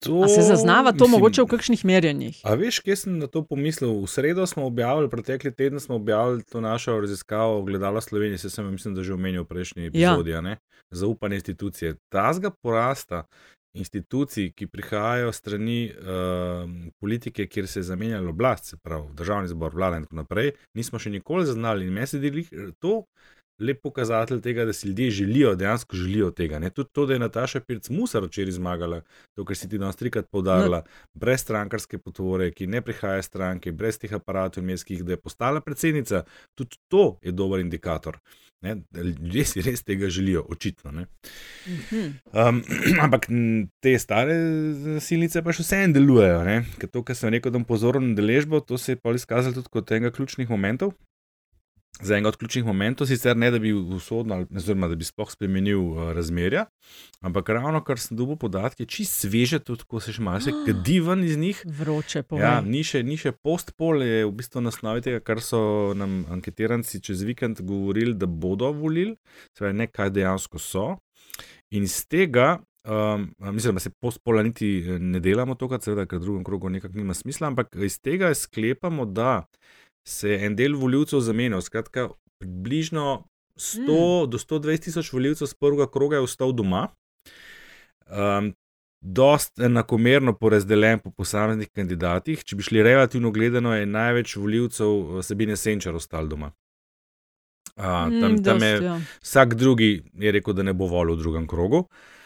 To, 0.00 0.22
A 0.24 0.28
se 0.28 0.42
zaznava 0.42 0.92
to 0.92 1.04
mislim, 1.04 1.10
mogoče 1.10 1.42
v 1.42 1.46
kakšnih 1.46 1.84
merjenjih? 1.84 2.38
A 2.48 2.54
veš, 2.56 2.78
kje 2.80 2.96
sem 2.96 3.18
na 3.20 3.26
to 3.28 3.42
pomislil? 3.44 3.98
V 4.00 4.08
sredo 4.08 4.46
smo 4.48 4.64
objavili, 4.64 5.10
pretekli 5.12 5.52
teden 5.52 5.80
smo 5.80 5.98
objavili 6.00 6.42
to 6.48 6.60
našo 6.60 7.00
raziskavo 7.00 7.62
Gledala 7.62 8.00
Slovenije, 8.00 8.38
se 8.38 8.50
sem 8.50 8.70
mislim, 8.72 8.94
da 8.94 9.02
že 9.04 9.12
omenil 9.12 9.44
v 9.44 9.50
prejšnji 9.52 9.86
epizodi, 9.86 10.30
ja. 10.30 10.56
zaupanje 10.90 11.34
institucije. 11.34 11.94
Tazga 12.08 12.50
porasta 12.50 13.26
institucij, 13.74 14.50
ki 14.56 14.66
prihajajo 14.66 15.32
strani 15.32 15.90
uh, 15.90 16.70
politike, 17.00 17.46
kjer 17.46 17.68
se 17.68 17.78
je 17.80 17.88
zamenjala 17.90 18.30
oblast, 18.30 18.64
se 18.64 18.76
pravi 18.76 19.14
državni 19.14 19.48
zbor, 19.48 19.74
vlada 19.74 20.00
in 20.00 20.08
tako 20.08 20.22
naprej, 20.22 20.52
nismo 20.74 20.98
še 20.98 21.10
nikoli 21.10 21.46
zaznali. 21.46 21.86
In 21.86 21.94
meni 21.94 22.06
se 22.06 22.18
lih- 22.18 22.50
to 22.78 23.04
lep 23.60 23.82
pokazatelj 23.82 24.40
tega, 24.40 24.64
da 24.64 24.72
si 24.72 24.88
ljudje 24.88 25.10
želijo, 25.10 25.54
dejansko 25.54 25.96
želijo 25.96 26.30
tega. 26.30 26.58
Ne? 26.58 26.70
Tudi 26.70 26.90
to, 26.92 27.06
da 27.06 27.12
je 27.12 27.18
Nataša 27.18 27.60
Pirc 27.60 27.90
Musar 27.90 28.24
včeraj 28.24 28.52
zmagala, 28.56 29.02
to, 29.34 29.44
kar 29.44 29.56
si 29.56 29.68
ti 29.68 29.78
danes 29.78 29.96
trikrat 29.96 30.30
poudarila, 30.30 30.76
no. 30.76 31.08
brez 31.14 31.40
strankarske 31.44 31.98
potvore, 31.98 32.50
ki 32.52 32.66
ne 32.66 32.80
prihaja 32.82 33.22
stranke, 33.22 33.72
brez 33.72 33.98
teh 33.98 34.12
aparatov 34.12 34.64
mestskih, 34.64 35.04
da 35.04 35.12
je 35.12 35.20
postala 35.20 35.60
predsednica, 35.60 36.24
tudi 36.54 36.80
to 36.88 37.18
je 37.22 37.32
dober 37.32 37.60
indikator. 37.60 38.18
Ne, 38.60 38.74
ljudje 38.92 39.44
si 39.48 39.62
res 39.64 39.80
tega 39.82 40.10
želijo, 40.12 40.42
očitno. 40.52 40.90
Um, 40.92 42.58
ampak 43.04 43.26
te 43.80 43.94
stare 43.98 44.34
silnice 45.00 45.40
pa 45.44 45.54
še 45.56 45.64
vseeno 45.64 45.96
delujejo. 45.96 46.42
Ker 46.80 46.90
to, 46.92 47.00
kar 47.06 47.16
sem 47.16 47.32
rekel, 47.32 47.54
da 47.54 47.56
bom 47.56 47.64
pozoren 47.68 48.10
na 48.10 48.18
deležbo, 48.18 48.60
to 48.60 48.76
se 48.76 48.92
je 48.92 49.00
pa 49.00 49.14
izkazalo 49.16 49.56
tudi 49.56 49.72
kot 49.72 49.94
enega 49.96 50.12
ključnih 50.12 50.52
momentov. 50.52 50.92
Za 52.02 52.16
enega 52.16 52.28
od 52.28 52.36
ključnih 52.36 52.64
momentov, 52.64 53.06
sicer 53.06 53.36
ne 53.36 53.50
da 53.50 53.58
bi 53.58 53.72
usodno, 53.72 54.46
oziroma 54.56 54.88
da 54.88 54.96
bi 54.96 55.04
sploh 55.04 55.30
spremenil 55.30 55.80
uh, 55.80 56.12
razmerja, 56.16 56.64
ampak 57.20 57.48
ravno 57.48 57.82
kar 57.84 58.00
sem 58.00 58.16
dobil 58.16 58.38
podatke, 58.40 58.86
čist 58.86 59.20
sveže, 59.20 59.60
tudi 59.64 59.84
ko 59.88 60.00
se 60.00 60.14
še 60.16 60.24
malo 60.24 60.40
se 60.40 60.54
kadi 60.66 61.00
ven 61.04 61.24
iz 61.24 61.36
njih. 61.36 61.60
Vroče 61.66 62.22
povem. 62.22 62.44
Ja, 62.44 62.54
ni 62.64 62.80
še, 62.86 63.02
ni 63.04 63.18
še 63.20 63.34
postpol, 63.36 64.04
je 64.06 64.24
v 64.24 64.32
bistvu 64.38 64.64
na 64.64 64.72
osnovi 64.72 65.04
tega, 65.04 65.20
kar 65.24 65.44
so 65.44 65.92
nam 65.96 66.22
anketiranci 66.32 67.02
čez 67.04 67.24
vikend 67.28 67.60
govorili, 67.60 68.16
da 68.16 68.26
bodo 68.26 68.72
volili, 68.72 69.18
torej 69.58 69.76
ne 69.76 69.90
kaj 69.90 70.14
dejansko 70.16 70.62
so. 70.62 70.88
In 71.76 71.84
iz 71.86 72.00
tega, 72.10 72.58
um, 72.88 73.28
mislim, 73.52 73.76
da 73.76 73.80
se 73.84 73.92
postpola 74.00 74.42
niti 74.42 74.80
ne 74.98 75.20
delamo 75.20 75.54
tokrat, 75.54 75.84
seveda, 75.84 76.08
ker 76.08 76.18
v 76.18 76.24
drugem 76.24 76.48
krogu 76.48 76.72
nekako 76.72 76.98
nima 76.98 77.14
smisla, 77.14 77.52
ampak 77.52 77.76
iz 77.84 78.00
tega 78.00 78.32
sklepamo, 78.34 79.04
da 79.04 79.44
se 80.06 80.30
je 80.30 80.46
en 80.46 80.56
del 80.56 80.76
voljivcev 80.76 81.20
zamenjal. 81.20 81.62
Skratka, 81.62 82.08
približno 82.38 83.24
100 83.56 83.82
mm. 83.86 84.30
do 84.30 84.38
120 84.38 84.84
tisoč 84.84 85.12
voljivcev 85.12 85.46
z 85.46 85.54
prvega 85.54 85.90
kroga 85.90 86.16
je 86.16 86.28
ostal 86.28 86.52
doma. 86.52 86.88
Um, 88.10 88.54
Dost 89.02 89.60
enakomerno 89.60 90.34
porazdeljen 90.36 90.98
po 91.00 91.10
posameznih 91.10 91.70
kandidatih. 91.72 92.42
Če 92.44 92.56
bi 92.56 92.62
šli 92.62 92.82
relativno 92.84 93.30
gledano, 93.32 93.72
je 93.72 93.86
največ 93.88 94.34
voljivcev 94.36 95.22
Sabine 95.24 95.56
Senčar 95.56 95.96
ostal 95.96 96.28
doma. 96.28 96.50
Uh, 97.76 97.84
tam, 97.84 98.32
mm, 98.34 98.42
tam 98.44 98.62
je 98.62 98.74
dost, 98.74 98.84
ja. 98.84 98.98
vsak 99.22 99.54
drugi 99.54 100.02
je 100.20 100.32
rekel, 100.36 100.52
da 100.52 100.66
ne 100.68 100.74
bo 100.76 100.84
volil 100.90 101.16
v 101.16 101.22
drugem 101.22 101.46
krogu. 101.48 101.86
Uh, 101.86 102.19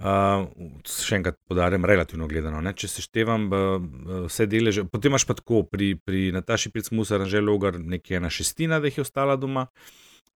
Uh, 0.00 0.46
še 0.88 1.18
enkrat 1.18 1.36
podarjam, 1.44 1.84
relativno 1.84 2.24
gledano. 2.24 2.62
Ne? 2.64 2.72
Če 2.72 2.88
seštevam 2.88 3.42
uh, 3.52 3.74
vse 4.24 4.46
deleže, 4.48 4.86
potem 4.88 5.12
imaš 5.12 5.26
pa 5.28 5.36
tako 5.36 5.60
pri, 5.68 5.90
pri 6.00 6.30
Nataši 6.32 6.72
Pitsmusa, 6.72 7.18
Ranžel 7.20 7.44
Logar, 7.44 7.76
nekje 7.76 8.16
ena 8.16 8.30
šestina, 8.32 8.78
da 8.80 8.88
jih 8.88 9.02
je 9.02 9.04
ostala 9.04 9.36
doma, 9.36 9.66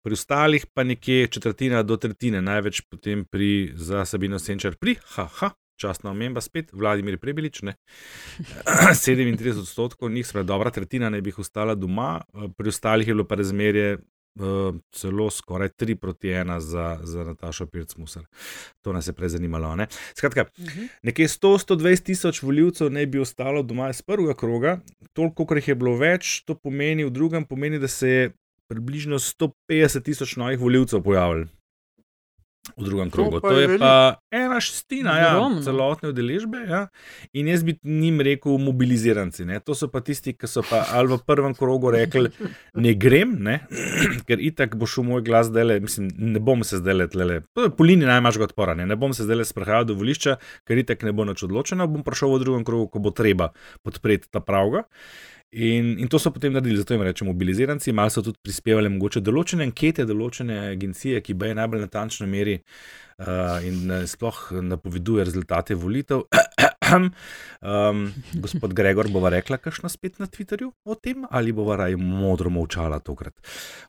pri 0.02 0.18
ostalih 0.18 0.66
pa 0.74 0.82
nekje 0.88 1.30
četrtina 1.36 1.84
do 1.86 1.94
tretjine, 2.02 2.42
največ 2.42 2.82
potem 2.90 3.22
pri 3.30 3.76
za 3.78 4.02
Sabino 4.10 4.42
Senčar, 4.42 4.80
pri 4.82 4.98
haha. 5.14 5.54
Časna 5.82 6.12
omemba 6.12 6.42
spet, 6.46 6.70
Vladimir 6.78 7.16
Prebelič, 7.18 7.64
37 7.66 9.60
odstotkov 9.64 10.12
njih, 10.14 10.28
spravno 10.28 10.50
dobra 10.52 10.70
tretjina, 10.70 11.10
ne 11.10 11.22
bi 11.22 11.34
jih 11.34 11.40
ostala 11.42 11.74
doma, 11.74 12.20
pri 12.58 12.70
ostalih 12.70 13.08
je 13.08 13.16
bilo 13.16 13.26
pa 13.26 13.38
razmerje 13.38 13.96
uh, 14.40 14.76
celo 14.92 15.30
skoraj 15.30 15.70
3 15.70 15.96
proti 15.96 16.28
1 16.28 16.60
za, 16.60 17.00
za 17.04 17.24
Natašo 17.24 17.66
Pircmusar. 17.66 18.26
To 18.82 18.94
nas 18.94 19.08
je 19.08 19.14
prej 19.14 19.30
zanimalo. 19.30 19.76
Ne? 19.76 19.88
Skratka, 20.18 20.42
uh 20.42 20.64
mhm. 20.64 20.80
-huh. 20.80 20.88
nekje 21.04 21.28
100-120 21.28 22.04
tisoč 22.04 22.42
voljivcev 22.42 22.92
ne 22.92 23.06
bi 23.06 23.20
ostalo 23.20 23.64
doma 23.64 23.90
iz 23.90 24.02
prvega 24.02 24.34
kroga, 24.34 24.80
toliko, 25.14 25.46
kot 25.46 25.58
jih 25.58 25.68
je 25.68 25.76
bilo 25.76 25.98
več, 25.98 26.44
to 26.46 26.56
pomeni 26.56 27.06
v 27.06 27.10
drugem, 27.10 27.46
pomeni, 27.46 27.80
da 27.80 27.88
se 27.88 28.10
je 28.10 28.32
približno 28.68 29.20
150 29.20 30.04
tisoč 30.04 30.36
novih 30.36 30.60
voljivcev 30.60 31.02
pojavilo 31.04 31.46
v 32.82 32.86
drugem 32.90 33.12
krogu. 33.14 33.40
To, 33.40 33.50
to 33.50 33.60
je, 33.60 33.68
je 33.70 33.80
pa 33.80 34.20
ena 34.34 34.60
šestina 34.62 35.16
ja, 35.20 35.32
celotne 35.64 36.12
udeležbe. 36.12 36.64
Ja. 36.68 36.82
In 37.38 37.48
jaz 37.52 37.64
bi 37.64 37.78
njim 37.84 38.22
rekel, 38.26 38.58
mobiliziranci. 38.58 39.46
Ne. 39.46 39.60
To 39.66 39.76
so 39.78 39.90
pa 39.92 40.02
tisti, 40.06 40.34
ki 40.34 40.50
so 40.50 40.66
pa 40.66 40.84
ali 40.98 41.14
v 41.14 41.20
prvem 41.28 41.56
krogu 41.58 41.94
rekli, 41.94 42.32
ne 42.76 42.94
grem, 42.98 43.38
ne, 43.40 43.60
ker 44.28 44.42
itak 44.42 44.76
bo 44.80 44.90
šel 44.90 45.08
moj 45.08 45.26
glas 45.26 45.52
zdaj 45.52 45.68
le, 45.68 45.80
mislim, 45.86 46.12
ne 46.36 46.42
bom 46.44 46.66
se 46.68 46.82
zdaj 46.82 46.98
le 46.98 47.10
tlele. 47.12 47.42
Po 47.56 47.86
liniji 47.86 48.10
najmanjšega 48.10 48.50
odpora, 48.52 48.78
ne. 48.78 48.88
ne 48.90 49.00
bom 49.00 49.14
se 49.16 49.28
zdaj 49.28 49.44
le 49.44 49.48
sprehajal 49.48 49.90
do 49.92 49.98
volišča, 50.00 50.38
ker 50.68 50.82
itak 50.82 51.06
ne 51.08 51.14
bo 51.16 51.28
nič 51.28 51.46
odločeno, 51.48 51.90
bom 51.92 52.06
prišel 52.08 52.36
v 52.36 52.46
drugem 52.46 52.66
krogu, 52.68 52.90
ko 52.92 53.04
bo 53.04 53.14
treba 53.16 53.52
podpreti 53.86 54.32
ta 54.32 54.44
pravga. 54.44 54.88
In, 55.52 55.98
in 56.00 56.08
to 56.08 56.20
so 56.20 56.32
potem 56.32 56.54
naredili, 56.54 56.78
zato 56.78 56.94
jim 56.94 57.02
rečemo 57.04 57.32
mobiliziranci. 57.32 57.92
Malo 57.92 58.10
so 58.10 58.22
tudi 58.24 58.40
prispevali 58.40 58.90
mogoče 58.90 59.20
določene 59.20 59.68
ankete, 59.68 60.06
določene 60.08 60.60
agencije, 60.72 61.20
ki 61.26 61.36
bi 61.36 61.52
najbolj 61.58 61.84
natančno 61.84 62.28
meri 62.32 62.56
uh, 62.56 63.60
in 63.68 63.92
uh, 63.92 64.06
sploh 64.08 64.40
napoveduje 64.64 65.28
rezultate 65.28 65.76
volitev. 65.76 66.24
Um, 67.62 68.14
gospod 68.34 68.74
Gregor, 68.74 69.06
bova 69.14 69.30
rekla, 69.30 69.58
kakšno 69.62 69.90
spet 69.90 70.16
na 70.20 70.26
Twitterju 70.26 70.72
o 70.84 70.96
tem, 70.96 71.26
ali 71.30 71.52
bova 71.54 71.76
raj 71.78 71.94
modro 71.96 72.50
molčala 72.50 72.98
tokrat. 73.00 73.36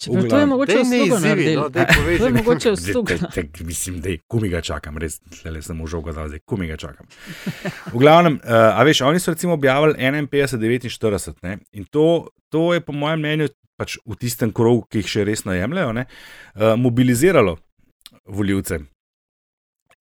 Uglavnom, 0.08 0.28
to 0.28 0.38
je 0.38 0.46
mogoče 0.46 0.76
vstugo 0.84 1.18
no, 1.56 1.70
To 2.18 2.26
je 2.26 2.32
mogoče 2.32 2.72
vstugo. 2.72 3.14
Mislim, 3.64 4.00
da 4.00 4.12
je 4.12 4.18
kumiga 4.28 4.60
čakam, 4.60 4.98
res, 5.00 5.20
le 5.44 5.62
sem 5.62 5.80
už 5.80 5.94
ogadal, 6.02 6.28
zdaj 6.28 6.44
kumiga 6.44 6.76
čakam. 6.76 7.08
V 7.92 7.96
glavnem, 7.96 8.36
uh, 8.44 8.76
a 8.76 8.84
veš, 8.84 9.00
oni 9.08 9.20
so 9.20 9.32
recimo 9.32 9.56
objavili 9.56 9.94
51-49 9.94 11.32
ne? 11.42 11.58
in 11.72 11.84
to, 11.84 12.28
to 12.52 12.74
je 12.74 12.84
po 12.84 12.92
mojem 12.92 13.24
mnenju 13.24 13.48
pač 13.80 13.96
v 14.04 14.20
tistem 14.20 14.52
krogu, 14.52 14.84
ki 14.84 15.00
jih 15.00 15.08
še 15.08 15.24
resno 15.24 15.56
jemljajo, 15.56 15.96
uh, 15.96 16.74
mobiliziralo 16.76 17.56
voljivce 18.28 18.84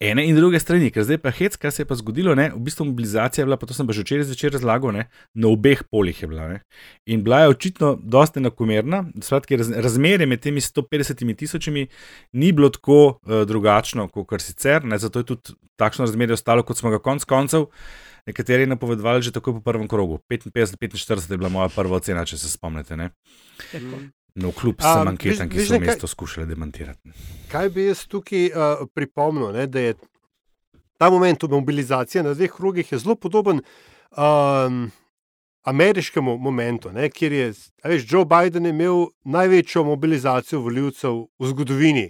ene 0.01 0.25
in 0.25 0.35
druge 0.35 0.59
strani, 0.59 0.89
ker 0.91 1.05
zdaj 1.05 1.19
pa 1.21 1.31
hec, 1.35 1.55
kaj 1.61 1.71
se 1.75 1.83
je 1.83 1.87
pa 1.89 1.95
zgodilo, 1.99 2.33
ne? 2.37 2.47
v 2.55 2.61
bistvu 2.65 2.87
mobilizacija 2.89 3.43
je 3.43 3.47
bila, 3.47 3.57
pa 3.61 3.69
to 3.69 3.77
sem 3.77 3.87
pa 3.87 3.93
že 3.93 4.01
včeraj 4.01 4.25
zvečer 4.31 4.55
razlagal, 4.57 4.95
ne? 4.95 5.05
na 5.37 5.51
obeh 5.53 5.83
polih 5.93 6.21
je 6.23 6.29
bila. 6.31 6.47
Ne? 6.49 6.61
In 7.05 7.21
bila 7.25 7.43
je 7.43 7.53
očitno 7.53 7.93
dosti 8.01 8.41
enakomerna, 8.41 9.03
skratka, 9.21 9.59
raz, 9.61 9.69
razmerje 9.85 10.25
med 10.25 10.41
temi 10.41 10.61
150 10.61 11.35
tisočimi 11.37 11.87
ni 12.33 12.51
bilo 12.51 12.71
tako 12.73 13.01
uh, 13.21 13.43
drugačno, 13.45 14.07
kot 14.09 14.29
kar 14.33 14.41
sicer, 14.41 14.81
ne? 14.83 14.97
zato 14.97 15.21
je 15.21 15.29
tudi 15.35 15.57
takšno 15.77 16.09
razmerje 16.09 16.39
ostalo, 16.39 16.65
kot 16.65 16.81
smo 16.81 16.89
ga 16.89 16.99
konc 16.99 17.25
koncev. 17.25 17.69
Nekateri 18.25 18.67
napovedovali 18.69 19.21
že 19.25 19.33
takoj 19.33 19.57
po 19.57 19.61
prvem 19.65 19.87
krogu. 19.89 20.19
55-45 20.29 21.31
je 21.31 21.37
bila 21.37 21.49
moja 21.49 21.69
prva 21.73 21.97
ocena, 21.97 22.25
če 22.25 22.37
se 22.37 22.49
spomnite. 22.49 22.97
No, 24.35 24.51
kljub 24.55 24.79
vsem 24.79 25.11
anketam, 25.11 25.49
ki 25.51 25.65
so 25.67 25.79
mesto 25.79 26.07
skušali 26.07 26.47
demantirati. 26.47 27.11
Kaj 27.51 27.69
bi 27.69 27.89
jaz 27.89 28.05
tukaj 28.07 28.47
uh, 28.47 28.85
pripomnil, 28.95 29.51
ne, 29.55 29.67
da 29.67 29.79
je 29.89 29.95
ta 30.97 31.09
moment 31.09 31.43
mobilizacije 31.49 32.23
na 32.23 32.33
dveh 32.33 32.51
krogih 32.51 32.93
zelo 32.93 33.15
podoben 33.15 33.59
um, 34.15 34.91
ameriškemu 35.63 36.37
momentu, 36.37 36.91
ne, 36.91 37.09
kjer 37.09 37.33
je 37.33 37.53
veš, 37.83 38.05
Joe 38.07 38.25
Biden 38.25 38.65
imel 38.65 39.07
največjo 39.23 39.83
mobilizacijo 39.83 40.61
voljivcev 40.61 41.23
v 41.39 41.51
zgodovini 41.51 42.07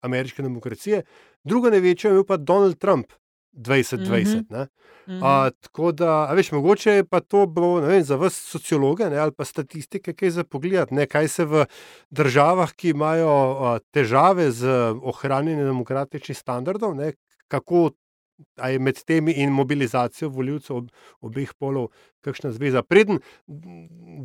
ameriške 0.00 0.42
demokracije, 0.42 1.02
druga 1.44 1.70
največja 1.70 2.08
je 2.08 2.14
imel 2.14 2.24
pa 2.24 2.36
Donald 2.36 2.78
Trump 2.78 3.12
2020. 3.52 4.36
Mm 4.36 4.54
-hmm. 4.54 4.66
Mhm. 5.08 5.22
A, 5.22 5.50
tako 5.50 5.92
da, 5.92 6.32
veš, 6.34 6.52
mogoče 6.52 6.90
je 6.90 7.04
pa 7.04 7.20
to 7.20 7.46
bilo 7.46 7.80
vem, 7.80 8.02
za 8.02 8.16
vas 8.16 8.34
sociologe 8.34 9.10
ne, 9.10 9.18
ali 9.18 9.32
pa 9.32 9.44
statistike, 9.44 10.12
kaj 10.12 10.30
za 10.30 10.44
pogled, 10.44 10.88
kaj 11.10 11.28
se 11.28 11.44
v 11.44 11.64
državah, 12.10 12.72
ki 12.72 12.88
imajo 12.88 13.30
a, 13.30 13.78
težave 13.90 14.50
z 14.50 14.68
ohranjanjem 15.02 15.66
demokratičnih 15.66 16.38
standardov, 16.38 16.94
ne, 16.94 17.12
kako 17.48 17.90
je 18.70 18.78
med 18.78 19.02
temi 19.04 19.32
in 19.32 19.50
mobilizacijo 19.50 20.28
voljivcev 20.28 20.76
ob, 20.76 20.88
obeh 21.20 21.50
polov, 21.58 21.90
kakšna 22.20 22.52
zveza. 22.52 22.82
Preden 22.82 23.18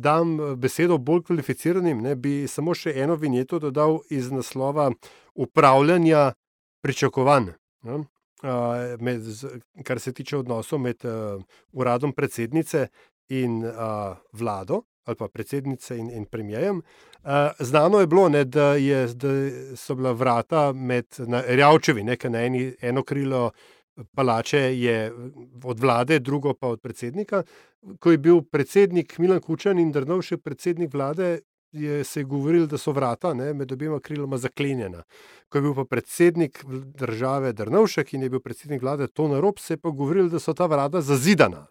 dam 0.00 0.38
besedo 0.56 0.98
bolj 0.98 1.22
kvalificiranim, 1.22 2.00
ne, 2.02 2.14
bi 2.14 2.46
samo 2.48 2.74
še 2.74 2.94
eno 2.96 3.16
vinjeto 3.16 3.58
dodal 3.58 3.98
iz 4.10 4.30
naslova 4.30 4.90
upravljanja 5.34 6.32
pričakovanj. 6.80 7.52
Ne 7.82 8.04
med, 9.00 9.22
kar 9.84 10.00
se 10.00 10.12
tiče 10.12 10.36
odnosov 10.36 10.78
med 10.80 11.04
uh, 11.04 11.42
uradom 11.72 12.12
predsednice 12.12 12.86
in 13.28 13.64
uh, 13.64 14.16
vlado, 14.32 14.82
ali 15.04 15.16
pa 15.16 15.28
predsednice 15.28 15.96
in, 15.98 16.10
in 16.10 16.24
premijejem. 16.24 16.82
Uh, 17.24 17.30
znano 17.58 18.00
je 18.00 18.06
bilo, 18.06 18.28
ne, 18.28 18.44
da, 18.44 18.74
je, 18.74 19.06
da 19.06 19.28
so 19.76 19.94
bila 19.94 20.12
vrata 20.12 20.72
med 20.72 21.06
Rjavčevi, 21.48 22.04
nekaj 22.04 22.30
na 22.30 22.44
eni, 22.44 22.74
eno 22.80 23.02
krilo 23.02 23.50
palače 24.14 24.58
je 24.78 25.12
od 25.64 25.80
vlade, 25.80 26.18
drugo 26.18 26.54
pa 26.54 26.68
od 26.68 26.80
predsednika. 26.80 27.42
Ko 28.00 28.10
je 28.10 28.18
bil 28.18 28.42
predsednik 28.42 29.18
Milan 29.18 29.40
Kučan 29.40 29.78
in 29.78 29.92
Drnovši 29.92 30.36
predsednik 30.36 30.94
vlade, 30.94 31.38
je 31.76 32.04
se 32.04 32.22
govorilo, 32.24 32.66
da 32.66 32.78
so 32.78 32.92
vrata 32.92 33.34
ne, 33.34 33.52
med 33.54 33.72
obima 33.72 34.00
kriloma 34.00 34.38
zaklenjena. 34.38 35.02
Ko 35.48 35.58
je 35.58 35.62
bil 35.62 35.74
pa 35.74 35.84
predsednik 35.84 36.64
države 36.96 37.52
Drnovšek 37.52 38.14
in 38.14 38.22
je 38.22 38.30
bil 38.30 38.40
predsednik 38.40 38.82
vlade 38.82 39.06
Tona 39.06 39.40
Rob, 39.40 39.58
se 39.58 39.74
je 39.74 39.78
pa 39.78 39.90
govorilo, 39.90 40.28
da 40.28 40.38
so 40.38 40.54
ta 40.54 40.66
vrata 40.66 41.00
zazidana. 41.00 41.66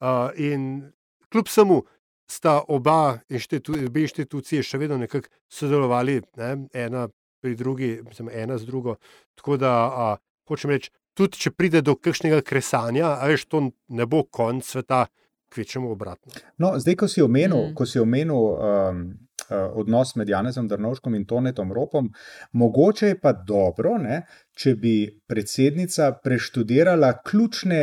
Uh, 0.00 0.30
in 0.36 0.92
kljub 1.32 1.48
samo 1.48 1.82
sta 2.30 2.60
oba 2.68 3.18
inštitucije, 3.28 3.86
obe 3.86 4.02
inštitucije 4.04 4.62
še 4.62 4.78
vedno 4.78 4.98
nekako 4.98 5.28
sodelovali, 5.48 6.20
ne, 6.36 6.68
ena 6.72 7.08
pri 7.40 7.54
drugi, 7.56 8.00
mislim, 8.04 8.28
ena 8.32 8.58
z 8.58 8.66
drugo. 8.66 8.96
Tako 9.34 9.56
da, 9.56 9.72
a, 9.72 10.16
hočem 10.48 10.70
reči, 10.70 10.90
tudi 11.14 11.38
če 11.38 11.50
pride 11.50 11.82
do 11.82 11.94
kakšnega 11.96 12.42
kresanja, 12.42 13.14
a 13.18 13.26
veš, 13.30 13.46
to 13.46 13.62
ne 13.88 14.06
bo 14.06 14.22
konc 14.24 14.66
sveta, 14.66 15.06
kvečemo 15.48 15.90
obratno. 15.90 16.32
No, 16.58 16.74
zdaj, 16.76 16.96
ko 16.96 17.08
si 17.08 17.22
omenil, 17.22 17.70
Mm. 17.70 17.74
ko 17.74 17.86
si 17.86 17.98
omenil 17.98 18.36
um, 18.36 19.04
odnos 19.50 20.14
med 20.16 20.28
Janezom 20.28 20.68
Drnovškom 20.68 21.14
in 21.14 21.26
Tonetom 21.26 21.72
Ropom, 21.72 22.10
mogoče 22.52 23.12
je 23.12 23.20
pa 23.20 23.32
dobro, 23.32 23.96
ne, 23.98 24.22
če 24.56 24.74
bi 24.76 24.94
predsednica 25.28 26.12
preštudirala 26.24 27.12
ključne 27.24 27.82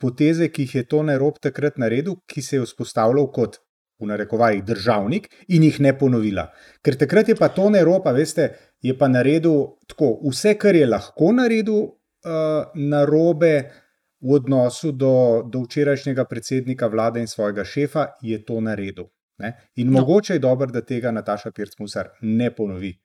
poteze, 0.00 0.48
ki 0.48 0.66
jih 0.66 0.74
je 0.74 0.88
Tone 0.88 1.18
Rop 1.18 1.38
takrat 1.42 1.78
naredil, 1.78 2.18
ki 2.26 2.42
se 2.42 2.56
je 2.56 2.66
vzpostavljal 2.66 3.30
kot. 3.32 3.60
V 4.02 4.08
narekovajih 4.10 4.64
državnik 4.66 5.28
in 5.54 5.62
jih 5.62 5.76
ne 5.80 5.92
ponovila. 5.94 6.48
Ker 6.82 6.96
takrat 6.98 7.28
je 7.30 7.36
pa 7.38 7.46
Tone 7.54 7.78
Ropa, 7.86 8.10
veste, 8.12 8.48
je 8.82 8.90
pa 8.98 9.06
naredil 9.08 9.78
tako, 9.86 10.16
vse, 10.26 10.56
kar 10.58 10.74
je 10.74 10.88
lahko 10.88 11.30
naredil, 11.32 11.78
uh, 12.26 12.74
na 12.74 13.04
robe, 13.06 13.52
v 14.24 14.32
odnosu 14.34 14.92
do, 14.92 15.44
do 15.46 15.62
včerajšnjega 15.68 16.24
predsednika 16.24 16.88
vlade 16.88 17.20
in 17.20 17.28
svojega 17.28 17.64
šefa, 17.64 18.06
je 18.22 18.40
to 18.44 18.60
naredil. 18.60 19.10
Ne? 19.38 19.56
In 19.74 19.90
No. 19.90 20.00
mogoče 20.00 20.32
je 20.32 20.38
dobro, 20.38 20.66
da 20.66 20.80
tega 20.80 21.10
Nataša 21.10 21.50
Pirc-Musar 21.50 22.08
ne 22.20 22.50
ponovi. 22.54 22.98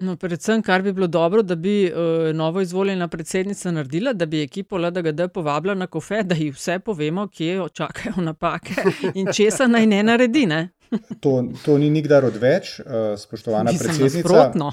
No, 0.00 0.14
predvsem, 0.16 0.62
kar 0.62 0.82
bi 0.82 0.92
bilo 0.92 1.06
dobro, 1.06 1.42
da 1.42 1.54
bi 1.54 1.90
uh, 1.90 2.34
novo 2.34 2.60
izvoljena 2.60 3.08
predsednica 3.08 3.70
naredila, 3.70 4.12
da 4.12 4.26
bi 4.26 4.42
ekipo 4.42 4.78
LDGD 4.78 5.20
povabila 5.34 5.74
na 5.74 5.86
kofe, 5.86 6.22
da 6.22 6.34
jih 6.34 6.54
vse 6.54 6.78
povemo, 6.78 7.26
kje 7.28 7.54
jo 7.54 7.68
čakajo 7.68 8.22
napake 8.22 8.74
in 9.14 9.32
česa 9.34 9.66
naj 9.66 9.86
ne 9.86 10.02
naredi. 10.02 10.46
Ne? 10.46 10.68
To, 11.20 11.44
to 11.64 11.78
ni 11.78 11.90
nikdar 11.90 12.24
odveč, 12.24 12.80
uh, 12.80 12.86
spoštovana 13.18 13.70
Mislim, 13.70 13.94
predsednica. 13.94 14.70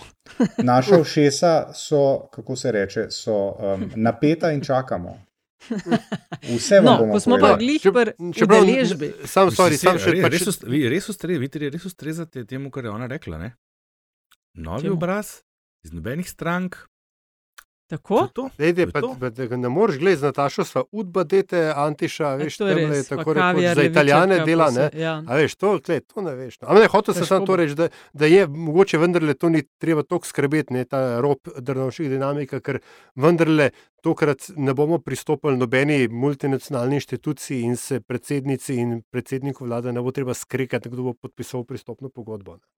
Naša 0.64 1.04
všesa 1.04 1.74
so, 1.74 2.28
kako 2.34 2.56
se 2.56 2.72
reče, 2.72 3.06
so 3.10 3.34
um, 3.34 3.92
napeta 3.96 4.52
in 4.52 4.62
čakamo. 4.62 5.27
Vse 6.50 6.82
No, 6.82 6.98
bomo 6.98 7.20
smo 7.20 7.36
pa 7.36 7.42
povedali. 7.50 7.66
glih 7.66 7.82
Če- 7.82 7.92
pri 7.92 8.14
udeležbi. 8.42 9.08
Sam, 9.26 9.50
sorry, 9.50 9.76
sam 9.76 9.98
še 9.98 10.14
pač, 10.18 10.32
res, 10.38 10.60
vi 10.64 10.90
res, 10.90 11.10
ustre, 11.10 11.38
vi 11.38 11.48
tri 11.48 11.70
res 11.70 11.86
ustrezate 11.86 12.46
temu, 12.46 12.70
kar 12.70 12.84
je 12.84 12.92
ona 12.92 13.08
rekla. 13.08 13.38
Ne? 13.38 13.50
Novi 14.56 14.82
Čemu? 14.84 14.94
obraz, 14.94 15.42
iz 15.84 15.92
nobenih 15.92 16.26
strank. 16.26 16.78
Tako? 17.88 18.28
To, 18.28 18.50
je 18.58 18.88
pa, 18.88 19.00
pa, 19.16 19.30
da 19.30 19.46
ga 19.46 19.58
ne 19.58 19.70
moreš 19.70 19.98
gledati 19.98 20.20
z 20.20 20.24
Natašo, 20.24 20.64
sva 20.64 20.84
udbadete, 20.92 21.74
Antiša, 21.74 22.36
veš, 22.36 22.58
to 22.58 22.68
je 22.68 22.76
je 22.76 22.88
res. 22.88 23.08
pa 23.08 23.16
tako 23.16 23.34
rekoč 23.34 23.64
za 23.66 23.84
italijane 23.84 24.40
dela, 24.40 24.66
pa 24.66 24.72
ne. 24.72 24.90
se- 24.92 25.00
Ja. 25.00 25.24
A 25.24 25.36
veš, 25.36 25.56
to, 25.56 25.80
gled, 25.80 26.04
to 26.06 26.22
ne 26.22 26.36
veš. 26.36 26.60
No. 26.62 26.68
Ampak 26.68 26.82
ne, 26.82 26.88
hotel 26.88 27.14
sem 27.14 27.26
samo 27.26 27.46
to 27.46 27.56
reči, 27.56 27.76
da, 27.76 27.88
da 28.14 28.26
je 28.26 28.48
mogoče 28.48 28.98
vendarle 28.98 29.34
to 29.34 29.50
ni 29.50 29.64
treba 29.78 30.04
toliko 30.04 30.28
skrbeti, 30.28 30.74
ne 30.74 30.86
ta 30.86 31.22
rob 31.22 31.38
drnovših 31.58 32.10
dinamika, 32.10 32.60
ker 32.60 32.80
vendarle 33.16 33.70
tokrat 34.02 34.52
ne 34.56 34.74
bomo 34.74 35.00
pristopili 35.00 35.58
nobeni 35.58 36.08
multinacionalni 36.08 36.96
inštituciji 36.96 37.62
in 37.62 37.76
se 37.76 38.00
predsednici 38.00 38.76
in 38.76 39.02
predsedniku 39.04 39.66
vlade 39.66 39.94
ne 39.94 40.02
bo 40.02 40.12
treba 40.12 40.34
skrekati, 40.34 40.90
kdo 40.90 41.04
bo 41.04 41.14
podpisal 41.16 41.64
pristopno 41.64 42.10
pogodbo. 42.10 42.52
ne. 42.54 42.77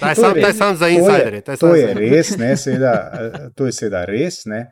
Ta 0.00 0.08
je 0.08 0.14
To 0.14 0.20
je 0.22 0.24
sam, 0.24 0.32
ta 0.32 0.38
je 0.38 0.44
res. 0.44 0.56
sam 0.56 0.76
za 0.76 0.80
To 0.80 0.86
je- 0.86 0.94
insiderje. 0.94 1.40
ta 1.40 1.52
je 1.52 1.58
To 1.58 1.74
je 1.74 1.94
res, 1.94 2.36
ne, 2.36 2.56
seveda, 2.56 2.94
eh, 3.14 3.48
to 3.54 3.66
je 3.66 3.72
seveda 3.72 4.04
res, 4.04 4.44
ne, 4.46 4.66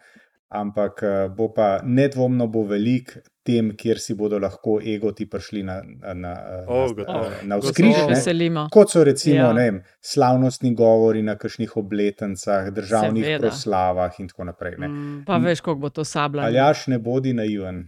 ampak 0.50 1.02
eh, 1.02 1.28
bo 1.30 1.48
pa 1.50 1.80
nedvomno 1.84 2.46
bo 2.46 2.62
velik 2.64 3.16
tem, 3.42 3.72
kjer 3.72 3.98
si 3.98 4.14
bodo 4.14 4.38
lahko 4.38 4.78
egoti 4.78 5.24
prišli 5.26 5.62
na, 5.62 5.80
na, 5.82 6.14
na, 6.14 6.32
O, 6.66 6.86
na, 6.86 6.92
gotovo. 6.94 7.30
na, 7.44 7.56
vzkriž. 7.58 7.96
Veselimo. 8.08 8.68
Kot 8.70 8.90
so 8.90 9.00
recimo 9.02 9.34
Ja. 9.36 9.52
vem, 9.52 9.80
slavnostni 10.02 10.74
govori 10.74 11.22
na 11.22 11.34
kakšnih 11.34 11.76
obletnicah, 11.76 12.68
državnih 12.70 13.24
Seveda. 13.24 13.40
proslavah 13.40 14.12
in 14.20 14.28
tako 14.28 14.44
naprej. 14.44 14.74
Ne. 14.78 14.88
Mm. 14.88 15.22
Pa 15.26 15.38
veš, 15.38 15.60
koliko 15.60 15.80
bo 15.80 15.88
to 15.90 16.04
sabla. 16.06 16.42
Aljaš 16.42 16.86
ne 16.88 16.98
bodi 16.98 17.32
naiven. 17.32 17.86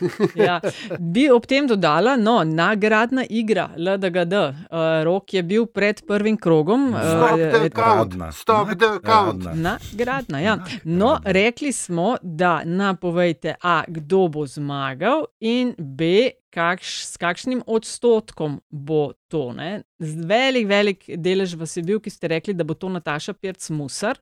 Ja. 0.46 0.60
Bi 0.98 1.26
ob 1.32 1.46
tem 1.46 1.66
dodala, 1.66 2.16
no, 2.16 2.38
nagradna 2.44 3.24
igra 3.30 3.70
LDGD. 3.76 4.32
Uh, 4.32 5.04
rok 5.04 5.34
je 5.34 5.42
bil 5.42 5.66
pred 5.66 6.02
prvim 6.06 6.36
krogom. 6.36 6.88
Stop 6.92 7.38
eh, 7.38 7.50
the 7.50 7.64
eh, 7.64 7.70
count, 7.70 8.16
stop 8.34 8.68
the 8.78 8.90
count. 9.04 9.44
Radna. 9.44 9.78
Nagradna, 9.92 10.40
ja. 10.40 10.58
No, 10.84 11.16
rekli 11.24 11.72
smo, 11.72 12.16
da 12.22 12.62
napovejte, 12.64 13.54
a 13.62 13.82
kdo 13.88 14.26
bo 14.28 14.46
zmagal, 14.46 15.26
in 15.40 15.74
b, 15.78 16.30
kakš, 16.56 17.04
s 17.04 17.16
kakšnim 17.20 17.62
odstotkom 17.66 18.60
bo 18.70 19.12
to. 19.28 19.52
Ne? 19.52 19.82
Z 19.98 20.26
Velik, 20.28 20.68
velik 20.68 21.04
delež 21.16 21.56
vas 21.56 21.76
je 21.76 21.84
bil, 21.84 22.00
ki 22.00 22.10
ste 22.10 22.30
rekli, 22.32 22.54
da 22.56 22.64
bo 22.64 22.74
to 22.74 22.88
Nataša 22.92 23.36
Pirc-Musar. 23.36 24.20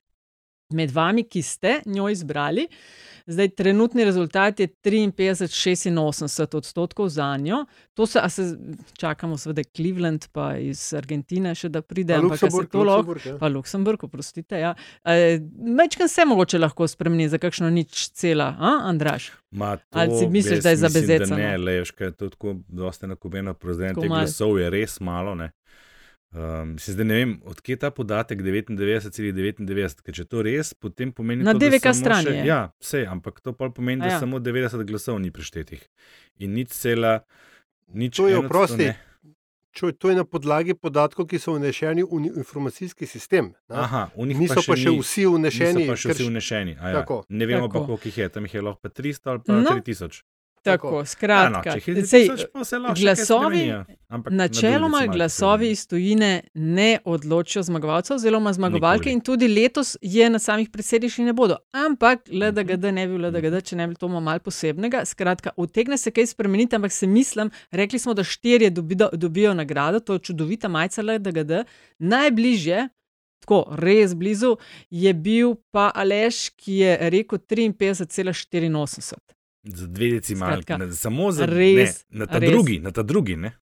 Med 0.73 0.91
vami, 0.91 1.27
ki 1.29 1.43
ste 1.43 1.81
njo 1.87 2.09
izbrali, 2.09 2.69
zdaj 3.27 3.49
trenutni 3.49 4.05
rezultat 4.05 4.61
je 4.61 4.69
53-86 4.69 6.57
odstotkov 6.57 7.09
za 7.09 7.37
njo. 7.37 7.65
To 7.95 8.07
se, 8.07 8.19
a 8.23 8.29
se 8.29 8.57
čakamo, 8.93 9.37
seveda, 9.39 9.63
Cleveland, 9.77 10.25
pa 10.33 10.57
iz 10.57 10.95
Argentine, 10.97 11.55
še 11.55 11.69
da 11.69 11.83
pride, 11.83 12.15
Pa 12.15 12.21
ampak 12.21 12.39
se 12.39 12.49
to 12.49 12.83
lahko 12.83 13.13
Luksemburg, 13.13 13.27
ja. 13.27 13.37
pa 13.39 13.49
Luksemburg, 13.49 14.05
oprostite. 14.05 14.59
Ja. 14.59 14.75
Mečkam 15.77 16.09
se 16.09 16.25
mogoče 16.25 16.59
lahko 16.59 16.89
spremeni 16.89 17.29
za 17.29 17.39
kakšno 17.39 17.71
nič 17.71 18.09
cela, 18.17 18.55
a, 18.59 18.79
Andraš? 18.89 19.33
Ma, 19.51 19.77
to, 19.77 19.99
Ali 20.01 20.19
si 20.19 20.29
misliš, 20.29 20.63
da 20.65 20.71
je 20.71 20.77
za 20.77 20.89
bezecano? 20.89 21.37
Ne, 21.37 21.59
le, 21.59 21.81
veš, 21.83 21.93
kaj 21.93 22.09
je 22.09 22.17
to 22.17 22.29
tako 22.29 22.57
dosti 22.69 23.05
enakobeno, 23.05 23.55
prezident 23.55 24.01
malo. 24.01 24.09
glasov 24.09 24.59
je 24.59 24.71
res 24.71 25.01
malo. 25.01 25.37
Ne. 25.39 25.53
Um, 26.35 26.79
se 26.79 26.93
zdaj 26.93 27.05
ne 27.05 27.15
vem, 27.15 27.33
odkje 27.45 27.73
je 27.73 27.79
ta 27.79 27.91
podatek 27.91 28.41
99,99, 28.41 30.03
ker 30.03 30.13
če 30.13 30.23
je 30.23 30.27
to 30.27 30.43
res, 30.43 30.75
potem 30.75 31.13
pomeni 31.13 31.43
Na 31.43 31.53
to, 31.53 31.59
da 31.59 31.69
DVK 31.69 31.85
samo 31.85 31.95
strani 31.97 32.27
še, 32.27 32.35
je. 32.35 32.45
Ja, 32.45 32.61
vse, 32.77 33.05
ampak 33.07 33.39
to 33.39 33.53
pa 33.53 33.69
pomeni, 33.71 34.01
A 34.01 34.05
da 34.05 34.11
ja. 34.11 34.19
samo 34.19 34.39
90 34.39 34.83
glasov 34.83 35.19
ni 35.19 35.31
preštetih. 35.31 35.79
In 36.39 36.55
nič 36.55 36.71
cela, 36.71 37.21
nič 37.89 38.17
To 38.17 38.27
je, 38.27 38.35
oprosti. 38.37 38.89
Čuj, 39.71 39.93
to 39.93 40.07
je 40.07 40.15
na 40.15 40.25
podlagi 40.25 40.75
podatkov, 40.75 41.27
ki 41.27 41.35
so 41.37 41.53
vnešeni 41.53 42.03
v 42.05 42.11
informacijski 42.33 43.07
sistem. 43.07 43.55
ne. 43.65 43.75
Aha, 43.77 44.11
v 44.13 44.27
Niso 44.29 44.59
pa 44.61 44.75
še 44.75 44.87
ni. 44.89 44.99
vsi 45.01 45.27
vnešeni. 45.29 45.75
Niso 45.77 45.87
pa 45.89 45.97
še 45.97 46.09
vsi 46.11 46.25
vnešeni. 46.25 46.73
a 46.77 46.85
Ja. 46.89 46.95
Tako. 46.97 47.25
Ne 47.29 47.43
vemo 47.45 47.67
pa, 47.67 47.73
Tako. 47.73 47.87
koliko 47.89 48.07
jih 48.07 48.19
je, 48.19 48.29
tam 48.29 48.43
jih 48.45 48.55
je 48.55 48.63
lahko 48.63 48.81
pa 48.81 48.89
300 48.91 49.27
ali 49.29 49.41
pa 49.41 49.53
No. 49.57 49.71
3000. 49.73 50.23
Tako, 50.65 50.89
Ja, 50.89 50.93
no, 50.95 51.05
skratka. 51.05 51.63
če 51.65 51.77
jih 51.77 51.89
je 51.91 52.07
sej, 52.07 52.27
3000, 52.27 52.47
pa 52.53 52.65
se 52.65 52.77
glasovi, 52.97 53.65
načeloma 54.31 55.07
glasovi 55.09 55.71
iz 55.71 55.87
tujine 55.87 56.31
ne 56.55 56.99
odločijo 57.07 57.63
zmagovalcev, 57.63 58.15
oziroma 58.15 58.53
zmagovalke, 58.53 58.99
Nikoli. 59.01 59.13
in 59.13 59.21
tudi 59.23 59.49
letos 59.51 59.97
je 60.03 60.31
na 60.31 60.39
samih 60.39 60.71
predsedniških 60.71 61.25
ne 61.25 61.33
bodo. 61.35 61.57
Ampak 61.73 62.29
Mhm. 62.29 62.37
LDGD 62.39 62.85
ne 62.87 63.07
bi 63.07 63.13
bil 63.13 63.27
LDGD, 63.27 63.61
če 63.63 63.77
ne 63.77 63.87
bi 63.87 63.95
to 63.95 64.09
malo 64.11 64.39
posebnega. 64.41 65.05
Skratka, 65.05 65.51
utegne 65.57 65.99
se 65.99 66.11
kaj 66.11 66.27
spremeniti, 66.27 66.77
ampak 66.77 66.93
se 66.93 67.07
mislim, 67.09 67.51
rekli 67.73 67.99
smo, 67.99 68.15
da 68.15 68.25
štirje 68.25 68.71
dobido, 68.71 69.09
dobijo 69.15 69.55
nagrado, 69.55 70.01
to 70.01 70.13
je 70.13 70.19
čudovita 70.21 70.69
majica 70.69 71.03
LDGD. 71.03 71.65
Najbližje. 71.99 72.89
Tako, 73.41 73.77
res 73.77 74.15
blizu 74.15 74.57
je 74.91 75.13
bil 75.15 75.55
pa 75.71 75.91
Aleš, 75.95 76.49
ki 76.51 76.75
je 76.75 77.11
rekel 77.11 77.39
53,84. 77.41 79.15
Za 79.67 79.87
dve 79.89 80.11
decimalki, 80.13 80.63
Skratka, 80.63 80.77
ne, 80.79 80.93
samo 80.93 81.31
za 81.31 81.47
res, 81.47 82.05
ne, 82.11 82.19
na 82.19 82.27
ta 82.27 82.39
res. 82.39 82.51
drugi, 82.51 82.79
na 82.79 82.91
ta 82.91 83.03
drugi, 83.03 83.37
ne, 83.39 83.53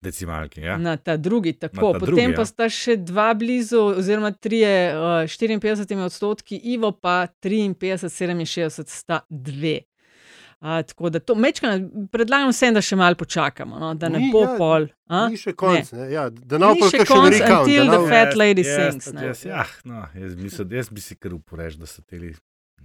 decimalki. 0.00 0.60
Ja. 0.60 0.76
Na 0.78 0.96
ta 0.96 1.16
drugi, 1.18 1.52
tako. 1.54 1.76
Na 1.86 1.92
ta 1.92 1.98
Potem 1.98 2.14
drugi, 2.14 2.34
pa 2.34 2.40
ja. 2.40 2.46
sta 2.46 2.68
še 2.70 2.96
dva 2.98 3.34
blizu, 3.34 3.80
oziroma 3.96 4.30
tri, 4.32 4.62
uh, 4.62 5.26
54 5.26 5.58
odstotki, 6.00 6.56
Ivo 6.68 6.92
pa 6.92 7.26
53, 7.42 7.74
67 8.06 8.68
sta 8.88 9.20
dve. 9.28 9.80
Uh, 10.60 10.82
tako 10.82 11.06
da 11.08 11.20
to 11.20 11.34
mečkam, 11.34 11.70
predlagam 12.08 12.50
vsem, 12.50 12.74
da 12.74 12.80
še 12.80 12.96
malo 12.96 13.14
počakamo, 13.14 13.78
no, 13.78 13.92
da 13.94 14.08
ne 14.08 14.18
Ni, 14.18 14.30
bo 14.32 14.40
ja, 14.42 14.54
pol. 14.56 14.86
a? 15.08 15.28
Ni 15.28 15.36
še 15.36 15.52
konc. 15.54 15.92
Ne. 15.92 16.08
Ja, 16.10 16.24
da 16.30 16.58
ne 16.58 16.72
bo 16.74 16.88
še 16.88 17.04
konc 17.04 17.30
recount. 17.30 17.60
until 17.60 17.84
the 17.84 17.92
ne 17.92 17.98
bo- 17.98 18.08
fat 18.08 18.34
lady 18.34 18.62
Yes, 18.62 18.74
sings, 18.74 19.06
yes, 19.06 19.14
ne. 19.14 19.22
yes, 19.24 19.44
ja, 19.44 19.62
no, 19.84 20.02
jaz, 20.14 20.34
mislim, 20.36 20.72
jaz 20.72 20.90
bi 20.90 21.00
si 21.00 21.14
kar 21.14 21.30
uporeš, 21.32 21.76
da 21.76 21.86
so 21.86 22.02
ti 22.02 22.18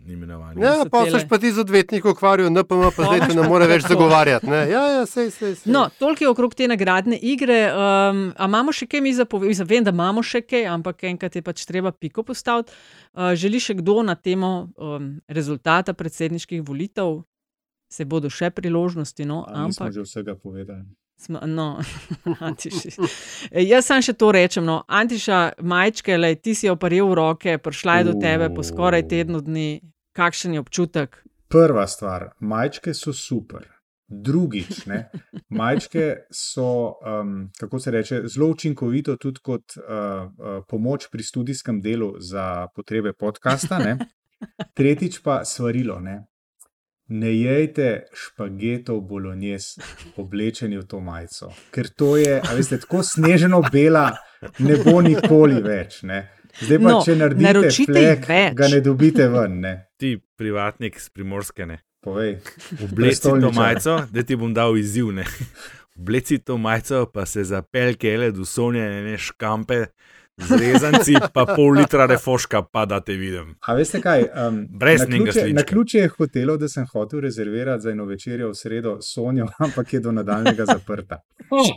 imenovani. 0.06 0.62
Ja, 0.62 0.86
pa 0.92 1.06
seš 1.08 1.24
pa 1.30 1.38
ti 1.40 1.52
z 1.52 1.64
odvetnikom 1.64 2.12
ukvarjal, 2.12 2.50
NPM 2.52 2.92
pa 2.96 3.08
zdaj 3.08 3.22
te 3.28 3.36
ne 3.38 3.48
more 3.48 3.68
več 3.68 3.86
zagovarjati. 3.88 4.50
Ne. 4.50 4.62
Ja, 4.70 4.84
ja, 4.98 5.04
sej, 5.10 5.32
sej, 5.32 5.56
sej. 5.62 5.72
No, 5.72 5.86
toliko 6.00 6.26
je 6.26 6.30
okrog 6.30 6.56
te 6.56 6.68
nagradne 6.68 7.18
igre. 7.18 7.60
Um, 7.72 8.24
a 8.38 8.50
imamo 8.50 8.74
še 8.76 8.88
kaj 8.92 9.02
mi 9.02 9.14
za 9.14 9.26
povedati? 9.26 9.68
Vem, 9.70 9.84
da 9.84 9.94
imamo 9.96 10.24
še 10.24 10.44
kaj, 10.46 10.66
ampak 10.74 11.06
enkrat 11.12 11.36
je 11.40 11.44
pač 11.46 11.64
treba 11.70 11.92
piko 11.92 12.26
postaviti. 12.28 12.76
Uh, 13.14 13.34
želi 13.40 13.62
še 13.64 13.78
kdo 13.80 14.02
na 14.04 14.16
temo 14.16 14.70
um, 14.76 15.14
rezultata 15.28 15.94
predsedniških 15.94 16.66
volitev? 16.66 17.22
Se 17.94 18.06
bodo 18.10 18.30
še 18.34 18.50
priložnosti, 18.50 19.22
no, 19.30 19.44
A, 19.46 19.68
Mi 19.68 19.74
smo 19.74 19.86
ampak. 19.86 19.94
že 19.94 20.02
vsega 20.02 20.34
povedali. 20.34 20.88
Smo, 21.18 21.40
no, 21.46 21.78
Antiši. 22.48 22.90
Jaz 23.72 23.86
sam 23.86 24.02
še 24.02 24.16
to 24.18 24.32
rečem. 24.34 24.66
No. 24.66 24.82
Antiša, 24.88 25.62
majčke, 25.62 26.18
lej, 26.18 26.42
ti 26.42 26.56
si 26.58 26.68
jo 26.68 26.76
paril 26.76 27.08
v 27.12 27.18
roke, 27.22 27.58
prišla 27.62 28.02
je 28.02 28.04
do 28.10 28.14
tebe 28.20 28.50
po 28.50 28.66
skoraj 28.66 29.06
tednu 29.08 29.40
dni. 29.46 29.93
Kakšen 30.14 30.54
je 30.54 30.60
občutek? 30.60 31.24
Prva 31.50 31.88
stvar, 31.88 32.30
majčke 32.40 32.94
so 32.94 33.14
super. 33.14 33.66
Drugič, 34.08 34.86
ne, 34.86 35.08
majčke 35.60 36.28
so, 36.30 37.00
um, 37.02 37.50
kako 37.60 37.80
se 37.80 37.92
reče, 37.92 38.22
zelo 38.30 38.48
učinkovito 38.54 39.16
tudi 39.18 39.40
kot 39.42 39.78
uh, 39.78 39.84
uh, 39.88 40.60
pomoč 40.70 41.08
pri 41.12 41.24
študijskem 41.24 41.82
delu 41.82 42.14
za 42.20 42.68
potrebe 42.76 43.14
podcasta. 43.14 43.80
Ne. 43.80 43.98
Tretjič 44.78 45.22
pa 45.24 45.42
svarilo. 45.46 46.00
Ne. 46.00 46.20
Ne 47.08 47.34
jejte 47.34 48.06
špagetov 48.14 49.02
bolognese, 49.02 49.82
oblečeni 50.18 50.78
v 50.78 50.86
to 50.88 51.02
majico, 51.04 51.50
ker 51.72 51.90
to 51.90 52.16
je, 52.18 52.38
veste, 52.56 52.80
tako 52.80 53.02
sneženo 53.04 53.60
bela, 53.72 54.12
ne 54.60 54.78
bo 54.86 55.02
nikoli 55.02 55.60
več. 55.62 56.04
Ne. 56.08 56.22
Zdaj 56.62 56.78
pa, 56.78 56.84
No, 56.90 57.00
če 57.06 57.16
naredite 57.18 57.72
flek, 57.72 58.28
ga 58.58 58.70
ne 58.70 58.82
dobite 58.86 59.28
ven. 59.34 59.60
Ne. 59.64 59.74
Ti 60.00 60.18
privatnik 60.38 61.00
z 61.02 61.10
primorske, 61.10 61.66
ne. 61.66 61.80
Povej. 62.04 62.38
Obleci 62.84 63.32
to 63.32 63.52
majico, 63.56 64.02
da 64.12 64.24
ti 64.28 64.36
bom 64.36 64.52
dal 64.54 64.76
izziv. 64.78 65.14
Ne. 65.16 65.24
Obleci 66.00 66.38
to 66.44 66.58
majico, 66.58 67.06
pa 67.14 67.26
se 67.26 67.46
zapel 67.48 67.96
kele 67.96 68.32
do 68.36 68.46
sonja, 68.46 68.90
ne 69.06 69.18
škampe, 69.18 69.86
zrezanci, 70.38 71.14
pa 71.34 71.46
pol 71.48 71.72
litra 71.72 72.06
refoška, 72.06 72.62
pa 72.64 72.86
da 72.86 73.00
te 73.00 73.14
vidim. 73.14 73.56
A 73.62 73.74
veste 73.74 74.02
kaj? 74.02 74.26
Um, 74.40 74.68
Brez 74.70 75.02
ključe- 75.02 75.32
slička. 75.34 75.54
Na 75.54 75.64
ključe 75.64 75.98
je 75.98 76.08
hotelo, 76.10 76.58
da 76.58 76.68
sem 76.68 76.86
hotel 76.88 77.20
rezervirati 77.20 77.82
za 77.82 77.90
eno 77.90 78.06
večerjo 78.06 78.50
v 78.50 78.56
sredo 78.56 79.02
Sonjo, 79.04 79.48
ampak 79.60 79.94
je 79.94 80.00
do 80.00 80.12
nadaljnega 80.12 80.66
zaprta. 80.66 81.20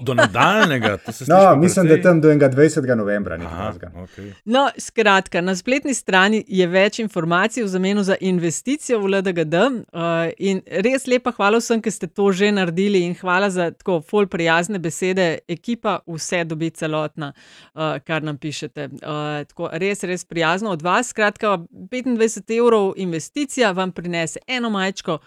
Do 0.02 0.14
nadaljnega, 0.14 0.96
to 0.96 1.12
se 1.12 1.24
No, 1.28 1.56
mislim, 1.56 1.86
precej- 1.86 1.96
da 1.96 2.02
tam 2.02 2.20
do 2.20 2.30
enega 2.30 2.50
20. 2.50 2.94
novembra, 2.96 3.36
Aha, 3.36 3.72
okay. 3.94 4.32
No, 4.44 4.68
skratka, 4.78 5.40
na 5.40 5.56
spletni 5.56 5.94
strani 5.94 6.44
je 6.48 6.66
več 6.66 6.98
informacij 6.98 7.62
v 7.62 7.68
zameno 7.68 8.02
za 8.02 8.16
investicijo 8.20 9.00
v 9.00 9.06
LDGD. 9.06 9.54
Uh, 9.54 10.00
in 10.38 10.62
res 10.68 11.06
lepa 11.06 11.30
hvala 11.32 11.58
vsem, 11.58 11.82
ki 11.82 11.90
ste 11.90 12.06
to 12.06 12.32
že 12.32 12.52
naredili, 12.52 13.00
in 13.00 13.14
hvala 13.14 13.50
za 13.50 13.70
tako 13.70 14.00
fol 14.00 14.26
prijazne 14.26 14.78
besede. 14.78 15.38
Ekipa 15.48 15.98
vse 16.06 16.44
dobi 16.44 16.70
celotna, 16.70 17.32
uh, 17.74 17.80
kar 18.00 18.22
nam 18.22 18.38
pišete. 18.46 18.88
Uh, 19.02 19.42
tako, 19.50 19.70
res, 19.82 20.04
res 20.06 20.24
prijazno 20.24 20.70
od 20.76 20.84
vas. 20.86 21.10
Skratka, 21.10 21.58
25 21.70 22.54
evrov 22.58 22.92
investicija 22.96 23.72
vam 23.76 23.92
prinese 23.92 24.42
eno 24.46 24.70
majčko. 24.70 25.18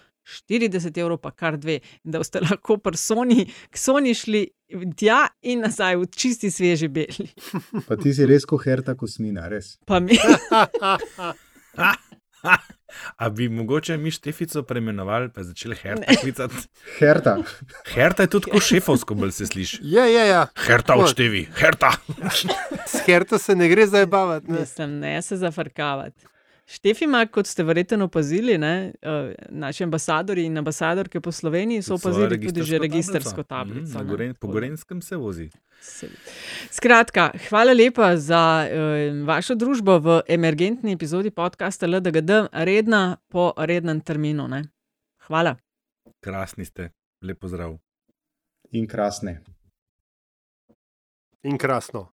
40 0.48 0.98
evrov, 1.00 1.18
pa 1.18 1.30
kar 1.34 1.56
dve, 1.58 1.80
da 2.04 2.20
boste 2.20 2.42
lahko 2.44 2.76
pri 2.78 2.98
Sony, 3.00 3.46
k 3.72 3.80
Sony 3.80 4.12
šli 4.14 4.44
tja 5.00 5.24
in 5.42 5.64
nazaj 5.64 5.96
v 5.98 6.06
čisti 6.14 6.50
sveži 6.54 6.88
beli. 6.92 7.26
Pa 7.88 7.98
ti 7.98 8.12
si 8.14 8.28
res 8.28 8.46
koherta 8.46 8.94
kosmina, 8.94 9.48
res. 9.50 9.78
Pa 9.88 9.98
mi. 10.04 10.20
A 13.16 13.28
bi 13.30 13.48
mogoče 13.48 13.96
mi 13.96 14.10
Štefico 14.10 14.62
preimenovali, 14.62 15.28
pa 15.34 15.42
začeli 15.42 15.76
Herta 15.76 16.14
klicati? 16.20 16.54
Herta. 16.98 17.36
Herta 17.94 18.22
je 18.22 18.30
tudi 18.34 18.50
kot 18.50 18.62
šefovsko, 18.62 19.14
bolj 19.14 19.32
se 19.36 19.46
sliši. 19.46 19.78
Ja, 19.82 20.06
ja, 20.06 20.24
ja. 20.24 20.46
Herta 20.66 20.96
odštevi, 20.98 21.46
Herta. 21.56 21.92
S 22.86 23.04
Herto 23.06 23.38
se 23.38 23.56
ne 23.56 23.68
gre 23.68 23.86
zdaj 23.86 24.06
bavati. 24.06 24.50
Ne? 24.50 24.60
Mislim, 24.60 24.98
ne 24.98 25.22
se 25.22 25.36
zafrkavati. 25.36 26.26
Štefi 26.70 27.04
ima, 27.04 27.24
kot 27.26 27.48
ste 27.50 27.64
verjetno 27.66 28.04
opazili, 28.06 28.54
ne, 28.58 28.92
eh, 29.02 29.34
naši 29.48 29.84
ambasadori 29.84 30.44
in 30.46 30.58
ambasadorke 30.58 31.20
po 31.20 31.32
Sloveniji 31.32 31.82
so 31.82 31.94
opazili 31.94 32.40
tudi 32.40 32.62
že 32.62 32.78
registrsko 32.78 33.12
registrsko 33.12 33.42
tablico. 33.42 33.90
Mm, 33.90 33.94
na 33.94 34.02
ne. 34.02 34.08
Goren, 34.10 34.34
po 34.34 34.48
Gorenskem 34.48 35.02
se 35.02 35.16
vozi. 35.16 35.50
Skratka, 36.70 37.30
hvala 37.48 37.72
lepa 37.72 38.16
za 38.16 38.66
uh, 38.68 39.26
vašo 39.26 39.54
družbo 39.54 39.98
v 39.98 40.20
emergentni 40.28 40.92
epizodi 40.92 41.30
podcasta 41.30 41.86
LDGD, 41.86 42.30
redna 42.52 43.16
po 43.28 43.52
rednem 43.56 44.00
terminu. 44.00 44.46
Ne. 44.48 44.62
Hvala. 45.26 45.56
Krasni 46.20 46.64
ste, 46.64 46.90
lepo 47.22 47.48
zdrav. 47.48 47.78
In 48.70 48.86
krasne. 48.86 49.40
In 51.42 51.58
krasno. 51.58 52.12